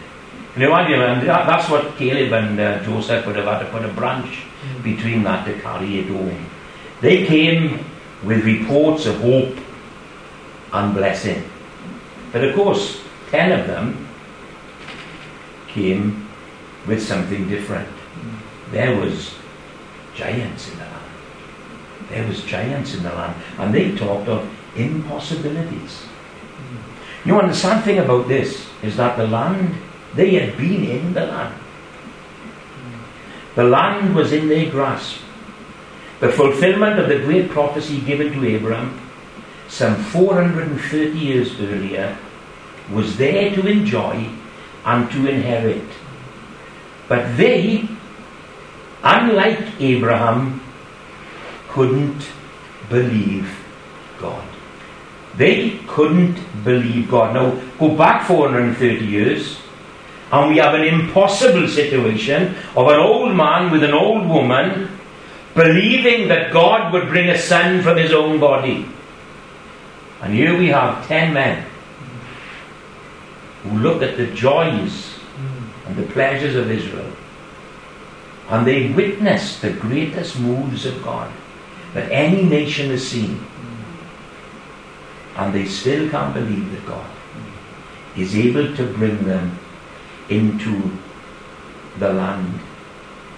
Know, 0.56 0.74
and 0.74 1.28
that's 1.28 1.68
what 1.68 1.96
Caleb 1.96 2.32
and 2.32 2.58
uh, 2.58 2.82
Joseph 2.82 3.26
would 3.26 3.36
have 3.36 3.44
had 3.44 3.58
to 3.58 3.66
put 3.66 3.84
a 3.84 3.92
branch 3.92 4.44
between 4.82 5.22
that 5.24 5.44
to 5.44 5.60
carry 5.60 5.98
it 5.98 6.08
home. 6.08 6.46
They 7.02 7.26
came 7.26 7.84
with 8.24 8.42
reports 8.42 9.04
of 9.04 9.20
hope 9.20 9.54
and 10.72 10.94
blessing. 10.94 11.44
But 12.32 12.42
of 12.42 12.54
course, 12.54 13.02
ten 13.30 13.52
of 13.52 13.66
them 13.66 14.08
came 15.68 16.26
with 16.86 17.02
something 17.02 17.48
different. 17.48 17.88
There 18.70 18.98
was 18.98 19.34
giants 20.14 20.72
in 20.72 20.78
the 20.78 20.84
land. 20.84 21.12
There 22.08 22.26
was 22.26 22.42
giants 22.44 22.94
in 22.94 23.02
the 23.02 23.12
land. 23.12 23.34
And 23.58 23.74
they 23.74 23.94
talked 23.94 24.28
of 24.28 24.48
impossibilities. 24.74 26.06
You 27.26 27.32
know, 27.32 27.40
and 27.40 27.50
the 27.50 27.56
sad 27.56 27.82
thing 27.82 27.98
about 27.98 28.28
this 28.28 28.68
is 28.84 28.96
that 28.98 29.16
the 29.16 29.26
land 29.26 29.74
they 30.14 30.34
had 30.34 30.56
been 30.56 30.84
in 30.84 31.12
the 31.12 31.26
land. 31.26 31.54
The 33.56 33.64
land 33.64 34.14
was 34.14 34.32
in 34.32 34.48
their 34.48 34.70
grasp. 34.70 35.18
The 36.20 36.30
fulfillment 36.30 37.00
of 37.00 37.08
the 37.08 37.18
great 37.18 37.50
prophecy 37.50 38.00
given 38.00 38.32
to 38.32 38.46
Abraham 38.46 39.00
some 39.68 39.96
430 39.96 41.18
years 41.18 41.60
earlier 41.60 42.16
was 42.92 43.16
there 43.16 43.52
to 43.56 43.66
enjoy 43.66 44.28
and 44.84 45.10
to 45.10 45.26
inherit. 45.26 45.88
But 47.08 47.36
they, 47.36 47.88
unlike 49.02 49.80
Abraham, 49.80 50.60
couldn't 51.68 52.28
believe 52.88 53.52
God. 54.20 54.55
They 55.36 55.78
couldn't 55.86 56.38
believe 56.64 57.10
God. 57.10 57.34
Now, 57.34 57.60
go 57.78 57.96
back 57.96 58.26
430 58.26 59.04
years 59.04 59.58
and 60.32 60.50
we 60.50 60.58
have 60.58 60.74
an 60.74 60.82
impossible 60.82 61.68
situation 61.68 62.54
of 62.76 62.88
an 62.88 62.98
old 62.98 63.36
man 63.36 63.70
with 63.70 63.84
an 63.84 63.92
old 63.92 64.28
woman 64.28 64.88
believing 65.54 66.28
that 66.28 66.52
God 66.52 66.92
would 66.92 67.08
bring 67.08 67.30
a 67.30 67.38
son 67.38 67.82
from 67.82 67.96
his 67.96 68.12
own 68.12 68.40
body. 68.40 68.86
And 70.20 70.34
here 70.34 70.58
we 70.58 70.68
have 70.68 71.06
ten 71.06 71.32
men 71.32 71.64
who 73.62 73.78
look 73.78 74.02
at 74.02 74.16
the 74.16 74.26
joys 74.28 75.18
and 75.86 75.96
the 75.96 76.12
pleasures 76.12 76.56
of 76.56 76.70
Israel. 76.70 77.10
And 78.48 78.66
they 78.66 78.92
witness 78.92 79.60
the 79.60 79.72
greatest 79.72 80.38
moves 80.38 80.86
of 80.86 81.02
God 81.02 81.32
that 81.94 82.10
any 82.10 82.42
nation 82.42 82.90
has 82.90 83.06
seen. 83.06 83.44
And 85.36 85.54
they 85.54 85.66
still 85.66 86.08
can't 86.10 86.34
believe 86.34 86.70
that 86.72 86.86
God 86.86 87.10
is 88.16 88.34
able 88.34 88.74
to 88.74 88.86
bring 88.94 89.22
them 89.24 89.58
into 90.28 90.98
the 91.98 92.12
land 92.12 92.58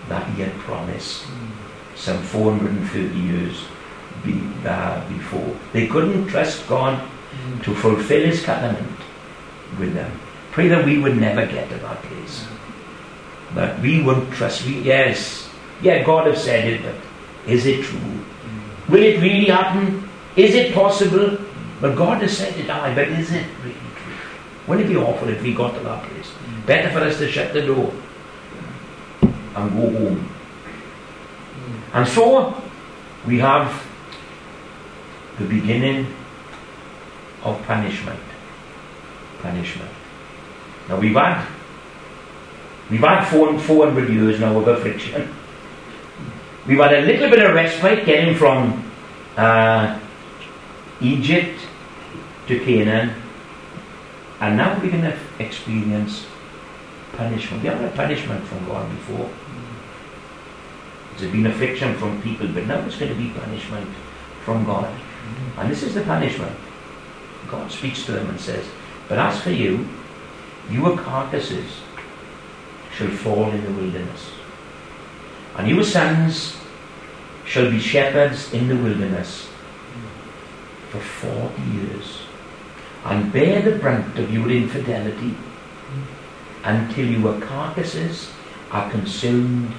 that 0.08 0.26
he 0.34 0.42
had 0.42 0.52
promised 0.58 1.26
some 1.94 2.22
430 2.22 3.18
years 3.18 3.64
be, 4.24 4.40
uh, 4.64 5.06
before. 5.08 5.56
They 5.72 5.86
couldn't 5.86 6.28
trust 6.28 6.66
God 6.68 7.02
to 7.62 7.74
fulfill 7.74 8.24
his 8.24 8.42
covenant 8.42 8.98
with 9.78 9.94
them. 9.94 10.10
Pray 10.52 10.68
that 10.68 10.84
we 10.84 10.98
would 10.98 11.16
never 11.16 11.46
get 11.46 11.68
to 11.70 11.76
that 11.76 12.02
place. 12.02 12.46
But 13.54 13.78
we 13.80 14.02
wouldn't 14.02 14.32
trust. 14.32 14.64
We, 14.64 14.80
yes, 14.80 15.48
yeah, 15.82 16.02
God 16.02 16.26
has 16.26 16.42
said 16.42 16.66
it, 16.66 16.82
but 16.82 16.94
is 17.50 17.66
it 17.66 17.84
true? 17.84 18.24
Will 18.88 19.02
it 19.02 19.20
really 19.20 19.46
happen? 19.46 20.08
Is 20.36 20.54
it 20.54 20.74
possible? 20.74 21.38
But 21.80 21.96
God 21.96 22.22
has 22.22 22.36
said 22.36 22.58
it, 22.58 22.68
aye, 22.68 22.94
but 22.94 23.08
is 23.08 23.32
it 23.32 23.46
really 23.62 23.74
true? 23.74 24.14
Wouldn't 24.66 24.86
it 24.86 24.92
be 24.92 24.96
awful 24.96 25.28
if 25.28 25.42
we 25.42 25.54
got 25.54 25.74
to 25.74 25.80
that 25.80 26.04
place? 26.04 26.30
Better 26.66 26.90
for 26.90 27.00
us 27.00 27.18
to 27.18 27.28
shut 27.30 27.52
the 27.52 27.62
door 27.62 27.92
and 29.22 29.70
go 29.72 29.90
home. 29.90 30.28
And 31.92 32.06
so 32.06 32.60
we 33.26 33.38
have 33.38 33.86
the 35.38 35.44
beginning 35.44 36.06
of 37.44 37.62
punishment. 37.62 38.20
Punishment. 39.40 39.90
Now 40.88 40.98
we've 40.98 41.14
had 41.14 41.46
we've 42.90 43.00
had 43.00 43.24
four, 43.24 43.58
400 43.58 44.08
years 44.10 44.40
now 44.40 44.58
of 44.58 44.66
affliction. 44.66 45.34
We've 46.66 46.78
had 46.78 46.92
a 46.92 47.00
little 47.02 47.30
bit 47.30 47.44
of 47.44 47.54
respite 47.54 48.04
getting 48.04 48.34
from 48.34 48.90
uh, 49.36 49.98
Egypt 51.00 51.60
to 52.48 52.58
Canaan, 52.64 53.14
and 54.40 54.56
now 54.56 54.78
we're 54.80 54.90
going 54.90 55.02
to 55.02 55.16
experience 55.38 56.26
punishment. 57.12 57.62
We 57.62 57.68
haven't 57.68 57.84
had 57.84 57.94
punishment 57.94 58.44
from 58.44 58.66
God 58.66 58.88
before. 58.90 59.30
There's 61.16 61.32
been 61.32 61.46
affliction 61.46 61.96
from 61.96 62.22
people, 62.22 62.48
but 62.48 62.66
now 62.66 62.78
it's 62.86 62.96
going 62.96 63.12
to 63.12 63.18
be 63.18 63.30
punishment 63.30 63.88
from 64.44 64.64
God. 64.64 64.92
And 65.56 65.70
this 65.70 65.82
is 65.82 65.94
the 65.94 66.02
punishment. 66.02 66.56
God 67.48 67.70
speaks 67.70 68.04
to 68.06 68.12
them 68.12 68.30
and 68.30 68.40
says, 68.40 68.64
But 69.08 69.18
as 69.18 69.40
for 69.40 69.50
you, 69.50 69.86
your 70.70 70.96
carcasses 70.96 71.80
shall 72.94 73.08
fall 73.08 73.50
in 73.50 73.64
the 73.64 73.72
wilderness. 73.72 74.30
And 75.56 75.68
your 75.68 75.82
sons 75.82 76.56
shall 77.44 77.70
be 77.70 77.80
shepherds 77.80 78.52
in 78.52 78.68
the 78.68 78.76
wilderness 78.76 79.48
for 80.90 81.00
forty 81.00 81.62
years, 81.62 82.17
and 83.04 83.32
bear 83.32 83.62
the 83.62 83.78
brunt 83.78 84.18
of 84.18 84.32
your 84.32 84.50
infidelity 84.50 85.34
until 86.64 87.06
your 87.06 87.40
carcasses 87.40 88.30
are 88.70 88.90
consumed 88.90 89.72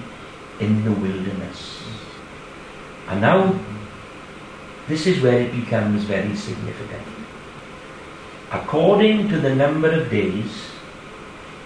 in 0.59 0.83
the 0.83 0.91
wilderness. 0.91 1.81
And 3.07 3.21
now, 3.21 3.59
this 4.87 5.05
is 5.05 5.21
where 5.21 5.41
it 5.41 5.51
becomes 5.51 6.03
very 6.03 6.35
significant. 6.35 7.03
According 8.51 9.29
to 9.29 9.39
the 9.39 9.53
number 9.53 9.91
of 9.91 10.09
days 10.09 10.71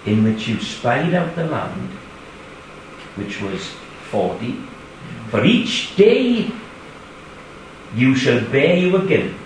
in 0.04 0.22
which 0.24 0.46
you 0.46 0.60
spied 0.60 1.14
out 1.14 1.34
the 1.34 1.46
land, 1.46 1.88
which 3.16 3.40
was 3.40 3.62
40, 4.10 4.56
for 5.30 5.44
each 5.44 5.96
day 5.96 6.50
you 7.94 8.14
shall 8.14 8.40
bear 8.50 8.76
your 8.76 9.06
guilt 9.06 9.43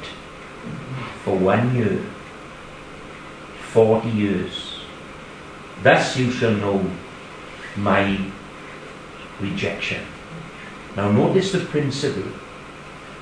for 1.25 1.37
one 1.37 1.75
year, 1.75 2.05
40 3.73 4.09
years. 4.09 4.81
Thus 5.83 6.17
you 6.17 6.31
shall 6.31 6.55
know 6.55 6.91
my 7.77 8.19
rejection. 9.41 10.05
Now 10.97 11.13
notice 11.13 11.53
the 11.53 11.61
principle. 11.61 12.31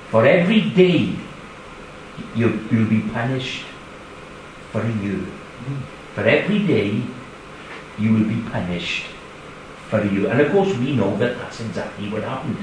For 0.09 0.25
every 0.25 0.61
day 0.61 1.15
you, 2.35 2.67
you'll 2.71 2.89
be 2.89 3.01
punished 3.01 3.65
for 4.71 4.81
a 4.81 4.93
year. 5.03 5.19
For 6.15 6.21
every 6.21 6.65
day 6.65 7.03
you 7.99 8.13
will 8.13 8.25
be 8.25 8.41
punished 8.49 9.05
for 9.89 9.99
a 9.99 10.09
year. 10.09 10.29
And 10.29 10.41
of 10.41 10.51
course 10.51 10.75
we 10.77 10.95
know 10.95 11.15
that 11.17 11.37
that's 11.37 11.59
exactly 11.61 12.09
what 12.09 12.23
happened. 12.23 12.57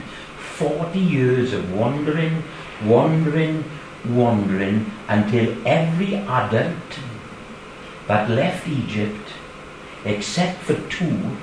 40 0.57 0.99
years 0.99 1.53
of 1.53 1.73
wandering, 1.75 2.43
wandering, 2.85 3.65
wandering 4.07 4.91
until 5.09 5.57
every 5.67 6.17
adult 6.17 6.99
that 8.07 8.31
left 8.31 8.69
Egypt, 8.69 9.29
except 10.05 10.59
for 10.59 10.75
two, 10.89 11.37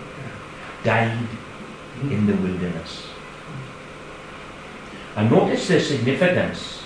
died 0.84 1.28
in 2.04 2.26
the 2.26 2.36
wilderness. 2.36 3.08
And 5.16 5.30
notice 5.30 5.68
the 5.68 5.80
significance 5.80 6.84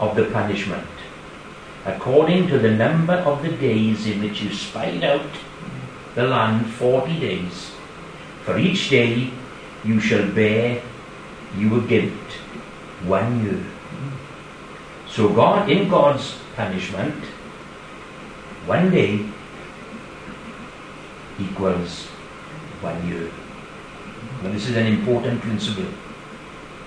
of 0.00 0.16
the 0.16 0.24
punishment. 0.26 0.86
According 1.84 2.48
to 2.48 2.58
the 2.58 2.70
number 2.70 3.14
of 3.14 3.42
the 3.42 3.50
days 3.50 4.06
in 4.06 4.22
which 4.22 4.42
you 4.42 4.52
spied 4.52 5.02
out 5.04 5.30
the 6.14 6.26
land, 6.26 6.66
40 6.66 7.20
days, 7.20 7.70
for 8.44 8.58
each 8.58 8.90
day 8.90 9.30
you 9.84 10.00
shall 10.00 10.28
bear 10.32 10.82
your 11.56 11.80
guilt 11.82 12.12
one 13.04 13.44
year. 13.44 13.64
So 15.10 15.28
God, 15.28 15.70
in 15.70 15.88
God's 15.88 16.36
punishment, 16.54 17.14
one 18.66 18.90
day 18.90 19.24
equals 21.40 22.06
one 22.80 23.08
year. 23.08 23.30
Now 24.42 24.52
this 24.52 24.68
is 24.68 24.76
an 24.76 24.86
important 24.86 25.40
principle 25.40 25.88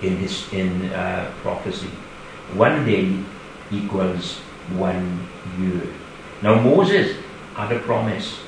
in 0.00 0.16
his 0.16 0.52
in 0.52 0.92
uh, 0.92 1.30
prophecy. 1.42 1.90
One 2.54 2.84
day 2.84 3.18
equals 3.70 4.38
one 4.76 5.28
year. 5.58 5.88
Now 6.42 6.60
Moses 6.60 7.16
had 7.54 7.72
a 7.72 7.80
promise. 7.80 8.40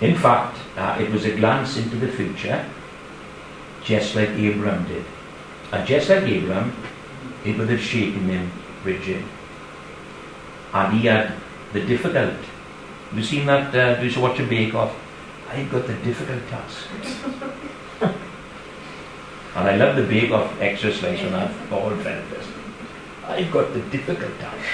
In 0.00 0.14
fact, 0.14 0.56
uh, 0.76 0.96
it 1.00 1.10
was 1.10 1.24
a 1.24 1.34
glance 1.34 1.76
into 1.76 1.96
the 1.96 2.08
future, 2.08 2.64
just 3.82 4.14
like 4.14 4.30
Abraham 4.30 4.86
did. 4.86 5.04
And 5.72 5.86
just 5.86 6.08
like 6.08 6.22
Abraham, 6.22 6.72
it 7.44 7.58
would 7.58 7.68
have 7.68 7.80
shaken 7.80 8.28
him 8.28 8.50
rigid. 8.84 9.24
And 10.72 10.98
he 10.98 11.06
had 11.06 11.32
the 11.72 11.80
difficult. 11.80 12.34
You 13.14 13.22
seen 13.22 13.46
that? 13.46 13.74
Uh, 13.74 14.00
do 14.00 14.06
you 14.06 14.20
watch 14.20 14.38
a 14.38 14.44
Bake 14.44 14.74
Off? 14.74 14.94
I've 15.48 15.70
got 15.70 15.86
the 15.86 15.94
difficult 15.94 16.46
task. 16.48 16.86
and 18.02 19.68
I 19.68 19.76
love 19.76 19.96
the 19.96 20.02
Bake 20.02 20.30
Off 20.30 20.60
exercise 20.60 21.22
when 21.22 21.34
I've 21.34 21.72
all 21.72 21.90
felt 21.90 22.30
this. 22.30 22.46
I've 23.26 23.50
got 23.50 23.72
the 23.72 23.80
difficult 23.80 24.38
task. 24.38 24.68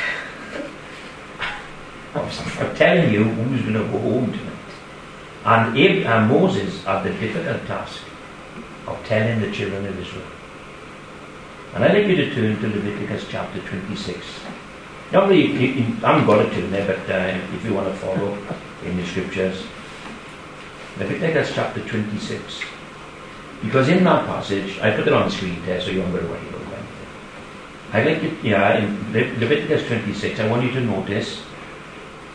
I'm 2.60 2.76
telling 2.76 3.12
you 3.12 3.24
who's 3.24 3.62
going 3.62 3.74
to 3.74 3.80
go 3.92 3.98
home 3.98 4.32
tonight. 4.32 4.54
And, 5.44 5.78
Ab- 5.78 6.06
and 6.06 6.28
Moses 6.30 6.84
had 6.84 7.02
the 7.02 7.10
difficult 7.10 7.66
task 7.66 8.02
of 8.86 9.04
telling 9.04 9.40
the 9.40 9.50
children 9.50 9.86
of 9.86 9.98
Israel. 9.98 10.26
And 11.74 11.82
I'd 11.82 11.92
like 11.92 12.06
you 12.06 12.14
to 12.14 12.32
turn 12.32 12.60
to 12.60 12.68
Leviticus 12.68 13.26
chapter 13.28 13.58
26. 13.58 14.24
Not 15.12 15.28
really, 15.28 15.52
you, 15.52 15.68
you, 15.72 15.96
I 16.04 16.12
haven't 16.12 16.26
got 16.26 16.46
it 16.46 16.54
to 16.54 16.66
there, 16.68 16.86
but 16.86 17.10
uh, 17.10 17.56
if 17.56 17.64
you 17.64 17.74
want 17.74 17.88
to 17.88 17.94
follow 17.94 18.38
in 18.84 18.96
the 18.96 19.04
scriptures. 19.04 19.64
Leviticus 20.98 21.52
chapter 21.52 21.80
26. 21.80 22.60
Because 23.60 23.88
in 23.88 24.04
that 24.04 24.24
passage, 24.26 24.78
I 24.78 24.94
put 24.94 25.08
it 25.08 25.12
on 25.12 25.28
the 25.28 25.34
screen 25.34 25.60
there 25.66 25.80
so 25.80 25.90
you 25.90 26.02
got 26.02 26.20
to 26.20 26.26
worry 26.26 26.48
about 26.48 26.70
that. 26.70 26.82
I 27.92 28.04
like 28.04 28.22
it, 28.22 28.44
yeah, 28.44 28.78
in 28.78 29.12
Le- 29.12 29.40
Leviticus 29.40 29.84
26, 29.88 30.38
I 30.38 30.48
want 30.48 30.62
you 30.62 30.70
to 30.70 30.80
notice 30.80 31.42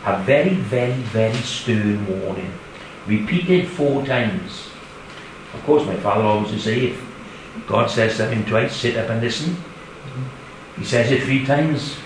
a 0.04 0.22
very, 0.22 0.54
very, 0.54 0.92
very 0.92 1.32
stern 1.36 2.06
warning, 2.06 2.52
repeated 3.06 3.68
four 3.68 4.04
times. 4.04 4.68
Of 5.54 5.62
course, 5.64 5.86
my 5.86 5.96
father 5.96 6.24
always 6.24 6.52
used 6.52 6.64
to 6.64 6.70
say, 6.70 6.86
if 6.88 7.09
God 7.66 7.90
says 7.90 8.16
something 8.16 8.44
twice, 8.44 8.74
sit 8.74 8.96
up 8.96 9.10
and 9.10 9.20
listen. 9.20 9.56
He 10.76 10.84
says 10.84 11.10
it 11.10 11.22
three 11.22 11.44
times, 11.44 11.96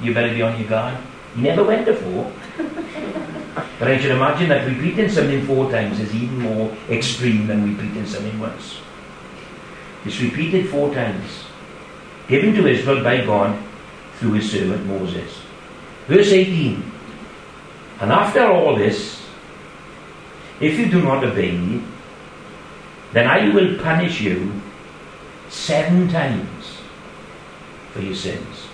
you 0.00 0.14
better 0.14 0.32
be 0.32 0.42
on 0.42 0.58
your 0.58 0.68
guard. 0.68 0.98
He 1.34 1.42
never 1.42 1.64
went 1.64 1.86
four. 1.98 2.32
but 3.78 3.88
I 3.88 3.98
should 3.98 4.10
imagine 4.10 4.48
that 4.50 4.66
repeating 4.66 5.10
something 5.10 5.44
four 5.46 5.70
times 5.70 5.98
is 5.98 6.14
even 6.14 6.38
more 6.38 6.76
extreme 6.88 7.46
than 7.46 7.76
repeating 7.76 8.06
something 8.06 8.38
once. 8.38 8.78
It's 10.04 10.20
repeated 10.20 10.68
four 10.68 10.94
times. 10.94 11.44
Given 12.28 12.54
to 12.54 12.66
Israel 12.66 13.02
by 13.02 13.24
God 13.24 13.58
through 14.16 14.34
his 14.34 14.50
servant 14.50 14.86
Moses. 14.86 15.40
Verse 16.06 16.32
18. 16.32 16.82
And 18.00 18.12
after 18.12 18.46
all 18.46 18.76
this, 18.76 19.22
if 20.60 20.78
you 20.78 20.88
do 20.90 21.02
not 21.02 21.24
obey 21.24 21.56
me, 21.56 21.82
then 23.12 23.26
I 23.26 23.52
will 23.52 23.78
punish 23.78 24.20
you 24.20 24.61
seven 25.52 26.08
times 26.08 26.78
for 27.92 28.00
your 28.00 28.14
sins. 28.14 28.66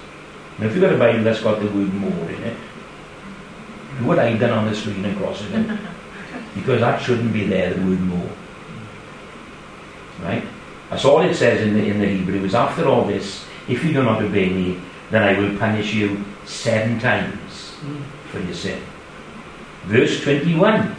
Now, 0.59 0.67
if 0.67 0.75
you've 0.75 0.83
got 0.83 0.93
a 0.93 0.99
Bible 0.99 1.25
that's 1.25 1.43
got 1.43 1.61
the 1.61 1.67
word 1.67 1.93
more 1.93 2.31
in 2.31 2.43
it, 2.43 2.57
do 3.99 4.07
what 4.07 4.19
I've 4.19 4.39
done 4.39 4.51
on 4.51 4.67
the 4.67 4.75
screen 4.75 5.05
and 5.05 5.17
cross 5.19 5.43
it 5.43 5.51
because 6.55 6.81
that 6.81 7.03
shouldn't 7.03 7.33
be 7.33 7.47
there, 7.47 7.75
the 7.75 7.81
word 7.81 8.01
more. 8.01 8.31
Right? 10.23 10.45
That's 10.91 11.05
all 11.05 11.21
it 11.21 11.35
says 11.35 11.61
in 11.63 11.75
the, 11.75 11.87
in 11.87 11.99
the 11.99 12.07
Hebrew 12.07 12.45
is 12.45 12.55
after 12.55 12.87
all 12.87 13.05
this, 13.05 13.45
if 13.69 13.85
you 13.85 13.93
do 13.93 14.03
not 14.03 14.23
obey 14.23 14.49
me, 14.49 14.81
then 15.11 15.23
I 15.23 15.39
will 15.39 15.59
punish 15.59 15.95
you 15.95 16.25
seven 16.45 16.99
times 16.99 17.75
mm. 17.81 18.03
for 18.31 18.41
your 18.41 18.55
sin. 18.55 18.83
Verse 19.85 20.23
21. 20.23 20.95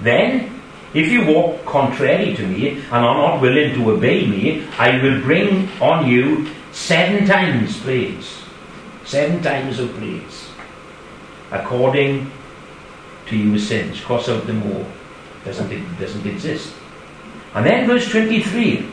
Then, 0.00 0.61
if 0.94 1.10
you 1.10 1.24
walk 1.24 1.64
contrary 1.64 2.34
to 2.36 2.46
me 2.46 2.70
and 2.70 2.92
are 2.92 3.14
not 3.14 3.40
willing 3.40 3.74
to 3.74 3.90
obey 3.90 4.26
me, 4.26 4.66
I 4.78 5.02
will 5.02 5.20
bring 5.22 5.68
on 5.80 6.06
you 6.06 6.48
seven 6.72 7.26
times 7.26 7.80
plagues. 7.80 8.42
Seven 9.04 9.42
times 9.42 9.78
of 9.78 9.94
plagues. 9.94 10.48
According 11.50 12.30
to 13.26 13.36
your 13.36 13.58
sins. 13.58 14.00
Cross 14.00 14.28
out 14.28 14.46
the 14.46 14.52
more. 14.52 14.86
Doesn't, 15.44 15.72
it 15.72 15.82
doesn't 15.98 16.26
exist. 16.26 16.74
And 17.54 17.66
then 17.66 17.86
verse 17.86 18.10
23. 18.10 18.88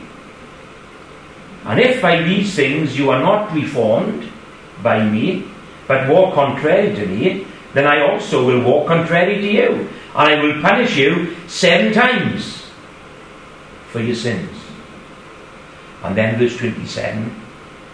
And 1.64 1.78
if 1.78 2.00
by 2.00 2.22
these 2.22 2.54
things 2.54 2.98
you 2.98 3.10
are 3.10 3.20
not 3.20 3.52
reformed 3.52 4.30
by 4.82 5.04
me, 5.04 5.44
but 5.86 6.08
walk 6.08 6.34
contrary 6.34 6.94
to 6.94 7.06
me, 7.06 7.46
then 7.74 7.86
I 7.86 8.00
also 8.00 8.44
will 8.46 8.62
walk 8.62 8.88
contrary 8.88 9.36
to 9.36 9.50
you, 9.50 9.88
and 10.14 10.28
I 10.28 10.42
will 10.42 10.60
punish 10.60 10.96
you 10.96 11.36
seven 11.46 11.92
times 11.92 12.66
for 13.90 14.00
your 14.00 14.16
sins. 14.16 14.50
And 16.02 16.16
then 16.16 16.38
verse 16.38 16.56
27 16.56 17.42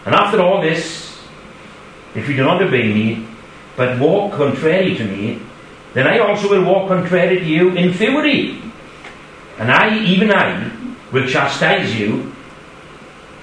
And 0.05 0.15
after 0.15 0.41
all 0.41 0.61
this, 0.61 1.19
if 2.15 2.27
you 2.27 2.35
do 2.35 2.43
not 2.43 2.61
obey 2.61 2.91
me, 2.93 3.27
but 3.75 3.99
walk 3.99 4.33
contrary 4.33 4.95
to 4.95 5.03
me, 5.03 5.39
then 5.93 6.07
I 6.07 6.19
also 6.19 6.49
will 6.49 6.63
walk 6.63 6.87
contrary 6.87 7.39
to 7.39 7.45
you 7.45 7.69
in 7.75 7.93
fury. 7.93 8.61
And 9.59 9.71
I, 9.71 9.97
even 10.03 10.31
I, 10.31 10.71
will 11.11 11.27
chastise 11.27 11.99
you 11.99 12.33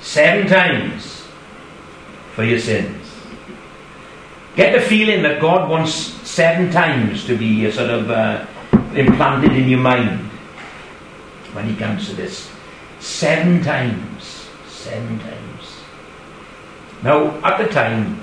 seven 0.01 0.47
times 0.47 1.27
for 2.35 2.45
your 2.45 2.59
sins. 2.59 3.01
Get 4.57 4.73
the 4.73 4.87
feeling 4.87 5.23
that 5.23 5.41
God 5.41 5.69
wants 5.69 5.93
seven 5.93 6.71
times 6.71 7.25
to 7.27 7.37
be 7.37 7.67
a 7.67 7.73
sort 7.73 7.91
of 7.91 8.11
uh, 8.11 8.47
implanted 8.97 9.53
in 9.53 9.69
your 9.69 9.81
mind 9.81 10.21
when 11.53 11.69
He 11.69 11.77
comes 11.77 12.09
to 12.09 12.17
this. 12.17 12.51
Seven 13.01 13.63
times. 13.63 14.49
Seven 14.69 15.19
times. 15.19 15.81
Now, 17.03 17.29
at 17.45 17.59
the 17.59 17.73
time 17.73 18.17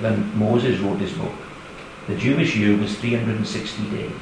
when 0.00 0.38
Moses 0.38 0.78
wrote 0.78 0.98
this 0.98 1.12
book, 1.12 1.34
the 2.06 2.16
Jewish 2.16 2.56
year 2.56 2.76
was 2.76 2.96
360 2.98 3.90
days. 3.90 4.12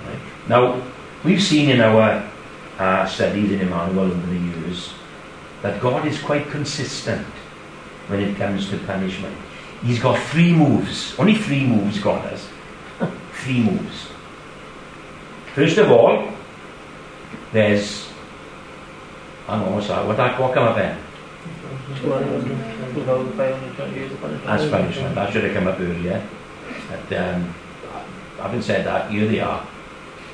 Right. 0.06 0.22
Now, 0.48 0.82
we've 1.24 1.42
seen 1.42 1.70
in 1.70 1.82
our 1.82 2.24
uh, 2.80 3.06
studies 3.06 3.52
in 3.52 3.62
Emmanuel 3.62 4.12
over 4.12 4.28
the 4.28 4.38
years 4.38 4.94
that 5.62 5.82
God 5.82 6.08
is 6.08 6.22
quite 6.22 6.48
consistent 6.50 7.26
when 8.08 8.22
it 8.22 8.36
comes 8.38 8.70
to 8.70 8.78
punishment. 8.80 9.36
He's 9.84 10.00
got 10.00 10.20
three 10.20 10.54
moves, 10.54 11.18
only 11.20 11.36
three 11.36 11.66
moves 11.66 12.00
God 12.00 12.22
has. 12.30 12.48
three 13.34 13.64
moves. 13.64 14.08
First 15.54 15.78
of 15.78 15.92
all, 15.92 16.32
there's 17.52 18.08
on, 19.48 19.74
what's 19.74 19.88
that? 19.88 20.06
What 20.06 20.18
what 20.40 20.54
come 20.54 20.68
up 20.68 20.76
then? 20.76 21.00
That's 24.46 24.70
punishment. 24.70 25.16
That 25.16 25.32
should 25.32 25.44
have 25.46 25.54
come 25.54 25.68
up 25.68 25.80
earlier. 25.80 26.22
But, 26.90 27.18
um, 27.18 27.56
having 28.38 28.62
said 28.62 28.86
that, 28.86 29.10
here 29.10 29.28
they 29.28 29.40
are. 29.40 29.66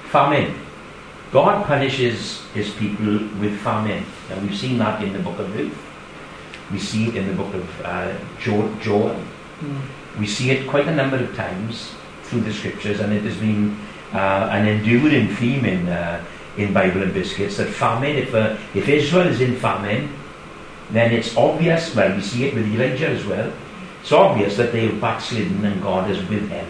Famine. 0.09 0.55
God 1.33 1.65
punishes 1.65 2.45
his 2.53 2.69
people 2.75 3.13
with 3.41 3.59
famine. 3.61 4.05
And 4.29 4.47
we've 4.47 4.57
seen 4.57 4.77
that 4.77 5.03
in 5.03 5.13
the 5.13 5.19
book 5.19 5.39
of 5.39 5.53
Ruth. 5.55 5.75
We 6.71 6.77
see 6.77 7.07
it 7.07 7.15
in 7.15 7.27
the 7.27 7.33
book 7.33 7.51
of 7.55 7.81
uh, 7.81 8.13
jo- 8.39 8.71
Joel. 8.79 9.19
Mm. 9.59 9.81
We 10.19 10.27
see 10.27 10.51
it 10.51 10.69
quite 10.69 10.87
a 10.87 10.95
number 10.95 11.17
of 11.17 11.35
times 11.35 11.95
through 12.21 12.41
the 12.41 12.53
scriptures, 12.53 12.99
and 12.99 13.11
it 13.11 13.23
has 13.23 13.35
been 13.37 13.75
uh, 14.13 14.47
an 14.51 14.67
enduring 14.67 15.27
theme 15.35 15.65
in, 15.65 15.89
uh, 15.89 16.23
in 16.55 16.71
Bible 16.71 17.01
and 17.01 17.11
Biscuits 17.11 17.57
that 17.57 17.69
famine, 17.69 18.15
if, 18.15 18.33
uh, 18.35 18.55
if 18.75 18.87
Israel 18.87 19.27
is 19.27 19.41
in 19.41 19.55
famine, 19.55 20.13
then 20.91 21.11
it's 21.11 21.35
obvious, 21.35 21.95
well, 21.95 22.15
we 22.15 22.21
see 22.21 22.45
it 22.45 22.53
with 22.53 22.67
Elijah 22.67 23.09
as 23.09 23.25
well, 23.25 23.51
it's 24.01 24.11
obvious 24.11 24.55
that 24.57 24.71
they've 24.71 25.01
backslidden 25.01 25.65
and 25.65 25.81
God 25.81 26.07
has 26.09 26.17
withheld 26.29 26.67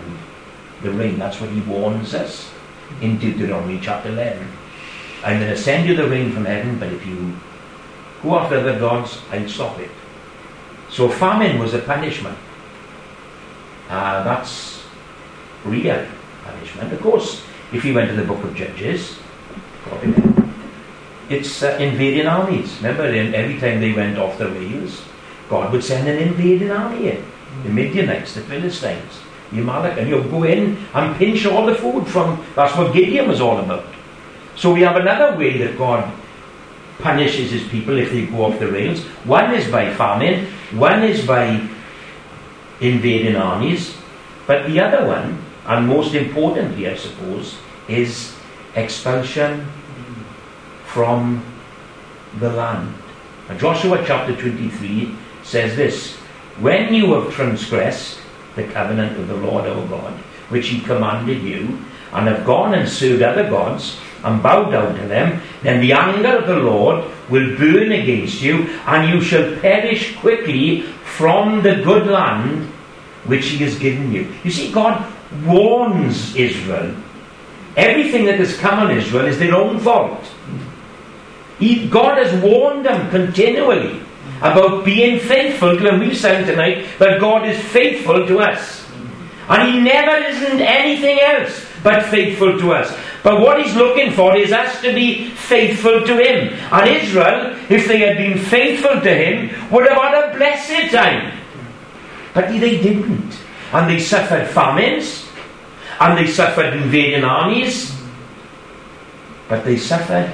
the 0.82 0.92
rain. 0.92 1.20
That's 1.20 1.42
what 1.42 1.50
he 1.50 1.60
warns 1.62 2.14
us 2.14 2.53
in 3.02 3.18
Deuteronomy 3.18 3.80
chapter 3.82 4.10
11. 4.10 4.48
I'm 5.24 5.40
going 5.40 5.52
to 5.52 5.58
send 5.58 5.88
you 5.88 5.96
the 5.96 6.08
rain 6.08 6.32
from 6.32 6.46
heaven, 6.46 6.78
but 6.80 6.92
if 6.92 7.06
you 7.06 7.36
go 8.22 8.38
after 8.38 8.58
other 8.58 8.78
gods, 8.78 9.20
I'll 9.32 9.48
stop 9.48 9.80
it. 9.80 9.92
So 10.90 11.10
famine 11.10 11.60
was 11.60 11.74
a 11.74 11.80
punishment. 11.80 12.38
Uh, 13.90 14.24
that's 14.24 14.84
real 15.66 16.06
punishment. 16.44 16.94
Of 16.94 17.02
course, 17.02 17.44
if 17.72 17.86
you 17.86 17.94
went 17.94 18.10
to 18.10 18.16
the 18.16 18.26
book 18.26 18.44
of 18.44 18.56
Judges, 18.56 19.18
it's 21.30 21.64
uh, 21.64 21.78
invading 21.80 22.28
armies. 22.28 22.76
Remember, 22.78 23.04
every 23.04 23.60
time 23.60 23.80
they 23.80 23.94
went 23.94 24.18
off 24.18 24.38
the 24.38 24.50
rails, 24.50 25.02
God 25.50 25.72
would 25.72 25.84
send 25.84 26.08
an 26.08 26.18
invading 26.18 26.72
army 26.72 27.12
in. 27.12 27.26
The 27.64 27.70
Midianites, 27.70 28.34
the 28.36 28.42
Philistines, 28.42 29.20
and 29.62 30.10
you'll 30.10 30.30
go 30.30 30.44
in 30.44 30.78
and 30.94 31.16
pinch 31.16 31.46
all 31.46 31.66
the 31.66 31.76
food 31.76 32.08
from. 32.08 32.44
That's 32.56 32.76
what 32.76 32.94
Gideon 32.94 33.28
was 33.28 33.42
all 33.42 33.60
about. 33.60 33.86
So 34.56 34.74
we 34.74 34.82
have 34.82 34.96
another 34.96 35.38
way 35.38 35.58
that 35.60 35.78
God 35.78 36.12
punishes 37.00 37.52
his 37.52 37.64
people 37.68 37.98
if 37.98 38.12
they 38.12 38.26
go 38.26 38.46
off 38.46 38.60
the 38.60 38.72
rails. 38.72 39.04
One 39.26 39.54
is 39.54 39.70
by 39.70 39.94
famine, 39.94 40.48
one 40.72 41.04
is 41.04 41.26
by 41.26 41.68
invading 42.80 43.36
armies, 43.36 43.96
but 44.48 44.68
the 44.68 44.80
other 44.80 45.08
one, 45.08 45.44
and 45.66 45.88
most 45.88 46.14
importantly, 46.14 46.88
I 46.90 46.96
suppose, 46.96 47.58
is 47.88 48.36
expulsion 48.76 49.66
from 50.86 51.44
the 52.40 52.52
land. 52.52 52.94
And 53.50 53.60
Joshua 53.60 54.04
chapter 54.06 54.36
23 54.36 55.16
says 55.44 55.76
this 55.76 56.16
When 56.60 56.94
you 56.94 57.14
have 57.14 57.34
transgressed 57.34 58.20
the 58.56 58.64
covenant 58.64 59.18
of 59.18 59.28
the 59.28 59.36
Lord 59.36 59.66
our 59.66 59.88
God, 59.88 60.14
which 60.50 60.68
he 60.70 60.82
commanded 60.82 61.42
you, 61.42 61.80
and 62.12 62.28
have 62.28 62.46
gone 62.46 62.74
and 62.74 62.88
served 62.88 63.22
other 63.22 63.50
gods, 63.50 63.98
and 64.24 64.42
bowed 64.42 64.72
down 64.72 64.96
to 64.96 65.08
them, 65.08 65.42
then 65.64 65.82
the 65.82 65.92
anger 65.92 66.38
of 66.38 66.48
the 66.48 66.58
Lord 66.58 67.04
will 67.30 67.58
burn 67.58 67.92
against 67.92 68.42
you, 68.42 68.68
and 68.86 69.14
you 69.14 69.22
shall 69.22 69.58
perish 69.60 70.16
quickly 70.18 70.82
from 70.82 71.62
the 71.62 71.76
good 71.84 72.08
land 72.08 72.68
which 73.26 73.48
he 73.48 73.58
has 73.64 73.78
given 73.78 74.12
you. 74.12 74.34
You 74.44 74.52
see, 74.52 74.72
God 74.72 75.12
warns 75.46 76.36
Israel. 76.36 76.96
Everything 77.76 78.26
that 78.26 78.40
has 78.40 78.58
come 78.58 78.80
on 78.80 78.92
Israel 78.92 79.26
is 79.26 79.40
their 79.40 79.56
own 79.56 79.80
fault. 79.80 80.24
He, 81.60 81.88
God 81.88 82.18
has 82.18 82.42
warned 82.42 82.86
them 82.86 83.10
continually 83.10 84.02
about 84.42 84.86
being 84.86 85.20
faithful 85.20 85.78
to 85.78 85.90
Him. 85.90 86.00
We've 86.00 86.18
sang 86.18 86.46
tonight 86.46 86.88
that 87.00 87.20
God 87.20 87.48
is 87.48 87.60
faithful 87.60 88.28
to 88.28 88.40
us. 88.40 88.86
And 89.50 89.72
He 89.72 89.80
never 89.80 90.16
isn't 90.26 90.62
anything 90.62 91.20
else 91.20 91.66
but 91.84 92.06
faithful 92.06 92.58
to 92.60 92.74
us. 92.74 92.98
But 93.24 93.40
what 93.40 93.64
He's 93.64 93.76
looking 93.76 94.12
for 94.12 94.36
is 94.36 94.52
us 94.52 94.82
to 94.82 94.94
be 94.94 95.30
faithful 95.30 96.02
to 96.06 96.18
Him. 96.18 96.54
And 96.72 96.90
Israel, 96.90 97.58
if 97.70 97.88
they 97.88 98.00
had 98.00 98.18
been 98.18 98.38
faithful 98.38 99.02
to 99.02 99.14
Him, 99.14 99.50
would 99.72 99.88
have 99.88 99.98
had 99.98 100.34
a 100.34 100.38
blessed 100.38 100.94
time. 100.94 101.40
But 102.34 102.50
they 102.50 102.82
didn't. 102.82 103.38
And 103.72 103.90
they 103.90 104.00
suffered 104.00 104.48
famines, 104.48 105.28
and 106.00 106.18
they 106.18 106.28
suffered 106.28 106.74
invading 106.74 107.24
armies, 107.24 107.96
but 109.48 109.64
they 109.66 109.78
suffered 109.78 110.34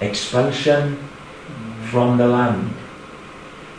expulsion 0.00 0.98
from 1.84 2.18
the 2.18 2.26
land. 2.26 2.74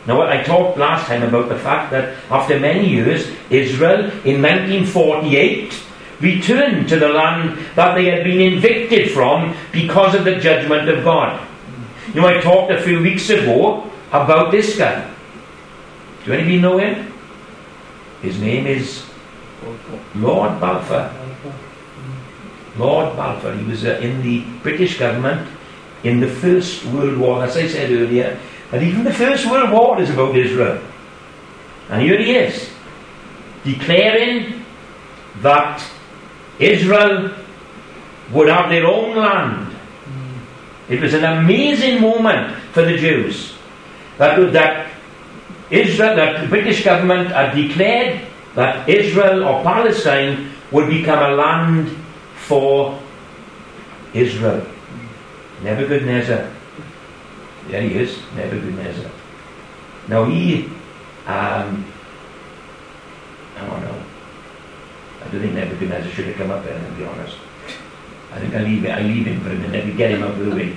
Now, 0.08 0.22
I 0.22 0.42
talked 0.42 0.78
last 0.78 1.06
time 1.06 1.22
about 1.22 1.50
the 1.50 1.58
fact 1.58 1.90
that 1.90 2.16
after 2.30 2.58
many 2.58 2.88
years, 2.88 3.30
Israel 3.50 4.06
in 4.24 4.40
1948 4.40 5.84
returned 6.18 6.88
to 6.88 6.98
the 6.98 7.10
land 7.10 7.58
that 7.76 7.94
they 7.94 8.06
had 8.06 8.24
been 8.24 8.40
evicted 8.40 9.10
from 9.10 9.54
because 9.70 10.14
of 10.14 10.24
the 10.24 10.36
judgment 10.36 10.88
of 10.88 11.04
God. 11.04 11.46
You 12.14 12.22
know, 12.22 12.26
I 12.26 12.40
talked 12.40 12.72
a 12.72 12.80
few 12.80 13.02
weeks 13.02 13.28
ago 13.28 13.84
about 14.10 14.50
this 14.50 14.78
guy. 14.78 15.14
Do 16.24 16.32
any 16.32 16.42
of 16.42 16.48
you 16.48 16.60
know 16.62 16.78
him? 16.78 17.12
His 18.22 18.40
name 18.40 18.66
is 18.66 19.04
Lord 20.14 20.58
Balfour. 20.58 21.12
Lord 22.78 23.14
Balfour. 23.14 23.54
He 23.54 23.64
was 23.64 23.84
uh, 23.84 24.00
in 24.00 24.22
the 24.22 24.40
British 24.62 24.98
government 24.98 25.46
in 26.02 26.20
the 26.20 26.28
First 26.28 26.86
World 26.86 27.18
War. 27.18 27.44
As 27.44 27.58
I 27.58 27.66
said 27.66 27.90
earlier, 27.90 28.40
that 28.70 28.82
even 28.82 29.04
the 29.04 29.12
First 29.12 29.50
World 29.50 29.72
War 29.72 30.00
is 30.00 30.10
about 30.10 30.36
Israel. 30.36 30.82
And 31.88 32.02
here 32.02 32.18
he 32.18 32.36
is, 32.36 32.70
declaring 33.64 34.64
that 35.40 35.82
Israel 36.58 37.34
would 38.32 38.48
have 38.48 38.68
their 38.68 38.86
own 38.86 39.16
land. 39.16 39.74
It 40.88 41.00
was 41.00 41.14
an 41.14 41.24
amazing 41.24 42.00
moment 42.00 42.56
for 42.72 42.82
the 42.82 42.96
Jews. 42.96 43.54
That, 44.18 44.52
that 44.52 44.90
Israel, 45.70 46.16
that 46.16 46.42
the 46.42 46.48
British 46.48 46.84
government 46.84 47.28
had 47.30 47.54
declared 47.54 48.26
that 48.54 48.88
Israel 48.88 49.44
or 49.44 49.62
Palestine 49.62 50.50
would 50.72 50.88
become 50.88 51.18
a 51.18 51.34
land 51.34 51.96
for 52.36 52.98
Israel. 54.12 54.66
Nebuchadnezzar. 55.62 56.50
There 57.68 57.82
he 57.82 57.96
is, 57.96 58.18
Nebuchadnezzar. 58.34 59.10
Now 60.08 60.24
he, 60.24 60.64
um, 61.26 61.84
I 63.56 63.60
don't 63.60 63.82
know. 63.82 64.02
I 65.20 65.28
don't 65.28 65.40
think 65.42 65.52
Nebuchadnezzar 65.52 66.10
should 66.12 66.26
have 66.28 66.36
come 66.36 66.50
up 66.50 66.64
there, 66.64 66.78
to 66.78 66.90
be 66.96 67.04
honest. 67.04 67.36
I 68.32 68.40
think 68.40 68.54
I 68.54 68.62
leave 68.62 68.86
I 68.86 69.00
leave 69.02 69.26
him 69.26 69.40
for 69.40 69.50
a 69.50 69.54
minute, 69.54 69.84
we 69.84 69.92
get 69.92 70.10
him 70.12 70.22
out 70.22 70.30
of 70.30 70.46
the 70.46 70.50
way. 70.56 70.76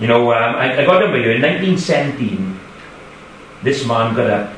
you 0.00 0.06
know, 0.06 0.30
um, 0.32 0.54
I, 0.56 0.82
I 0.82 0.84
got 0.84 1.00
number 1.00 1.18
here 1.18 1.32
in 1.32 1.42
1917. 1.42 2.60
This 3.62 3.86
man 3.86 4.14
got 4.14 4.30
up 4.30 4.52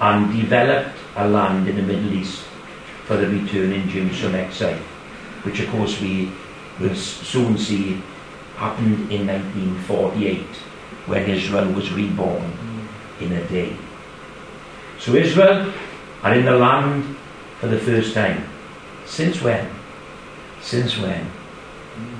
and 0.00 0.36
developed 0.36 0.98
a 1.16 1.28
land 1.28 1.66
in 1.66 1.76
the 1.76 1.82
Middle 1.82 2.12
East 2.12 2.44
for 3.04 3.16
the 3.16 3.26
returning 3.26 3.88
Jews 3.88 4.20
from 4.20 4.34
exile, 4.34 4.78
which 5.44 5.60
of 5.60 5.70
course 5.70 6.00
we 6.00 6.30
will 6.82 6.94
soon 6.94 7.56
see 7.56 8.02
happened 8.56 9.10
in 9.10 9.26
1948 9.26 10.44
when 11.06 11.28
Israel 11.30 11.72
was 11.72 11.92
reborn 11.92 12.52
in 13.20 13.32
a 13.32 13.44
day. 13.48 13.76
So 14.98 15.14
Israel 15.14 15.72
are 16.22 16.34
in 16.34 16.44
the 16.44 16.58
land 16.58 17.16
for 17.58 17.66
the 17.68 17.78
first 17.78 18.14
time. 18.14 18.44
Since 19.06 19.42
when? 19.42 19.68
Since 20.60 20.98
when? 20.98 21.24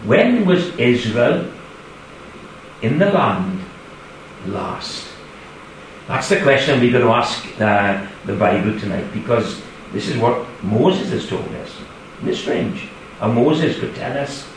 When 0.04 0.46
was 0.46 0.74
Israel 0.76 1.50
in 2.82 2.98
the 2.98 3.10
land 3.10 3.60
last? 4.46 5.08
That's 6.08 6.28
the 6.28 6.40
question 6.40 6.80
we're 6.80 6.90
going 6.90 7.04
to 7.04 7.12
ask 7.12 7.46
uh, 7.60 8.04
the 8.26 8.34
Bible 8.34 8.78
tonight 8.78 9.12
because 9.12 9.62
this 9.92 10.08
is 10.08 10.16
what 10.16 10.46
Moses 10.62 11.10
has 11.10 11.28
told 11.28 11.48
us. 11.62 11.70
Isn't 12.18 12.28
it 12.28 12.36
strange? 12.36 12.88
And 13.20 13.34
Moses 13.34 13.78
could 13.78 13.94
tell 13.94 14.18
us 14.18 14.51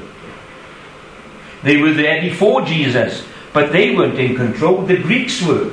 They 1.64 1.78
were 1.78 1.94
there 1.94 2.22
before 2.22 2.62
Jesus, 2.62 3.26
but 3.52 3.74
they 3.74 3.96
weren't 3.96 4.18
in 4.18 4.36
control, 4.36 4.84
the 4.84 4.98
Greeks 4.98 5.42
were. 5.42 5.72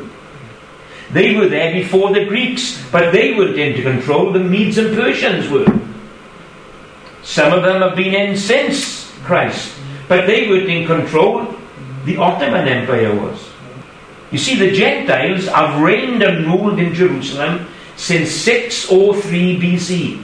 They 1.12 1.36
were 1.36 1.48
there 1.48 1.72
before 1.72 2.12
the 2.12 2.24
Greeks, 2.24 2.82
but 2.90 3.12
they 3.12 3.34
weren't 3.34 3.58
in 3.58 3.82
control, 3.82 4.32
the 4.32 4.40
Medes 4.40 4.78
and 4.78 4.96
Persians 4.96 5.48
were. 5.48 5.66
Some 7.22 7.52
of 7.52 7.62
them 7.62 7.82
have 7.82 7.96
been 7.96 8.14
in 8.14 8.36
since 8.36 9.12
Christ, 9.22 9.78
but 10.08 10.26
they 10.26 10.48
weren't 10.48 10.68
in 10.68 10.86
control, 10.86 11.54
the 12.04 12.16
Ottoman 12.16 12.66
Empire 12.66 13.14
was. 13.14 13.53
You 14.34 14.42
see, 14.42 14.56
the 14.56 14.72
Gentiles 14.72 15.46
have 15.46 15.80
reigned 15.80 16.20
and 16.20 16.46
ruled 16.46 16.80
in 16.80 16.92
Jerusalem 16.92 17.68
since 17.94 18.32
603 18.32 19.60
BC. 19.60 20.20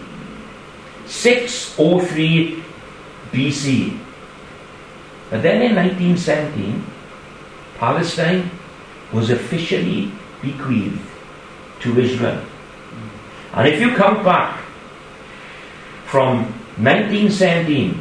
603 1.07 2.65
BC. 3.31 3.97
But 5.31 5.45
then 5.45 5.63
in 5.63 5.77
1917, 5.77 6.85
Palestine 7.79 8.51
was 9.13 9.31
officially 9.31 10.11
bequeathed 10.43 10.99
to 11.83 11.97
Israel. 11.97 12.43
And 13.53 13.69
if 13.69 13.81
you 13.81 13.95
count 13.95 14.25
back 14.25 14.59
from 16.07 16.47
1917, 16.83 17.95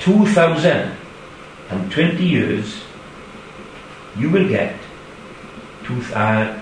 2020 0.00 2.24
years, 2.24 2.82
you 4.16 4.30
will 4.30 4.48
get 4.48 4.74
uh, 6.14 6.60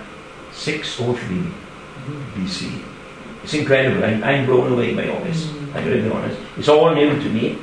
603 0.53 1.53
BC. 2.35 2.81
It's 3.43 3.55
incredible. 3.55 4.05
I'm, 4.05 4.23
I'm 4.23 4.47
blown 4.47 4.73
away 4.73 4.95
by 4.95 5.09
all 5.09 5.20
this. 5.25 5.49
I'm 5.75 5.85
going 5.85 5.97
to 5.97 6.03
be 6.03 6.11
honest. 6.11 6.39
It's 6.57 6.68
all 6.68 6.95
new 6.95 7.18
to 7.18 7.29
me. 7.31 7.59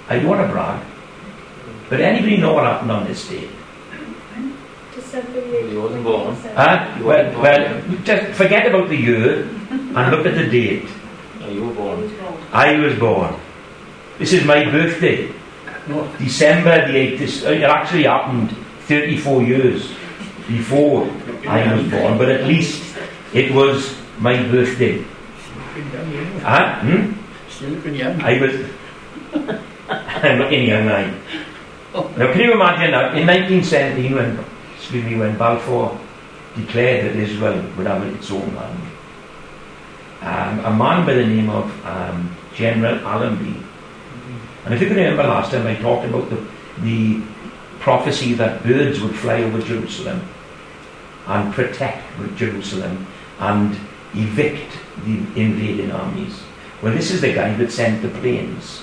I 0.08 0.18
don't 0.18 0.28
want 0.28 0.46
to 0.46 0.52
brag, 0.52 0.84
but 1.88 2.00
anybody 2.00 2.36
know 2.36 2.54
what 2.54 2.64
happened 2.64 2.90
on 2.92 3.06
this 3.06 3.28
day? 3.28 3.48
December 4.94 5.68
He 5.68 5.76
wasn't 5.76 6.04
born. 6.04 6.36
Huh? 6.54 6.98
Well, 7.02 7.40
well, 7.40 7.82
just 8.04 8.36
forget 8.36 8.66
about 8.66 8.88
the 8.88 8.96
year 8.96 9.42
and 9.70 10.10
look 10.10 10.26
at 10.26 10.34
the 10.34 10.48
date. 10.48 10.88
No, 11.40 11.48
you 11.48 11.64
were 11.66 11.74
born. 11.74 12.10
I 12.52 12.78
was 12.78 12.98
born. 12.98 13.34
This 14.18 14.32
is 14.32 14.44
my 14.44 14.64
birthday. 14.64 15.32
December 16.18 16.86
the 16.86 16.94
8th. 16.94 17.18
This, 17.18 17.42
it 17.42 17.62
actually 17.62 18.04
happened 18.04 18.54
34 18.86 19.42
years 19.42 19.88
before 20.46 21.10
I 21.48 21.74
was 21.74 21.88
born, 21.90 22.18
but 22.18 22.28
at 22.28 22.46
least 22.46 22.96
it 23.32 23.52
was 23.52 23.96
my 24.18 24.42
birthday. 24.42 25.02
Huh? 26.42 26.80
Hmm? 26.80 27.19
I 28.22 28.40
was. 28.40 28.54
I'm 30.22 30.38
looking 30.38 30.64
young 30.68 30.86
now. 30.86 31.14
Now, 31.92 32.32
can 32.32 32.40
you 32.40 32.52
imagine 32.52 32.92
that 32.92 33.18
in 33.18 33.26
1917, 33.26 34.14
when, 34.14 35.18
when 35.18 35.36
Balfour 35.36 35.98
declared 36.54 37.06
that 37.06 37.16
Israel 37.16 37.64
would 37.76 37.86
have 37.88 38.06
its 38.14 38.30
own 38.30 38.54
land, 38.54 38.80
um, 40.20 40.72
a 40.72 40.76
man 40.76 41.04
by 41.04 41.14
the 41.14 41.26
name 41.26 41.50
of 41.50 41.64
um, 41.84 42.30
General 42.54 42.94
Allenby, 43.04 43.60
and 44.64 44.74
if 44.74 44.80
you 44.80 44.86
can 44.86 44.96
remember 44.98 45.24
last 45.24 45.50
time, 45.50 45.66
I 45.66 45.74
talked 45.74 46.06
about 46.06 46.30
the, 46.30 46.46
the 46.82 47.22
prophecy 47.80 48.34
that 48.34 48.62
birds 48.62 49.00
would 49.00 49.16
fly 49.16 49.42
over 49.42 49.60
Jerusalem 49.60 50.22
and 51.26 51.52
protect 51.52 52.04
Jerusalem 52.36 53.06
and 53.40 53.76
evict 54.14 54.78
the 55.04 55.16
invading 55.34 55.90
armies. 55.90 56.40
Well, 56.82 56.94
this 56.94 57.10
is 57.10 57.20
the 57.20 57.32
guy 57.32 57.54
that 57.56 57.70
sent 57.70 58.02
the 58.02 58.08
planes. 58.08 58.82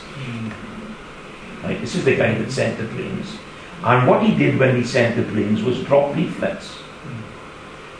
Right? 1.64 1.80
This 1.82 1.95
is 1.95 2.06
the 2.06 2.16
guy 2.16 2.36
that 2.36 2.52
sent 2.52 2.78
the 2.78 2.86
planes. 2.86 3.38
And 3.84 4.08
what 4.08 4.24
he 4.24 4.36
did 4.36 4.60
when 4.60 4.76
he 4.76 4.84
sent 4.84 5.16
the 5.16 5.24
planes 5.24 5.64
was 5.64 5.84
drop 5.84 6.16
leaflets 6.16 6.78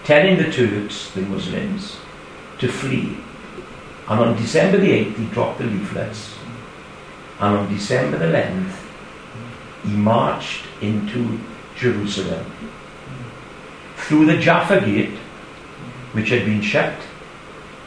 telling 0.08 0.38
the 0.38 0.50
Turks, 0.50 1.12
the 1.12 1.22
Muslims, 1.22 1.98
to 2.60 2.70
flee. 2.70 3.18
And 4.08 4.22
on 4.22 4.38
December 4.38 4.78
the 4.78 4.90
8th, 4.90 5.18
he 5.18 5.26
dropped 5.26 5.58
the 5.58 5.66
leaflets. 5.66 6.34
And 7.42 7.58
on 7.58 7.68
December 7.68 8.18
the 8.18 8.28
11th, 8.28 8.74
he 9.84 9.90
marched 9.90 10.64
into 10.80 11.38
Jerusalem 11.76 12.50
through 13.98 14.28
the 14.28 14.38
Jaffa 14.38 14.80
Gate, 14.80 15.18
which 16.14 16.30
had 16.30 16.46
been 16.46 16.62
shut 16.62 16.98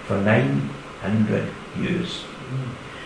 for 0.04 0.20
900 0.20 1.48
years. 1.80 2.24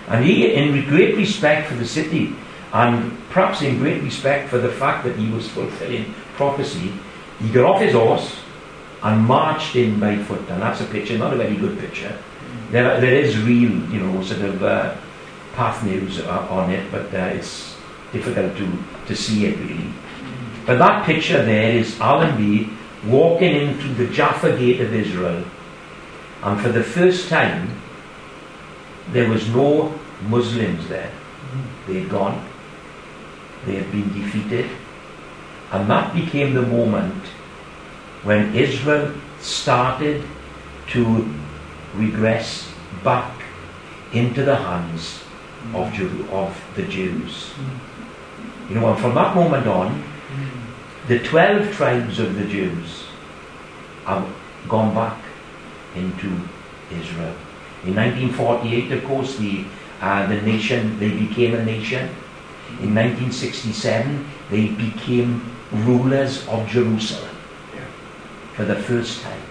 And 0.09 0.25
he, 0.25 0.53
in 0.53 0.87
great 0.89 1.17
respect 1.17 1.69
for 1.69 1.77
the 1.77 1.87
city, 1.87 2.35
and 2.73 3.17
perhaps 3.31 3.63
in 3.63 3.79
great 3.79 4.03
respect 4.03 4.51
for 4.51 4.59
the 4.59 4.69
fact 4.69 5.05
that 5.05 5.17
he 5.17 5.31
was 5.31 5.49
fulfilling 5.49 6.13
prophecy, 6.37 6.93
he 7.41 7.49
got 7.51 7.65
off 7.65 7.81
his 7.81 7.95
horse 7.95 8.37
and 9.03 9.25
marched 9.25 9.77
in 9.77 10.01
by 10.01 10.17
foot. 10.19 10.41
And 10.51 10.61
that's 10.61 10.81
a 10.81 10.87
picture, 10.87 11.17
not 11.17 11.33
a 11.33 11.37
very 11.37 11.57
good 11.57 11.79
picture. 11.79 12.19
There, 12.71 13.01
there 13.01 13.15
is 13.15 13.39
real, 13.39 13.71
you 13.93 14.01
know, 14.01 14.23
sort 14.23 14.41
of 14.43 14.63
uh, 14.63 14.97
Pathé 15.55 15.85
News 15.85 16.21
on 16.21 16.71
it, 16.71 16.91
but 16.91 17.15
uh, 17.15 17.31
it's 17.33 17.77
difficult 18.13 18.57
to, 18.57 18.79
to 19.07 19.15
see 19.15 19.47
it 19.47 19.59
really. 19.59 19.93
But 20.67 20.79
that 20.79 21.05
picture 21.05 21.45
there 21.45 21.73
is 21.73 22.01
Allenby 22.01 22.71
walking 23.07 23.55
in 23.55 23.79
through 23.79 23.95
the 23.95 24.13
Jaffa 24.13 24.57
Gate 24.57 24.81
of 24.81 24.95
Israel, 24.95 25.45
and 26.43 26.61
for 26.61 26.71
the 26.71 26.83
first 26.83 27.29
time, 27.29 27.71
there 29.13 29.29
was 29.29 29.49
no 29.49 29.99
Muslims 30.29 30.89
there. 30.89 31.11
They 31.87 32.01
had 32.01 32.09
gone. 32.09 32.45
They 33.67 33.77
had 33.77 33.91
been 33.91 34.13
defeated. 34.13 34.71
And 35.73 35.89
that 35.91 36.15
became 36.15 36.55
the 36.55 36.63
moment 36.63 37.25
when 38.23 38.55
Israel 38.55 39.15
started 39.41 40.25
to 40.89 41.35
regress 41.95 42.73
back 43.03 43.43
into 44.13 44.45
the 44.45 44.57
hands 44.57 45.23
of, 45.75 45.93
Jew, 45.93 46.27
of 46.31 46.59
the 46.77 46.83
Jews. 46.83 47.53
You 48.69 48.77
know, 48.77 48.93
and 48.93 49.01
from 49.01 49.15
that 49.15 49.35
moment 49.35 49.67
on, 49.67 50.03
the 51.07 51.19
12 51.19 51.73
tribes 51.75 52.19
of 52.19 52.35
the 52.35 52.47
Jews 52.47 53.05
have 54.05 54.27
gone 54.69 54.95
back 54.95 55.23
into 55.95 56.41
Israel. 56.91 57.35
In 57.87 57.95
1948, 57.97 58.93
of 58.93 59.05
course, 59.05 59.37
the, 59.37 59.65
uh, 60.01 60.27
the 60.27 60.41
nation, 60.43 60.99
they 60.99 61.11
became 61.11 61.55
a 61.55 61.65
nation. 61.65 62.09
In 62.81 62.95
1967, 62.95 64.27
they 64.51 64.69
became 64.69 65.45
rulers 65.71 66.47
of 66.49 66.67
Jerusalem 66.69 67.35
for 68.55 68.65
the 68.65 68.77
first 68.77 69.23
time 69.23 69.43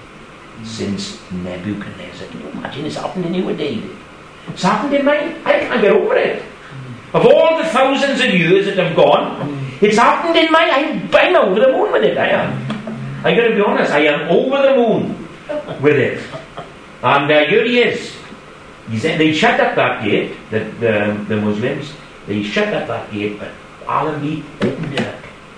since 0.64 1.20
Nebuchadnezzar. 1.32 2.28
Can 2.28 2.40
you 2.42 2.48
imagine 2.50 2.86
it's 2.86 2.96
happened 2.96 3.26
in 3.26 3.34
you 3.34 3.50
a 3.50 3.54
David? 3.54 3.96
It's 4.48 4.64
happened 4.64 4.94
in 4.94 5.06
mine. 5.06 5.42
I 5.46 5.60
can't 5.60 5.82
get 5.82 5.92
over 5.92 6.16
it. 6.16 6.44
Of 7.14 7.26
all 7.26 7.58
the 7.58 7.66
thousands 7.66 8.20
of 8.22 8.34
years 8.34 8.66
that 8.66 8.78
have 8.78 8.96
gone, 8.96 9.78
it's 9.82 9.98
happened 9.98 10.36
in 10.36 10.52
my. 10.52 10.70
I'm, 10.70 11.10
I'm 11.14 11.36
over 11.36 11.60
the 11.60 11.72
moon 11.72 11.92
with 11.92 12.04
it. 12.04 12.18
I 12.18 12.28
am. 12.30 13.26
I 13.26 13.36
got 13.36 13.48
to 13.48 13.56
be 13.56 13.62
honest. 13.62 13.92
I 13.92 14.06
am 14.06 14.30
over 14.30 14.62
the 14.62 14.76
moon 14.76 15.28
with 15.82 15.98
it. 15.98 16.24
And 17.04 17.30
uh, 17.30 17.46
here 17.46 17.66
he 17.66 17.82
is. 17.82 18.16
He 18.94 19.00
they 19.00 19.34
shut 19.34 19.60
up 19.60 19.76
that 19.76 20.04
gate. 20.04 20.36
The, 20.52 20.60
the, 20.80 21.26
the 21.28 21.38
Muslims. 21.38 21.92
They 22.28 22.44
shut 22.44 22.72
up 22.72 22.88
that 22.88 23.12
gate, 23.12 23.40
but 23.40 23.50
Allenby 23.88 24.44
opened 24.62 24.94
it 24.94 25.00
up. 25.02 25.16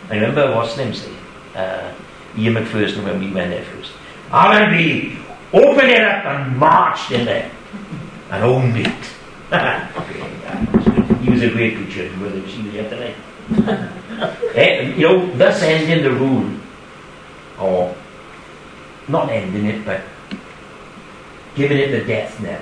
I 0.10 0.16
remember 0.16 0.56
what's 0.56 0.78
name 0.78 0.94
say. 0.94 1.12
Uh, 1.54 1.94
Ian 2.38 2.54
McPherson 2.54 3.04
when 3.04 3.20
we 3.20 3.32
went 3.34 3.52
there 3.52 3.66
first. 3.66 3.92
Allenby 4.32 5.18
opened 5.52 5.92
it 5.92 6.02
up 6.02 6.26
and 6.26 6.58
marched 6.58 7.12
in 7.12 7.26
there 7.26 7.52
and 8.32 8.44
owned 8.44 8.78
it. 8.78 8.88
he 11.22 11.30
was 11.30 11.42
a 11.42 11.50
great 11.50 11.76
preacher, 11.76 12.08
whether 12.20 12.48
she 12.48 12.62
was 12.64 12.72
here 12.72 12.90
tonight. 12.90 13.16
eh, 14.56 14.94
you 14.96 15.08
know, 15.10 15.36
thus 15.36 15.62
ending 15.62 16.04
the 16.04 16.12
rule, 16.12 16.50
or 17.60 17.94
not 19.10 19.30
ending 19.30 19.66
it, 19.66 19.86
but 19.86 20.02
giving 21.56 21.78
it 21.78 21.92
the 21.92 22.06
death 22.06 22.40
knell 22.40 22.62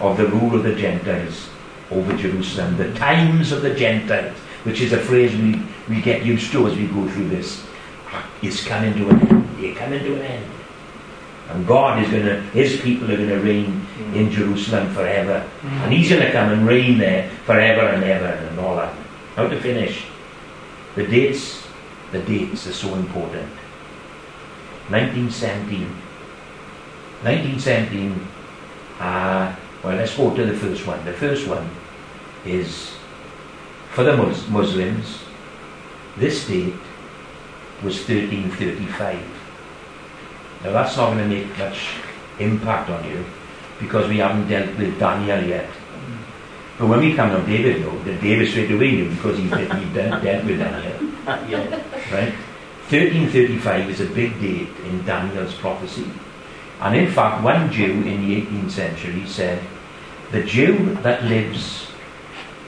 of 0.00 0.16
the 0.16 0.26
rule 0.26 0.54
of 0.54 0.62
the 0.62 0.74
Gentiles 0.74 1.48
over 1.90 2.16
Jerusalem, 2.16 2.76
the 2.76 2.92
times 2.94 3.52
of 3.52 3.62
the 3.62 3.74
Gentiles, 3.74 4.36
which 4.64 4.80
is 4.80 4.92
a 4.92 4.98
phrase 4.98 5.34
we, 5.36 5.62
we 5.88 6.02
get 6.02 6.24
used 6.24 6.50
to 6.52 6.66
as 6.66 6.76
we 6.76 6.86
go 6.86 7.08
through 7.08 7.28
this, 7.28 7.64
is 8.42 8.64
coming 8.64 8.94
to 8.94 9.08
an 9.10 9.20
end. 9.28 9.58
They're 9.58 9.74
coming 9.74 10.00
to 10.00 10.14
an 10.16 10.22
end. 10.22 10.50
And 11.48 11.66
God 11.66 12.02
is 12.02 12.10
going 12.10 12.26
to, 12.26 12.40
His 12.50 12.80
people 12.80 13.10
are 13.10 13.16
going 13.16 13.28
to 13.28 13.38
reign 13.38 13.86
in 14.14 14.30
Jerusalem 14.30 14.92
forever. 14.92 15.48
And 15.62 15.92
He's 15.92 16.10
going 16.10 16.22
to 16.22 16.32
come 16.32 16.50
and 16.50 16.66
reign 16.66 16.98
there 16.98 17.30
forever 17.44 17.82
and 17.88 18.02
ever 18.02 18.26
and 18.26 18.58
all 18.58 18.76
that. 18.76 18.94
How 19.36 19.48
to 19.48 19.60
finish? 19.60 20.04
The 20.96 21.06
dates, 21.06 21.64
the 22.10 22.20
dates 22.20 22.66
are 22.66 22.72
so 22.72 22.94
important. 22.94 23.48
1917. 24.88 25.86
1917, 27.22 28.28
uh, 29.00 29.54
well, 29.86 29.96
let's 29.96 30.16
go 30.16 30.34
to 30.34 30.44
the 30.44 30.54
first 30.58 30.84
one. 30.84 31.04
The 31.04 31.12
first 31.12 31.46
one 31.46 31.70
is 32.44 32.92
for 33.92 34.02
the 34.02 34.16
Mus- 34.16 34.48
Muslims, 34.48 35.20
this 36.16 36.48
date 36.48 36.74
was 37.84 37.96
1335. 38.08 39.16
Now 40.64 40.72
that's 40.72 40.96
not 40.96 41.12
going 41.14 41.18
to 41.18 41.36
make 41.36 41.56
much 41.56 41.98
impact 42.40 42.90
on 42.90 43.08
you 43.08 43.24
because 43.78 44.08
we 44.08 44.16
haven't 44.16 44.48
dealt 44.48 44.76
with 44.76 44.98
Daniel 44.98 45.46
yet. 45.46 45.70
But 46.78 46.88
when 46.88 46.98
we 46.98 47.14
come 47.14 47.30
to 47.30 47.46
David, 47.46 47.84
though, 47.84 47.96
David 48.20 48.48
straight 48.50 48.72
away 48.72 48.90
knew 48.90 49.10
because 49.10 49.38
he, 49.38 49.44
he 49.44 49.48
dealt, 49.94 50.22
dealt 50.22 50.44
with 50.44 50.58
Daniel. 50.58 51.12
Right? 52.12 52.34
1335 52.90 53.90
is 53.90 54.00
a 54.00 54.06
big 54.06 54.40
date 54.40 54.68
in 54.84 55.04
Daniel's 55.04 55.54
prophecy. 55.54 56.10
And 56.80 56.96
in 56.96 57.10
fact, 57.10 57.42
one 57.42 57.70
Jew 57.72 58.02
in 58.02 58.28
the 58.28 58.42
18th 58.42 58.70
century 58.70 59.26
said, 59.26 59.62
The 60.32 60.42
Jew 60.42 60.96
that 61.02 61.22
lives 61.24 61.86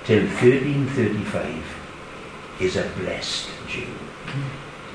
till 0.04 0.22
1335 0.22 1.64
is 2.61 2.76
a 2.76 2.88
blessed 2.96 3.48
Jew. 3.66 3.88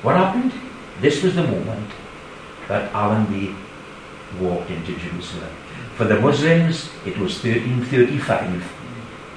What 0.00 0.16
happened? 0.16 0.54
This 1.02 1.22
was 1.22 1.34
the 1.34 1.42
moment 1.42 1.90
that 2.68 2.90
Allenby 2.94 3.54
walked 4.40 4.70
into 4.70 4.96
Jerusalem. 4.96 5.54
For 5.96 6.04
the 6.04 6.18
Muslims, 6.18 6.88
it 7.04 7.18
was 7.18 7.34
1335, 7.44 8.72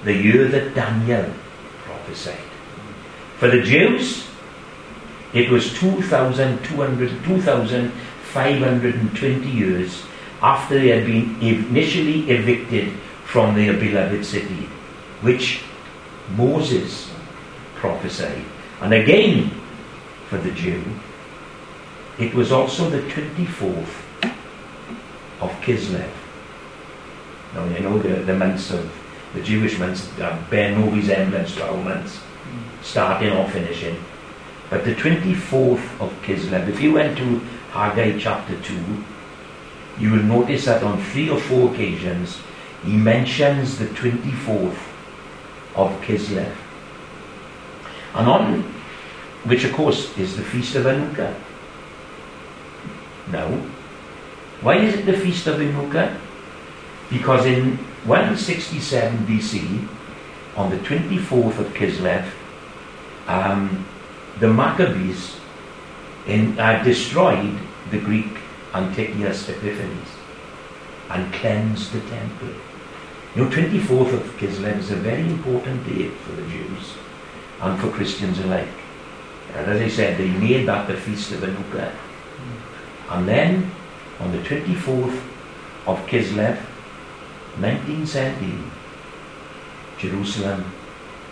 the 0.05 0.13
year 0.13 0.47
that 0.47 0.73
Daniel 0.73 1.29
prophesied. 1.83 2.39
For 3.39 3.49
the 3.49 3.61
Jews, 3.61 4.25
it 5.33 5.49
was 5.49 5.73
2,200, 5.77 7.25
2,520 7.25 9.49
years 9.49 10.03
after 10.41 10.79
they 10.79 10.89
had 10.89 11.05
been 11.05 11.35
initially 11.41 12.31
evicted 12.31 12.93
from 13.27 13.55
their 13.55 13.73
beloved 13.73 14.25
city, 14.25 14.69
which 15.19 15.61
Moses 16.37 17.11
prophesied. 17.75 18.45
And 18.79 18.93
again, 18.93 19.51
for 20.29 20.37
the 20.37 20.51
Jew, 20.51 20.81
it 22.17 22.33
was 22.33 22.53
also 22.53 22.89
the 22.89 23.01
24th 23.01 23.95
of 25.41 25.51
Kislev. 25.61 26.09
Now, 27.53 27.65
you 27.65 27.81
know 27.81 27.99
the, 27.99 28.23
the 28.23 28.33
months 28.33 28.71
of 28.71 28.89
the 29.33 29.41
Jewish 29.41 29.77
months 29.77 30.07
uh, 30.19 30.41
bear 30.49 30.71
no 30.71 30.89
resemblance 30.89 31.53
to 31.55 31.67
our 31.67 31.83
months, 31.83 32.21
starting 32.81 33.31
or 33.31 33.49
finishing. 33.49 34.01
But 34.69 34.85
the 34.85 34.95
24th 34.95 35.99
of 35.99 36.13
Kislev, 36.23 36.69
if 36.69 36.79
you 36.79 36.93
went 36.93 37.17
to 37.17 37.39
Haggai 37.71 38.17
chapter 38.17 38.57
2, 38.61 39.03
you 39.99 40.11
will 40.11 40.23
notice 40.23 40.63
that 40.63 40.81
on 40.81 41.03
three 41.03 41.29
or 41.29 41.39
four 41.41 41.73
occasions 41.73 42.37
he 42.83 42.95
mentions 42.95 43.77
the 43.77 43.85
24th 43.85 44.77
of 45.75 45.91
Kislev. 46.01 46.55
And 48.13 48.27
on, 48.27 48.61
which 49.43 49.63
of 49.63 49.73
course 49.73 50.17
is 50.17 50.35
the 50.35 50.43
feast 50.43 50.75
of 50.75 50.85
Hanukkah. 50.85 51.35
Now, 53.31 53.49
why 54.61 54.77
is 54.77 54.95
it 54.95 55.05
the 55.05 55.17
feast 55.17 55.47
of 55.47 55.57
Hanukkah? 55.57 56.17
Because 57.09 57.45
in 57.45 57.77
167 58.05 59.17
BC, 59.27 59.87
on 60.55 60.69
the 60.71 60.77
24th 60.77 61.59
of 61.59 61.67
Kislev, 61.73 62.27
um, 63.27 63.85
the 64.39 64.47
Maccabees 64.47 65.39
in, 66.25 66.59
uh, 66.59 66.83
destroyed 66.83 67.57
the 67.91 67.99
Greek 67.99 68.37
Antiochus 68.73 69.49
Epiphanes 69.49 70.09
and 71.09 71.33
cleansed 71.33 71.93
the 71.93 72.01
temple. 72.09 72.49
You 73.37 73.43
know, 73.43 73.51
24th 73.51 74.13
of 74.13 74.37
Kislev 74.37 74.79
is 74.79 74.89
a 74.89 74.95
very 74.95 75.21
important 75.21 75.85
date 75.85 76.11
for 76.25 76.31
the 76.31 76.41
Jews 76.49 76.95
and 77.61 77.79
for 77.79 77.91
Christians 77.91 78.39
alike. 78.39 78.65
And 79.53 79.69
as 79.69 79.79
I 79.79 79.87
said, 79.89 80.17
they 80.17 80.31
made 80.31 80.67
that 80.67 80.87
the 80.87 80.95
feast 80.97 81.33
of 81.33 81.41
Hanukkah. 81.41 81.93
And 83.11 83.27
then, 83.27 83.69
on 84.19 84.31
the 84.31 84.39
24th 84.39 85.21
of 85.85 85.99
Kislev, 86.07 86.57
1917, 87.59 88.71
Jerusalem 89.99 90.65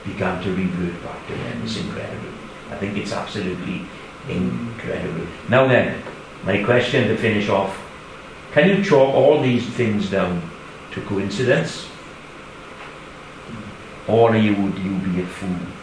began 0.05 0.43
to 0.43 0.53
revert 0.53 1.03
back 1.03 1.25
to 1.25 1.33
them. 1.33 1.63
It's 1.63 1.77
incredible. 1.77 2.33
I 2.69 2.75
think 2.75 2.99
it's 2.99 3.13
absolutely 3.13 3.81
incredible. 4.29 5.25
Now 5.49 5.65
then, 5.65 6.03
my 6.43 6.61
question 6.61 7.07
to 7.07 7.17
finish 7.17 7.49
off 7.49 7.81
can 8.51 8.69
you 8.69 8.83
chalk 8.83 9.11
all 9.11 9.41
these 9.41 9.65
things 9.65 10.11
down 10.11 10.47
to 10.91 11.01
coincidence? 11.01 11.89
Or 14.07 14.35
you, 14.35 14.55
would 14.55 14.77
you 14.77 14.91
be 14.99 15.21
a 15.21 15.25
fool? 15.25 15.74